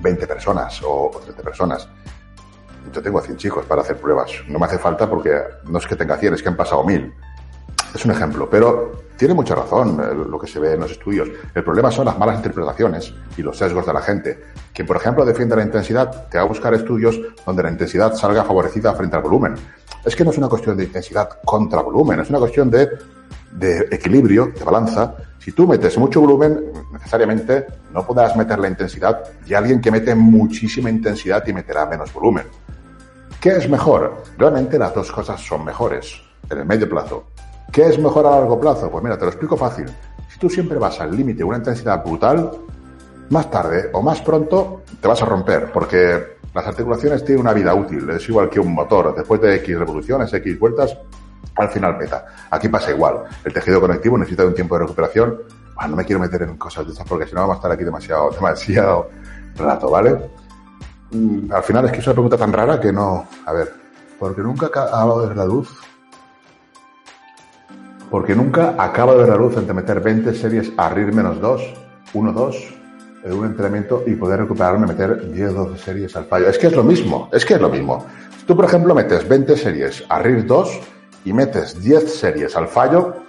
20 0.00 0.26
personas 0.26 0.80
o, 0.84 1.10
30 1.22 1.42
personas. 1.42 1.88
Yo 2.92 3.02
tengo 3.02 3.20
100 3.20 3.36
chicos 3.36 3.64
para 3.64 3.82
hacer 3.82 3.96
pruebas. 3.96 4.30
No 4.48 4.58
me 4.58 4.66
hace 4.66 4.78
falta 4.78 5.08
porque 5.08 5.32
no 5.64 5.78
es 5.78 5.86
que 5.86 5.96
tenga 5.96 6.16
100, 6.16 6.34
es 6.34 6.42
que 6.42 6.48
han 6.48 6.56
pasado 6.56 6.84
1000. 6.84 7.12
Es 7.94 8.04
un 8.04 8.10
ejemplo, 8.10 8.48
pero 8.50 9.04
tiene 9.16 9.34
mucha 9.34 9.54
razón 9.54 10.00
eh, 10.00 10.14
lo 10.28 10.38
que 10.38 10.48
se 10.48 10.58
ve 10.58 10.74
en 10.74 10.80
los 10.80 10.90
estudios. 10.90 11.28
El 11.54 11.62
problema 11.62 11.90
son 11.90 12.06
las 12.06 12.18
malas 12.18 12.36
interpretaciones 12.36 13.14
y 13.36 13.42
los 13.42 13.56
sesgos 13.56 13.86
de 13.86 13.92
la 13.92 14.02
gente. 14.02 14.44
Quien, 14.72 14.86
por 14.86 14.96
ejemplo, 14.96 15.24
defiende 15.24 15.54
la 15.54 15.62
intensidad, 15.62 16.28
te 16.28 16.38
va 16.38 16.44
a 16.44 16.46
buscar 16.46 16.74
estudios 16.74 17.18
donde 17.46 17.62
la 17.62 17.70
intensidad 17.70 18.14
salga 18.14 18.44
favorecida 18.44 18.92
frente 18.94 19.16
al 19.16 19.22
volumen. 19.22 19.54
Es 20.04 20.16
que 20.16 20.24
no 20.24 20.30
es 20.30 20.38
una 20.38 20.48
cuestión 20.48 20.76
de 20.76 20.84
intensidad 20.84 21.38
contra 21.44 21.82
volumen, 21.82 22.20
es 22.20 22.28
una 22.30 22.40
cuestión 22.40 22.68
de 22.68 22.88
equilibrio, 23.90 24.52
de 24.58 24.64
balanza. 24.64 25.14
Si 25.44 25.52
tú 25.52 25.68
metes 25.68 25.98
mucho 25.98 26.22
volumen, 26.22 26.72
necesariamente 26.90 27.66
no 27.92 28.06
podrás 28.06 28.34
meter 28.34 28.58
la 28.58 28.66
intensidad 28.66 29.24
y 29.44 29.52
alguien 29.52 29.78
que 29.78 29.90
mete 29.90 30.14
muchísima 30.14 30.88
intensidad 30.88 31.46
y 31.46 31.52
meterá 31.52 31.84
menos 31.84 32.14
volumen. 32.14 32.46
¿Qué 33.42 33.50
es 33.50 33.68
mejor? 33.68 34.22
Realmente 34.38 34.78
las 34.78 34.94
dos 34.94 35.12
cosas 35.12 35.38
son 35.42 35.62
mejores 35.62 36.18
en 36.48 36.60
el 36.60 36.64
medio 36.64 36.88
plazo. 36.88 37.24
¿Qué 37.70 37.88
es 37.88 37.98
mejor 37.98 38.24
a 38.24 38.30
largo 38.30 38.58
plazo? 38.58 38.90
Pues 38.90 39.04
mira, 39.04 39.18
te 39.18 39.26
lo 39.26 39.32
explico 39.32 39.54
fácil. 39.54 39.84
Si 40.32 40.38
tú 40.38 40.48
siempre 40.48 40.78
vas 40.78 40.98
al 41.02 41.14
límite 41.14 41.40
de 41.40 41.44
una 41.44 41.58
intensidad 41.58 42.02
brutal, 42.02 42.50
más 43.28 43.50
tarde 43.50 43.90
o 43.92 44.00
más 44.00 44.22
pronto 44.22 44.80
te 44.98 45.06
vas 45.06 45.20
a 45.20 45.26
romper, 45.26 45.70
porque 45.70 46.38
las 46.54 46.66
articulaciones 46.66 47.22
tienen 47.22 47.42
una 47.42 47.52
vida 47.52 47.74
útil, 47.74 48.08
es 48.08 48.26
igual 48.30 48.48
que 48.48 48.60
un 48.60 48.72
motor. 48.72 49.14
Después 49.14 49.42
de 49.42 49.56
X 49.56 49.78
revoluciones, 49.78 50.32
X 50.32 50.58
vueltas, 50.58 50.96
al 51.56 51.68
final 51.68 51.96
peta. 51.96 52.26
Aquí 52.50 52.68
pasa 52.68 52.90
igual. 52.90 53.24
El 53.44 53.52
tejido 53.52 53.80
conectivo 53.80 54.18
necesita 54.18 54.44
un 54.44 54.54
tiempo 54.54 54.76
de 54.76 54.82
recuperación. 54.82 55.38
no 55.88 55.96
me 55.96 56.04
quiero 56.04 56.20
meter 56.20 56.42
en 56.42 56.56
cosas 56.56 56.86
de 56.86 56.92
estas 56.92 57.06
porque 57.06 57.26
si 57.26 57.34
no 57.34 57.42
vamos 57.42 57.56
a 57.56 57.58
estar 57.58 57.72
aquí 57.72 57.84
demasiado, 57.84 58.30
demasiado 58.30 59.10
rato, 59.56 59.90
¿vale? 59.90 60.18
Mm, 61.10 61.52
al 61.52 61.62
final 61.62 61.84
es 61.86 61.92
que 61.92 61.98
es 61.98 62.06
una 62.06 62.14
pregunta 62.14 62.36
tan 62.36 62.52
rara 62.52 62.80
que 62.80 62.92
no. 62.92 63.26
A 63.46 63.52
ver, 63.52 63.72
porque 64.18 64.42
nunca 64.42 64.66
hablado 64.66 65.28
de 65.28 65.34
la 65.34 65.44
luz. 65.44 65.68
Porque 68.10 68.34
nunca 68.34 68.74
acaba 68.78 69.12
de 69.12 69.18
ver 69.18 69.28
la 69.28 69.36
luz 69.36 69.56
entre 69.56 69.74
meter 69.74 70.00
20 70.00 70.34
series 70.34 70.72
a 70.76 70.88
RIR 70.88 71.12
menos 71.12 71.40
2, 71.40 71.74
1, 72.12 72.32
2, 72.32 72.74
en 73.24 73.32
un 73.32 73.46
entrenamiento 73.46 74.04
y 74.06 74.14
poder 74.14 74.40
recuperarme, 74.40 74.86
meter 74.86 75.32
10 75.32 75.50
o 75.50 75.64
12 75.66 75.78
series 75.78 76.16
al 76.16 76.26
fallo. 76.26 76.48
Es 76.48 76.58
que 76.58 76.68
es 76.68 76.76
lo 76.76 76.84
mismo, 76.84 77.28
es 77.32 77.44
que 77.44 77.54
es 77.54 77.60
lo 77.60 77.68
mismo. 77.68 78.06
Tú, 78.46 78.54
por 78.54 78.66
ejemplo, 78.66 78.94
metes 78.94 79.26
20 79.26 79.56
series 79.56 80.04
a 80.08 80.20
RIR 80.20 80.46
2 80.46 80.80
y 81.24 81.32
metes 81.32 81.80
10 81.80 82.12
series 82.12 82.56
al 82.56 82.68
fallo, 82.68 83.24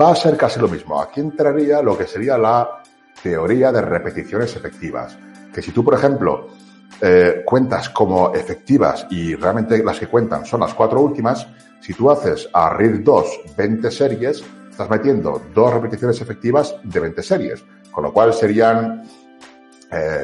va 0.00 0.12
a 0.12 0.16
ser 0.16 0.36
casi 0.36 0.60
lo 0.60 0.68
mismo. 0.68 1.00
Aquí 1.00 1.20
entraría 1.20 1.82
lo 1.82 1.96
que 1.96 2.06
sería 2.06 2.38
la 2.38 2.82
teoría 3.22 3.72
de 3.72 3.82
repeticiones 3.82 4.54
efectivas. 4.56 5.16
Que 5.52 5.62
si 5.62 5.72
tú, 5.72 5.84
por 5.84 5.94
ejemplo, 5.94 6.48
eh, 7.00 7.42
cuentas 7.44 7.88
como 7.90 8.34
efectivas 8.34 9.06
y 9.10 9.34
realmente 9.34 9.82
las 9.82 9.98
que 9.98 10.06
cuentan 10.06 10.44
son 10.44 10.60
las 10.60 10.74
cuatro 10.74 11.00
últimas, 11.00 11.46
si 11.80 11.92
tú 11.92 12.10
haces 12.10 12.48
a 12.52 12.70
RIR 12.70 13.02
2 13.02 13.40
20 13.56 13.90
series, 13.90 14.44
estás 14.70 14.88
metiendo 14.88 15.40
dos 15.54 15.72
repeticiones 15.72 16.20
efectivas 16.20 16.76
de 16.82 17.00
20 17.00 17.22
series, 17.22 17.64
con 17.90 18.04
lo 18.04 18.12
cual 18.12 18.32
serían 18.32 19.04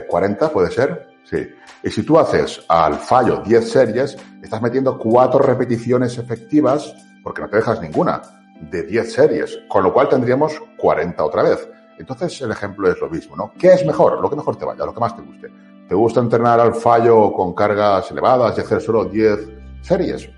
40, 0.08 0.46
eh, 0.46 0.48
puede 0.52 0.70
ser, 0.70 1.08
sí. 1.24 1.48
Y 1.83 1.91
si 1.91 2.03
tú 2.03 2.18
haces 2.18 2.62
al 2.68 2.95
fallo 2.95 3.43
10 3.45 3.70
series, 3.70 4.16
estás 4.43 4.61
metiendo 4.61 4.99
cuatro 4.99 5.41
repeticiones 5.41 6.18
efectivas, 6.18 6.95
porque 7.22 7.41
no 7.43 7.49
te 7.49 7.57
dejas 7.57 7.81
ninguna, 7.81 8.20
de 8.61 8.83
10 8.83 9.12
series, 9.12 9.59
con 9.68 9.85
lo 9.85 9.93
cual 9.93 10.09
tendríamos 10.09 10.61
40 10.76 11.24
otra 11.24 11.43
vez. 11.43 11.68
Entonces 11.99 12.41
el 12.43 12.51
ejemplo 12.51 12.91
es 12.91 13.01
lo 13.01 13.09
mismo, 13.09 13.37
¿no? 13.37 13.53
¿Qué 13.59 13.72
es 13.72 13.85
mejor? 13.87 14.20
Lo 14.20 14.28
que 14.28 14.37
mejor 14.37 14.57
te 14.57 14.64
vaya, 14.64 14.85
lo 14.85 14.95
que 14.95 15.01
más 15.01 15.16
te 15.16 15.22
guste. 15.22 15.49
¿Te 15.89 15.95
gusta 15.95 16.20
entrenar 16.20 16.61
al 16.61 16.74
fallo 16.74 17.33
con 17.33 17.55
cargas 17.55 18.11
elevadas 18.11 18.57
y 18.57 18.61
hacer 18.61 18.81
solo 18.81 19.07
10 19.07 19.39
series? 19.83 20.28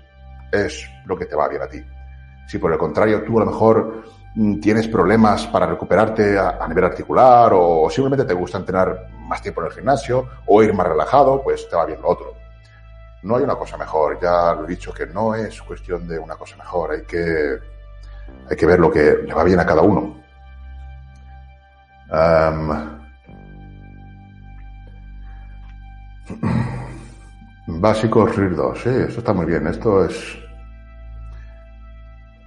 Es 0.51 0.85
lo 1.05 1.17
que 1.17 1.25
te 1.25 1.35
va 1.35 1.47
bien 1.47 1.61
a 1.61 1.67
ti. 1.67 1.81
Si 2.47 2.57
por 2.57 2.71
el 2.71 2.77
contrario 2.77 3.23
tú 3.23 3.37
a 3.37 3.45
lo 3.45 3.51
mejor 3.51 4.03
tienes 4.61 4.87
problemas 4.87 5.45
para 5.47 5.67
recuperarte 5.67 6.37
a, 6.39 6.67
nivel 6.67 6.85
articular 6.85 7.51
o, 7.53 7.89
simplemente 7.89 8.25
te 8.25 8.33
gusta 8.33 8.57
entrenar 8.57 9.07
más 9.19 9.41
tiempo 9.41 9.61
en 9.61 9.67
el 9.67 9.73
gimnasio 9.73 10.27
o 10.47 10.63
ir 10.63 10.73
más 10.73 10.87
relajado, 10.87 11.41
pues 11.43 11.69
te 11.69 11.75
va 11.75 11.85
bien 11.85 12.01
lo 12.01 12.09
otro. 12.09 12.33
No 13.23 13.37
hay 13.37 13.43
una 13.43 13.55
cosa 13.55 13.77
mejor, 13.77 14.19
ya 14.21 14.53
lo 14.53 14.65
he 14.65 14.67
dicho 14.67 14.93
que 14.93 15.05
no 15.05 15.35
es 15.35 15.61
cuestión 15.61 16.07
de 16.07 16.19
una 16.19 16.35
cosa 16.35 16.57
mejor, 16.57 16.91
hay 16.91 17.03
que, 17.03 17.59
hay 18.49 18.57
que 18.57 18.65
ver 18.65 18.79
lo 18.79 18.91
que 18.91 19.19
le 19.25 19.33
va 19.33 19.43
bien 19.43 19.59
a 19.59 19.65
cada 19.65 19.81
uno. 19.81 20.23
Básicos 27.67 28.35
RIR 28.35 28.55
2, 28.55 28.81
sí, 28.81 28.89
esto 28.89 29.19
está 29.19 29.33
muy 29.33 29.45
bien. 29.45 29.67
Esto 29.67 30.05
es. 30.05 30.42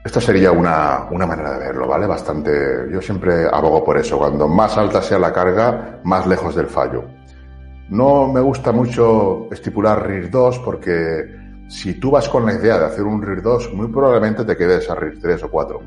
Esta 0.06 0.20
sería 0.20 0.52
una, 0.52 1.08
una, 1.10 1.26
manera 1.26 1.54
de 1.54 1.66
verlo, 1.66 1.88
¿vale? 1.88 2.06
Bastante. 2.06 2.86
Yo 2.92 3.02
siempre 3.02 3.48
abogo 3.52 3.82
por 3.82 3.98
eso. 3.98 4.16
Cuando 4.18 4.46
más 4.46 4.78
alta 4.78 5.02
sea 5.02 5.18
la 5.18 5.32
carga, 5.32 5.98
más 6.04 6.28
lejos 6.28 6.54
del 6.54 6.68
fallo. 6.68 7.02
No 7.88 8.32
me 8.32 8.40
gusta 8.40 8.70
mucho 8.70 9.48
estipular 9.50 10.06
RIR 10.06 10.30
2 10.30 10.60
porque 10.60 11.26
si 11.68 11.94
tú 11.94 12.12
vas 12.12 12.28
con 12.28 12.46
la 12.46 12.54
idea 12.54 12.78
de 12.78 12.84
hacer 12.84 13.02
un 13.02 13.20
RIR 13.20 13.42
2, 13.42 13.74
muy 13.74 13.88
probablemente 13.88 14.44
te 14.44 14.56
quedes 14.56 14.88
a 14.88 14.94
RIR 14.94 15.20
3 15.20 15.42
o 15.42 15.50
4. 15.50 15.80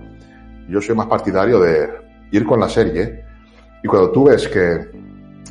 Yo 0.67 0.81
soy 0.81 0.95
más 0.95 1.07
partidario 1.07 1.61
de 1.61 1.89
ir 2.31 2.45
con 2.45 2.59
la 2.59 2.67
serie 2.67 3.23
y 3.81 3.87
cuando 3.87 4.11
tú 4.11 4.25
ves 4.25 4.49
que 4.49 4.91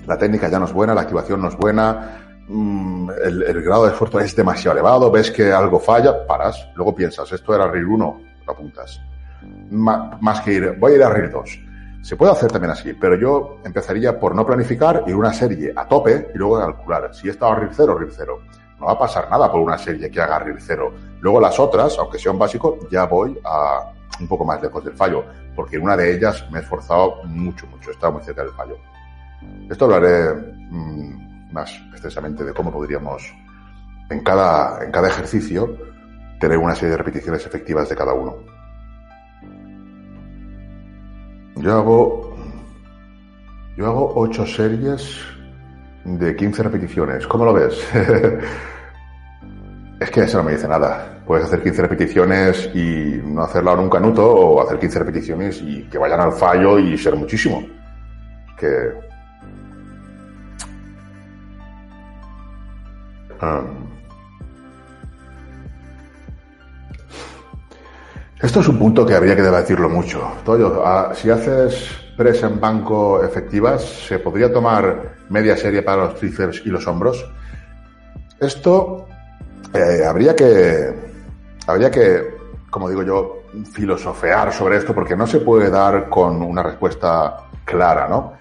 la 0.07 0.19
técnica 0.19 0.51
ya 0.51 0.59
no 0.59 0.67
es 0.67 0.75
buena, 0.75 0.93
la 0.93 1.01
activación 1.01 1.41
no 1.41 1.49
es 1.49 1.57
buena, 1.57 2.29
Mm, 2.51 3.11
el, 3.25 3.63
grado 3.63 3.85
de 3.85 3.93
esfuerzo 3.93 4.21
es 4.21 4.35
demasiado 4.35 4.73
elevado, 4.73 5.11
ves 5.11 5.31
que 5.31 5.53
algo 5.53 5.79
falla, 5.79 6.27
paras, 6.27 6.67
luego 6.75 6.95
piensas, 6.95 7.31
esto 7.31 7.55
era 7.55 7.71
RIR 7.71 7.85
1, 7.85 8.21
lo 8.49 8.53
apuntas. 8.53 9.01
más 9.71 10.41
que 10.41 10.53
ir, 10.53 10.77
voy 10.79 10.93
a 10.93 10.97
ir 10.97 11.03
a 11.03 11.11
RIR 11.11 11.31
2. 11.31 11.61
Se 12.03 12.17
puede 12.17 12.33
hacer 12.33 12.51
también 12.51 12.71
así, 12.73 12.95
pero 12.95 13.17
yo 13.17 13.59
empezaría 13.65 14.19
por 14.19 14.35
no 14.35 14.47
planificar, 14.47 15.05
ir 15.07 15.15
una 15.15 15.33
serie 15.33 15.73
a 15.77 15.87
tope 15.87 16.31
y 16.35 16.39
luego 16.39 16.59
calcular. 16.59 17.15
Si 17.15 17.29
he 17.29 17.31
estado 17.31 17.53
a 17.53 17.57
RIR 17.57 17.71
0, 17.73 17.99
RIR 17.99 18.13
0. 18.13 18.39
No 18.81 18.87
va 18.87 18.93
a 18.93 18.99
pasar 18.99 19.29
nada 19.29 19.51
por 19.51 19.61
una 19.61 19.77
serie 19.77 20.11
que 20.11 20.21
haga 20.21 20.39
RIR 20.39 20.61
0. 20.61 20.95
Luego 21.21 21.41
las 21.41 21.59
otras, 21.59 21.99
aunque 21.99 22.19
sea 22.19 22.33
un 22.33 22.39
básico, 22.39 22.79
ya 22.91 23.05
voy 23.05 23.39
a 23.45 23.93
un 24.21 24.27
poco 24.27 24.45
más 24.45 24.61
lejos 24.63 24.85
del 24.85 24.95
fallo, 24.95 25.25
porque 25.55 25.77
en 25.77 25.83
una 25.83 25.97
de 25.97 26.15
ellas 26.15 26.45
me 26.51 26.59
he 26.59 26.63
esforzado 26.63 27.23
mucho, 27.25 27.67
mucho, 27.67 27.91
he 27.91 27.93
estado 27.93 28.13
muy 28.13 28.23
cerca 28.23 28.43
del 28.43 28.53
fallo. 28.53 28.79
Esto 29.69 29.95
haré 29.95 30.35
mm, 30.35 31.53
más 31.53 31.71
extensamente 31.93 32.45
de 32.45 32.53
cómo 32.53 32.73
podríamos 32.73 33.23
en 34.11 34.21
cada, 34.25 34.83
en 34.85 34.91
cada 34.91 35.09
ejercicio 35.09 35.88
tener 36.41 36.59
una 36.59 36.75
serie 36.75 36.91
de 36.91 36.97
repeticiones 36.99 37.45
efectivas 37.47 37.89
de 37.89 37.97
cada 37.97 38.15
uno. 38.15 38.37
Yo 41.57 41.73
hago, 41.73 42.37
yo 43.77 43.87
hago 43.87 44.13
8 44.15 44.47
series 44.47 45.21
de 46.05 46.37
15 46.37 46.63
repeticiones. 46.63 47.27
¿Cómo 47.27 47.45
lo 47.45 47.53
ves? 47.53 47.75
es 50.01 50.11
que 50.11 50.21
eso 50.21 50.39
no 50.39 50.45
me 50.45 50.53
dice 50.53 50.69
nada. 50.69 51.23
Puedes 51.27 51.47
hacer 51.47 51.63
15 51.63 51.83
repeticiones 51.83 52.71
y 52.75 53.21
no 53.25 53.43
hacerla 53.43 53.73
en 53.73 53.81
un 53.81 53.91
canuto 53.91 54.25
o 54.25 54.63
hacer 54.63 54.79
15 54.79 54.99
repeticiones 55.01 55.61
y 55.61 55.83
que 55.89 55.99
vayan 55.99 56.21
al 56.21 56.33
fallo 56.33 56.79
y 56.79 56.97
ser 56.97 57.17
muchísimo. 57.17 57.63
Que 58.57 59.09
Ah. 63.41 63.63
Esto 68.41 68.61
es 68.61 68.69
un 68.69 68.79
punto 68.79 69.05
que 69.05 69.15
habría 69.15 69.35
que 69.35 69.43
debatirlo 69.43 69.89
mucho. 69.89 70.23
Toyo, 70.45 70.81
ah, 70.87 71.11
si 71.13 71.29
haces 71.29 71.91
presa 72.17 72.47
en 72.47 72.61
banco 72.61 73.21
efectivas, 73.21 73.83
¿se 73.83 74.21
podría 74.21 74.53
tomar 74.53 75.17
media 75.29 75.57
serie 75.57 75.83
para 75.83 76.05
los 76.05 76.15
tríceps 76.15 76.63
y 76.65 76.69
los 76.69 76.87
hombros? 76.87 77.29
Esto 78.39 79.09
eh, 79.75 80.05
habría 80.07 80.37
que, 80.37 80.95
habría 81.67 81.91
que, 81.91 82.37
como 82.71 82.89
digo 82.89 83.03
yo, 83.03 83.43
filosofear 83.73 84.53
sobre 84.53 84.77
esto 84.77 84.95
porque 84.95 85.17
no 85.17 85.27
se 85.27 85.41
puede 85.41 85.69
dar 85.69 86.09
con 86.09 86.41
una 86.41 86.63
respuesta 86.63 87.39
clara, 87.65 88.07
¿no? 88.07 88.35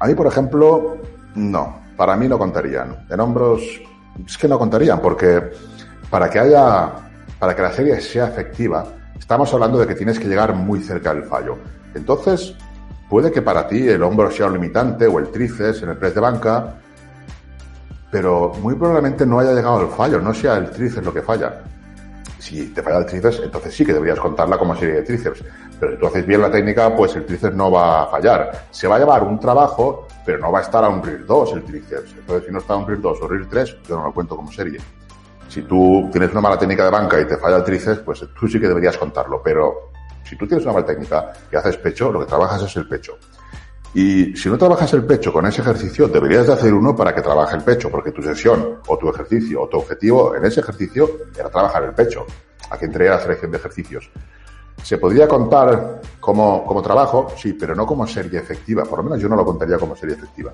A 0.00 0.06
mí, 0.08 0.16
por 0.16 0.26
ejemplo, 0.26 0.96
no. 1.36 1.78
Para 1.96 2.16
mí 2.16 2.26
no 2.26 2.38
contarían. 2.38 3.06
En 3.08 3.20
hombros 3.20 3.62
es 4.26 4.36
que 4.36 4.48
no 4.48 4.58
contarían, 4.58 5.00
porque 5.00 5.42
para 6.10 6.28
que 6.28 6.40
haya, 6.40 6.90
para 7.38 7.54
que 7.54 7.62
la 7.62 7.72
serie 7.72 8.00
sea 8.00 8.26
efectiva, 8.26 8.97
estamos 9.18 9.52
hablando 9.52 9.78
de 9.78 9.86
que 9.86 9.94
tienes 9.94 10.18
que 10.18 10.28
llegar 10.28 10.54
muy 10.54 10.80
cerca 10.80 11.12
del 11.12 11.24
fallo. 11.24 11.58
Entonces, 11.94 12.54
puede 13.08 13.30
que 13.30 13.42
para 13.42 13.66
ti 13.66 13.88
el 13.88 14.02
hombro 14.02 14.30
sea 14.30 14.46
un 14.46 14.54
limitante 14.54 15.06
o 15.06 15.18
el 15.18 15.28
tríceps 15.30 15.82
en 15.82 15.90
el 15.90 15.96
press 15.96 16.14
de 16.14 16.20
banca, 16.20 16.74
pero 18.10 18.52
muy 18.60 18.74
probablemente 18.74 19.26
no 19.26 19.38
haya 19.38 19.52
llegado 19.52 19.80
al 19.80 19.88
fallo, 19.88 20.20
no 20.20 20.32
sea 20.32 20.56
el 20.56 20.70
tríceps 20.70 21.04
lo 21.04 21.12
que 21.12 21.22
falla. 21.22 21.62
Si 22.38 22.68
te 22.68 22.82
falla 22.82 22.98
el 22.98 23.06
tríceps, 23.06 23.40
entonces 23.44 23.74
sí 23.74 23.84
que 23.84 23.92
deberías 23.92 24.20
contarla 24.20 24.56
como 24.56 24.74
serie 24.76 24.96
de 24.96 25.02
tríceps. 25.02 25.44
Pero 25.78 25.92
si 25.92 25.98
tú 25.98 26.06
haces 26.06 26.26
bien 26.26 26.40
la 26.40 26.50
técnica, 26.50 26.94
pues 26.94 27.14
el 27.16 27.26
tríceps 27.26 27.54
no 27.54 27.70
va 27.70 28.04
a 28.04 28.06
fallar. 28.06 28.66
Se 28.70 28.88
va 28.88 28.96
a 28.96 28.98
llevar 28.98 29.22
un 29.24 29.38
trabajo 29.38 30.06
pero 30.28 30.40
no 30.40 30.52
va 30.52 30.58
a 30.58 30.62
estar 30.62 30.84
a 30.84 30.90
un 30.90 31.02
RIR 31.02 31.24
2 31.24 31.52
el 31.54 31.64
tríceps. 31.64 32.12
Entonces, 32.12 32.44
si 32.46 32.52
no 32.52 32.58
está 32.58 32.74
a 32.74 32.76
un 32.76 32.86
RIR 32.86 33.00
2 33.00 33.18
o 33.22 33.28
RIR 33.28 33.48
3, 33.48 33.76
yo 33.88 33.96
no 33.96 34.04
lo 34.04 34.12
cuento 34.12 34.36
como 34.36 34.52
serie. 34.52 34.78
Si 35.48 35.62
tú 35.62 36.08
tienes 36.12 36.30
una 36.32 36.42
mala 36.42 36.58
técnica 36.58 36.84
de 36.84 36.90
banca 36.90 37.20
y 37.20 37.26
te 37.26 37.36
falla 37.36 37.56
el 37.56 37.64
tríceps, 37.64 38.00
pues 38.00 38.24
tú 38.38 38.46
sí 38.46 38.60
que 38.60 38.68
deberías 38.68 38.96
contarlo. 38.96 39.40
Pero 39.42 39.90
si 40.24 40.36
tú 40.36 40.46
tienes 40.46 40.64
una 40.64 40.74
mala 40.74 40.86
técnica 40.86 41.32
y 41.50 41.56
haces 41.56 41.78
pecho, 41.78 42.12
lo 42.12 42.20
que 42.20 42.26
trabajas 42.26 42.62
es 42.62 42.76
el 42.76 42.86
pecho. 42.86 43.18
Y 43.94 44.36
si 44.36 44.50
no 44.50 44.58
trabajas 44.58 44.92
el 44.92 45.04
pecho 45.04 45.32
con 45.32 45.46
ese 45.46 45.62
ejercicio, 45.62 46.08
deberías 46.08 46.46
de 46.46 46.52
hacer 46.52 46.74
uno 46.74 46.94
para 46.94 47.14
que 47.14 47.22
trabaje 47.22 47.56
el 47.56 47.62
pecho, 47.62 47.90
porque 47.90 48.12
tu 48.12 48.22
sesión 48.22 48.80
o 48.86 48.98
tu 48.98 49.08
ejercicio 49.08 49.62
o 49.62 49.68
tu 49.68 49.78
objetivo 49.78 50.34
en 50.36 50.44
ese 50.44 50.60
ejercicio 50.60 51.10
era 51.34 51.48
trabajar 51.48 51.84
el 51.84 51.94
pecho. 51.94 52.26
Aquí 52.70 52.84
entraría 52.84 53.12
la 53.12 53.20
selección 53.20 53.50
de 53.50 53.56
ejercicios. 53.56 54.10
Se 54.82 54.98
podría 54.98 55.26
contar 55.26 56.02
como, 56.20 56.64
como 56.64 56.82
trabajo, 56.82 57.32
sí, 57.36 57.54
pero 57.54 57.74
no 57.74 57.86
como 57.86 58.06
serie 58.06 58.38
efectiva. 58.38 58.84
Por 58.84 58.98
lo 58.98 59.04
menos 59.04 59.20
yo 59.20 59.28
no 59.28 59.36
lo 59.36 59.44
contaría 59.44 59.78
como 59.78 59.96
serie 59.96 60.14
efectiva. 60.14 60.52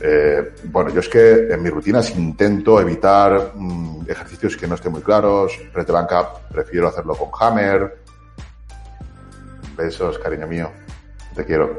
Eh, 0.00 0.54
bueno, 0.64 0.90
yo 0.90 1.00
es 1.00 1.08
que 1.08 1.52
en 1.52 1.62
mis 1.62 1.72
rutinas 1.72 2.14
intento 2.14 2.80
evitar 2.80 3.52
mm, 3.54 4.02
ejercicios 4.08 4.56
que 4.56 4.66
no 4.66 4.76
estén 4.76 4.92
muy 4.92 5.02
claros. 5.02 5.58
Red 5.72 5.86
de 5.86 5.92
banca 5.92 6.28
prefiero 6.50 6.88
hacerlo 6.88 7.14
con 7.14 7.30
hammer. 7.40 8.02
Besos, 9.76 10.18
cariño 10.18 10.46
mío. 10.46 10.70
Te 11.34 11.44
quiero. 11.44 11.78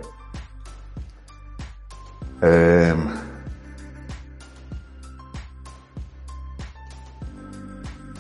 Eh, 2.42 2.96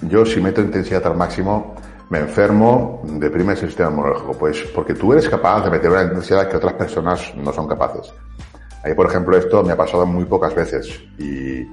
yo 0.01 0.25
si 0.25 0.41
meto 0.41 0.61
intensidad 0.61 1.05
al 1.07 1.15
máximo 1.15 1.75
me 2.09 2.19
enfermo, 2.19 3.01
deprime 3.03 3.53
el 3.53 3.59
sistema 3.59 3.91
inmunológico. 3.91 4.33
Pues 4.33 4.61
porque 4.73 4.93
tú 4.93 5.13
eres 5.13 5.29
capaz 5.29 5.63
de 5.63 5.69
meter 5.69 5.91
una 5.91 6.03
intensidad 6.03 6.49
que 6.49 6.57
otras 6.57 6.73
personas 6.73 7.33
no 7.35 7.51
son 7.53 7.67
capaces. 7.67 8.11
Ahí, 8.83 8.93
por 8.93 9.07
ejemplo, 9.07 9.37
esto 9.37 9.63
me 9.63 9.73
ha 9.73 9.77
pasado 9.77 10.05
muy 10.05 10.25
pocas 10.25 10.55
veces 10.55 10.99
y 11.17 11.67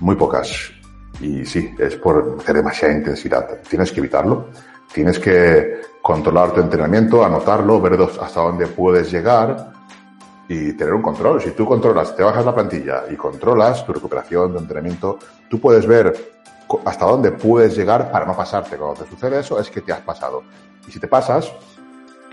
muy 0.00 0.16
pocas. 0.16 0.72
Y 1.20 1.44
sí, 1.44 1.74
es 1.78 1.96
por 1.96 2.36
hacer 2.40 2.56
demasiada 2.56 2.94
intensidad. 2.94 3.60
Tienes 3.68 3.92
que 3.92 4.00
evitarlo. 4.00 4.48
Tienes 4.92 5.18
que 5.18 5.80
controlar 6.02 6.52
tu 6.52 6.60
entrenamiento, 6.60 7.24
anotarlo, 7.24 7.80
ver 7.80 7.98
hasta 8.20 8.40
dónde 8.40 8.66
puedes 8.68 9.10
llegar 9.10 9.72
y 10.48 10.72
tener 10.74 10.94
un 10.94 11.02
control. 11.02 11.40
Si 11.40 11.50
tú 11.50 11.66
controlas, 11.66 12.14
te 12.14 12.22
bajas 12.22 12.44
la 12.44 12.54
plantilla 12.54 13.04
y 13.10 13.16
controlas 13.16 13.84
tu 13.84 13.92
recuperación, 13.92 14.52
tu 14.52 14.58
entrenamiento, 14.58 15.18
tú 15.48 15.60
puedes 15.60 15.86
ver 15.86 16.14
hasta 16.84 17.06
dónde 17.06 17.32
puedes 17.32 17.76
llegar 17.76 18.10
para 18.12 18.26
no 18.26 18.36
pasarte. 18.36 18.76
Cuando 18.76 19.02
te 19.02 19.10
sucede 19.10 19.40
eso 19.40 19.58
es 19.58 19.70
que 19.70 19.80
te 19.80 19.92
has 19.92 20.00
pasado. 20.00 20.42
Y 20.86 20.92
si 20.92 21.00
te 21.00 21.08
pasas, 21.08 21.52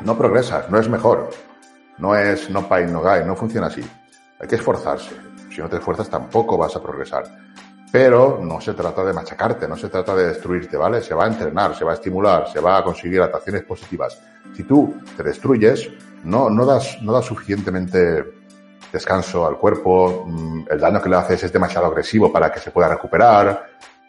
no 0.03 0.17
progresas, 0.17 0.69
no 0.69 0.77
es 0.77 0.89
mejor. 0.89 1.29
No 1.97 2.15
es 2.15 2.49
no 2.49 2.67
pain, 2.67 2.91
no 2.91 3.01
gain, 3.01 3.27
no 3.27 3.35
funciona 3.35 3.67
así. 3.67 3.83
Hay 4.41 4.47
que 4.47 4.55
esforzarse. 4.55 5.15
Si 5.51 5.61
no 5.61 5.69
te 5.69 5.77
esfuerzas 5.77 6.09
tampoco 6.09 6.57
vas 6.57 6.75
a 6.75 6.81
progresar. 6.81 7.23
Pero 7.91 8.39
no 8.41 8.59
se 8.59 8.73
trata 8.73 9.03
de 9.03 9.13
machacarte, 9.13 9.67
no 9.67 9.75
se 9.75 9.89
trata 9.89 10.15
de 10.15 10.27
destruirte, 10.27 10.77
¿vale? 10.77 11.01
Se 11.01 11.13
va 11.13 11.25
a 11.25 11.27
entrenar, 11.27 11.75
se 11.75 11.83
va 11.83 11.91
a 11.91 11.95
estimular, 11.95 12.47
se 12.51 12.59
va 12.59 12.77
a 12.77 12.83
conseguir 12.83 13.19
adaptaciones 13.19 13.63
positivas. 13.63 14.17
Si 14.55 14.63
tú 14.63 14.95
te 15.15 15.23
destruyes, 15.23 15.89
no, 16.23 16.49
no, 16.49 16.65
das, 16.65 16.97
no 17.01 17.11
das 17.11 17.25
suficientemente 17.25 18.25
descanso 18.91 19.45
al 19.45 19.57
cuerpo, 19.57 20.25
mm, 20.25 20.63
el 20.71 20.79
daño 20.79 21.01
que 21.01 21.09
le 21.09 21.17
haces 21.17 21.43
es 21.43 21.53
demasiado 21.53 21.87
agresivo 21.87 22.31
para 22.31 22.51
que 22.51 22.59
se 22.59 22.71
pueda 22.71 22.87
recuperar. 22.87 23.67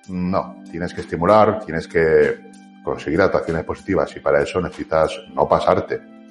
No, 0.09 0.62
tienes 0.70 0.95
que 0.95 1.03
estimular, 1.03 1.61
tienes 1.64 1.89
que 1.89 2.53
conseguir 2.83 3.20
adaptaciones 3.20 3.64
positivas 3.64 4.14
y 4.16 4.20
para 4.20 4.43
eso 4.43 4.61
necesitas 4.61 5.12
no 5.35 5.49
pasarte. 5.49 6.22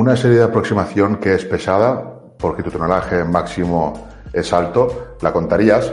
Una 0.00 0.16
serie 0.16 0.38
de 0.38 0.44
aproximación 0.44 1.16
que 1.16 1.34
es 1.34 1.44
pesada, 1.44 2.02
porque 2.38 2.62
tu 2.62 2.70
tonelaje 2.70 3.22
máximo 3.22 4.08
es 4.32 4.50
alto, 4.50 5.16
la 5.20 5.30
contarías. 5.30 5.92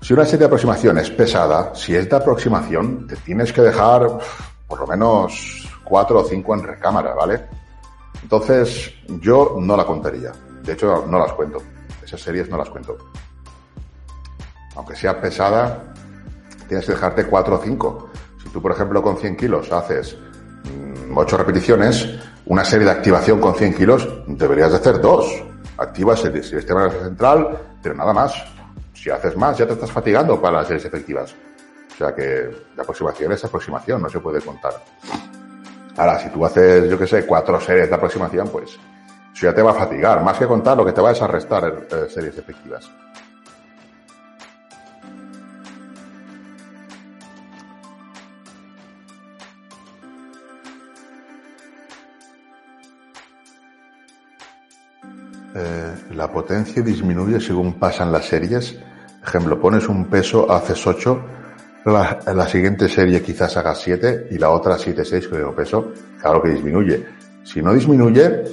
Si 0.00 0.14
una 0.14 0.24
serie 0.24 0.38
de 0.38 0.44
aproximación 0.44 0.96
es 0.98 1.10
pesada, 1.10 1.74
si 1.74 1.96
es 1.96 2.08
de 2.08 2.14
aproximación, 2.14 3.08
te 3.08 3.16
tienes 3.16 3.52
que 3.52 3.62
dejar 3.62 4.18
por 4.68 4.78
lo 4.78 4.86
menos 4.86 5.68
cuatro 5.82 6.20
o 6.20 6.24
cinco 6.24 6.54
en 6.54 6.62
recámara, 6.62 7.14
¿vale? 7.14 7.46
Entonces, 8.22 8.94
yo 9.20 9.56
no 9.58 9.76
la 9.76 9.84
contaría. 9.84 10.30
De 10.62 10.74
hecho, 10.74 11.04
no 11.08 11.18
las 11.18 11.32
cuento. 11.32 11.58
Esas 12.04 12.20
series 12.20 12.48
no 12.48 12.56
las 12.56 12.70
cuento. 12.70 12.96
Aunque 14.76 14.94
sea 14.94 15.20
pesada, 15.20 15.82
tienes 16.68 16.86
que 16.86 16.92
dejarte 16.92 17.26
cuatro 17.26 17.56
o 17.56 17.58
cinco. 17.58 18.08
Si 18.40 18.48
tú, 18.50 18.62
por 18.62 18.70
ejemplo, 18.70 19.02
con 19.02 19.16
100 19.16 19.36
kilos 19.36 19.72
haces 19.72 20.16
8 21.12 21.36
mm, 21.36 21.38
repeticiones, 21.40 22.20
una 22.46 22.64
serie 22.64 22.86
de 22.86 22.92
activación 22.92 23.40
con 23.40 23.54
100 23.54 23.74
kilos, 23.74 24.08
deberías 24.26 24.70
de 24.70 24.76
hacer 24.76 25.00
dos. 25.00 25.26
Activas 25.78 26.24
el 26.24 26.42
sistema 26.42 26.82
nervioso 26.82 27.04
central, 27.04 27.58
pero 27.82 27.94
nada 27.94 28.12
más. 28.12 28.34
Si 28.94 29.10
haces 29.10 29.36
más, 29.36 29.58
ya 29.58 29.66
te 29.66 29.74
estás 29.74 29.90
fatigando 29.90 30.40
para 30.40 30.58
las 30.58 30.68
series 30.68 30.86
efectivas. 30.86 31.34
O 31.92 31.96
sea 31.98 32.14
que 32.14 32.50
la 32.76 32.82
aproximación 32.82 33.32
es 33.32 33.44
aproximación, 33.44 34.02
no 34.02 34.08
se 34.08 34.20
puede 34.20 34.40
contar. 34.40 34.72
Ahora, 35.96 36.18
si 36.18 36.28
tú 36.28 36.44
haces, 36.44 36.88
yo 36.88 36.98
qué 36.98 37.06
sé, 37.06 37.26
cuatro 37.26 37.60
series 37.60 37.88
de 37.88 37.94
aproximación, 37.94 38.48
pues 38.48 38.78
eso 39.34 39.46
ya 39.46 39.54
te 39.54 39.62
va 39.62 39.72
a 39.72 39.74
fatigar. 39.74 40.22
Más 40.22 40.38
que 40.38 40.46
contar, 40.46 40.76
lo 40.76 40.84
que 40.84 40.92
te 40.92 41.00
va 41.00 41.10
a 41.10 41.26
restar 41.26 41.86
eh, 41.90 42.06
series 42.08 42.38
efectivas. 42.38 42.90
Eh, 55.58 55.94
la 56.14 56.30
potencia 56.30 56.82
disminuye 56.82 57.40
según 57.40 57.78
pasan 57.78 58.12
las 58.12 58.26
series. 58.26 58.78
Ejemplo, 59.26 59.58
pones 59.58 59.88
un 59.88 60.04
peso, 60.04 60.52
haces 60.52 60.86
8, 60.86 61.24
la, 61.86 62.46
siguiente 62.46 62.90
serie 62.90 63.22
quizás 63.22 63.56
hagas 63.56 63.80
7 63.80 64.28
y 64.32 64.38
la 64.38 64.50
otra 64.50 64.76
7, 64.76 65.02
6 65.02 65.28
con 65.28 65.40
el 65.40 65.54
peso. 65.54 65.92
Claro 66.20 66.42
que 66.42 66.50
disminuye. 66.50 67.06
Si 67.42 67.62
no 67.62 67.72
disminuye, 67.72 68.44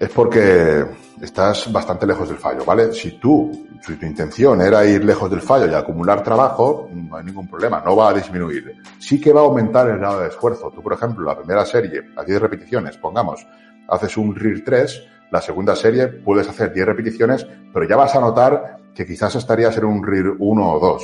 es 0.00 0.08
porque 0.08 0.84
estás 1.20 1.70
bastante 1.72 2.06
lejos 2.08 2.28
del 2.28 2.38
fallo, 2.38 2.64
¿vale? 2.64 2.92
Si 2.92 3.20
tú, 3.20 3.68
si 3.80 3.94
tu 3.94 4.04
intención 4.04 4.60
era 4.60 4.84
ir 4.84 5.04
lejos 5.04 5.30
del 5.30 5.42
fallo 5.42 5.70
y 5.70 5.74
acumular 5.74 6.24
trabajo, 6.24 6.90
no 6.92 7.18
hay 7.18 7.24
ningún 7.24 7.46
problema, 7.46 7.82
no 7.84 7.94
va 7.94 8.08
a 8.08 8.14
disminuir. 8.14 8.82
Sí 8.98 9.20
que 9.20 9.32
va 9.32 9.42
a 9.42 9.44
aumentar 9.44 9.88
el 9.88 9.98
grado 9.98 10.22
de 10.22 10.28
esfuerzo. 10.28 10.72
Tú, 10.74 10.82
por 10.82 10.92
ejemplo, 10.92 11.24
la 11.24 11.38
primera 11.38 11.64
serie, 11.64 12.02
a 12.16 12.24
10 12.24 12.40
repeticiones, 12.40 12.96
pongamos, 12.96 13.46
haces 13.88 14.16
un 14.16 14.34
RIR 14.34 14.64
3, 14.64 15.15
la 15.30 15.40
segunda 15.40 15.74
serie 15.74 16.08
puedes 16.08 16.48
hacer 16.48 16.72
10 16.72 16.86
repeticiones, 16.86 17.46
pero 17.72 17.86
ya 17.86 17.96
vas 17.96 18.14
a 18.14 18.20
notar 18.20 18.78
que 18.94 19.06
quizás 19.06 19.34
estarías 19.34 19.76
en 19.76 19.84
un 19.84 20.04
RIR 20.04 20.36
1 20.38 20.72
o 20.72 20.80
2. 20.80 21.02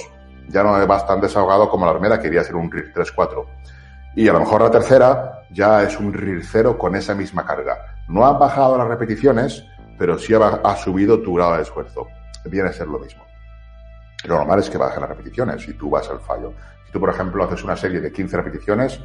Ya 0.49 0.63
no 0.63 0.87
vas 0.87 1.07
tan 1.07 1.21
desahogado 1.21 1.69
como 1.69 1.87
la 1.87 1.93
primera, 1.93 2.21
quería 2.21 2.43
ser 2.43 2.57
un 2.57 2.71
RIR 2.71 2.93
3, 2.93 3.13
4. 3.13 3.47
Y 4.15 4.29
a 4.29 4.33
lo 4.33 4.41
mejor 4.41 4.63
la 4.63 4.71
tercera 4.71 5.43
ya 5.51 5.83
es 5.83 5.99
un 5.99 6.13
RIR 6.13 6.45
0 6.45 6.79
con 6.79 6.97
esa 6.97 7.15
misma 7.15 7.45
carga. 7.45 7.77
No 8.09 8.27
han 8.27 8.39
bajado 8.39 8.77
las 8.77 8.89
repeticiones, 8.89 9.65
pero 9.99 10.19
sí 10.19 10.35
ha, 10.35 10.77
subido 10.77 11.21
tu 11.21 11.35
grado 11.35 11.57
de 11.57 11.63
esfuerzo. 11.63 12.07
Viene 12.45 12.69
a 12.69 12.73
ser 12.73 12.89
lo 12.89 12.99
mismo. 12.99 13.25
Lo 14.25 14.37
normal 14.37 14.61
es 14.61 14.71
que 14.71 14.79
bajen 14.79 15.01
las 15.01 15.11
repeticiones 15.11 15.67
y 15.69 15.75
tú 15.75 15.91
vas 15.91 16.09
al 16.11 16.21
fallo. 16.21 16.53
Si 16.87 16.93
tú, 16.93 17.01
por 17.01 17.11
ejemplo, 17.11 17.45
haces 17.45 17.63
una 17.65 17.77
serie 17.77 18.01
de 18.01 18.13
15 18.13 18.37
repeticiones 18.37 19.01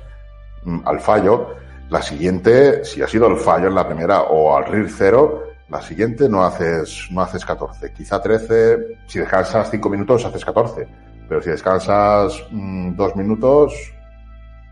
mm, 0.63 0.79
al 0.85 0.99
fallo, 0.99 1.55
la 1.89 2.01
siguiente, 2.01 2.83
si 2.83 3.01
ha 3.01 3.07
sido 3.07 3.27
el 3.27 3.37
fallo 3.37 3.67
en 3.67 3.75
la 3.75 3.87
primera 3.87 4.23
o 4.23 4.57
al 4.57 4.65
RIR 4.65 4.89
0, 4.89 5.43
la 5.69 5.81
siguiente 5.81 6.27
no 6.27 6.43
haces, 6.43 7.07
no 7.11 7.21
haces 7.21 7.45
14. 7.45 7.93
Quizá 7.93 8.21
13, 8.21 8.99
si 9.07 9.19
descansas 9.19 9.69
5 9.71 9.89
minutos, 9.89 10.25
haces 10.25 10.43
14. 10.43 10.87
Pero 11.27 11.41
si 11.41 11.49
descansas 11.49 12.45
2 12.51 12.51
mm, 12.51 13.17
minutos, 13.17 13.73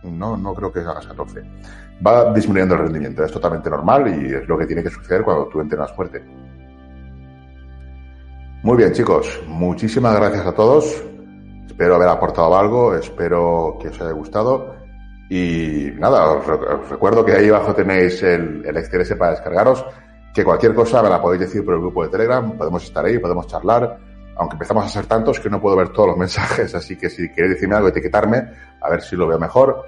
no, 0.03 0.37
no 0.37 0.53
creo 0.53 0.71
que 0.71 0.79
hagas 0.79 1.07
14. 1.07 1.41
Va 2.05 2.33
disminuyendo 2.33 2.75
el 2.75 2.81
rendimiento, 2.81 3.23
es 3.23 3.31
totalmente 3.31 3.69
normal 3.69 4.07
y 4.07 4.33
es 4.33 4.47
lo 4.47 4.57
que 4.57 4.65
tiene 4.65 4.83
que 4.83 4.89
suceder 4.89 5.23
cuando 5.23 5.47
tú 5.47 5.61
entrenas 5.61 5.91
fuerte. 5.93 6.23
Muy 8.63 8.77
bien, 8.77 8.91
chicos, 8.93 9.41
muchísimas 9.47 10.15
gracias 10.15 10.45
a 10.45 10.53
todos. 10.53 11.03
Espero 11.65 11.95
haber 11.95 12.09
aportado 12.09 12.57
algo, 12.57 12.95
espero 12.95 13.77
que 13.81 13.89
os 13.89 14.01
haya 14.01 14.11
gustado. 14.11 14.84
Y 15.29 15.91
nada, 15.97 16.31
os, 16.31 16.89
recuerdo 16.89 17.25
que 17.25 17.33
ahí 17.33 17.49
abajo 17.49 17.73
tenéis 17.73 18.21
el, 18.23 18.63
el 18.65 18.85
XTRS 18.85 19.15
para 19.15 19.31
descargaros, 19.31 19.85
que 20.33 20.43
cualquier 20.43 20.75
cosa 20.75 21.01
me 21.01 21.09
la 21.09 21.21
podéis 21.21 21.41
decir 21.41 21.63
por 21.63 21.75
el 21.75 21.79
grupo 21.79 22.03
de 22.03 22.09
Telegram, 22.09 22.57
podemos 22.57 22.83
estar 22.83 23.05
ahí, 23.05 23.17
podemos 23.17 23.47
charlar, 23.47 23.97
aunque 24.35 24.55
empezamos 24.55 24.85
a 24.85 24.89
ser 24.89 25.05
tantos 25.05 25.39
que 25.39 25.49
no 25.49 25.61
puedo 25.61 25.75
ver 25.75 25.89
todos 25.89 26.09
los 26.09 26.17
mensajes, 26.17 26.75
así 26.75 26.97
que 26.97 27.09
si 27.09 27.29
queréis 27.31 27.55
decirme 27.55 27.75
algo, 27.75 27.87
etiquetarme, 27.87 28.49
a 28.81 28.89
ver 28.89 29.01
si 29.01 29.15
lo 29.15 29.27
veo 29.27 29.39
mejor. 29.39 29.83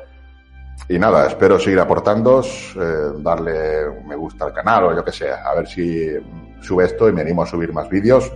Y 0.88 0.98
nada, 1.00 1.28
espero 1.28 1.60
seguir 1.60 1.80
aportando, 1.80 2.42
eh, 2.42 3.12
darle 3.18 4.04
me 4.06 4.16
gusta 4.16 4.46
al 4.46 4.54
canal 4.54 4.86
o 4.86 4.96
yo 4.96 5.04
que 5.04 5.12
sé, 5.12 5.30
a 5.32 5.54
ver 5.56 5.68
si 5.68 6.12
sube 6.62 6.86
esto 6.86 7.10
y 7.10 7.12
me 7.12 7.22
animo 7.22 7.44
a 7.44 7.46
subir 7.46 7.74
más 7.74 7.90
vídeos. 7.90 8.32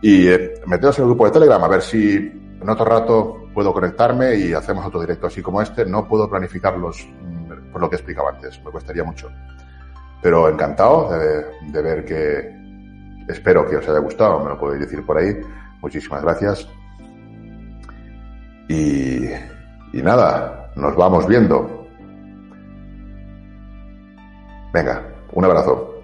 Y 0.00 0.28
eh, 0.28 0.54
meteos 0.66 0.98
en 0.98 1.04
el 1.04 1.08
grupo 1.08 1.24
de 1.24 1.32
Telegram, 1.32 1.64
a 1.64 1.68
ver 1.68 1.82
si 1.82 2.16
en 2.60 2.68
otro 2.68 2.84
rato 2.84 3.43
puedo 3.54 3.72
conectarme 3.72 4.34
y 4.34 4.52
hacemos 4.52 4.84
otro 4.84 5.00
directo 5.00 5.28
así 5.28 5.40
como 5.40 5.62
este. 5.62 5.86
No 5.86 6.06
puedo 6.06 6.28
planificarlos 6.28 7.06
mm, 7.06 7.72
por 7.72 7.80
lo 7.80 7.88
que 7.88 7.96
explicaba 7.96 8.30
antes, 8.30 8.62
me 8.62 8.70
costaría 8.70 9.04
mucho. 9.04 9.30
Pero 10.20 10.48
encantado 10.48 11.10
de, 11.10 11.82
ver 11.82 12.04
que 12.04 13.24
espero 13.28 13.68
que 13.68 13.76
os 13.76 13.88
haya 13.88 13.98
gustado, 13.98 14.42
me 14.42 14.50
lo 14.50 14.58
podéis 14.58 14.80
decir 14.82 15.04
por 15.06 15.18
ahí. 15.18 15.38
Muchísimas 15.80 16.22
gracias. 16.22 16.68
Y, 18.68 19.26
y 19.92 20.02
nada, 20.02 20.72
nos 20.76 20.96
vamos 20.96 21.26
viendo. 21.26 21.86
Venga, 24.72 25.02
un 25.32 25.44
abrazo. 25.44 25.94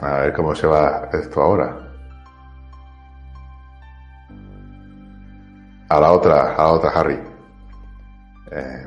A 0.00 0.18
ver 0.18 0.32
cómo 0.32 0.54
se 0.54 0.66
va 0.66 1.08
esto 1.12 1.42
ahora. 1.42 1.83
A 5.94 6.00
la 6.00 6.10
otra, 6.10 6.54
a 6.56 6.62
la 6.64 6.72
otra, 6.72 6.90
Harry. 6.90 7.16
Eh, 8.50 8.86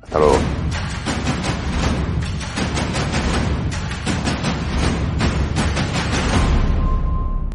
hasta 0.00 0.18
luego. 0.18 0.57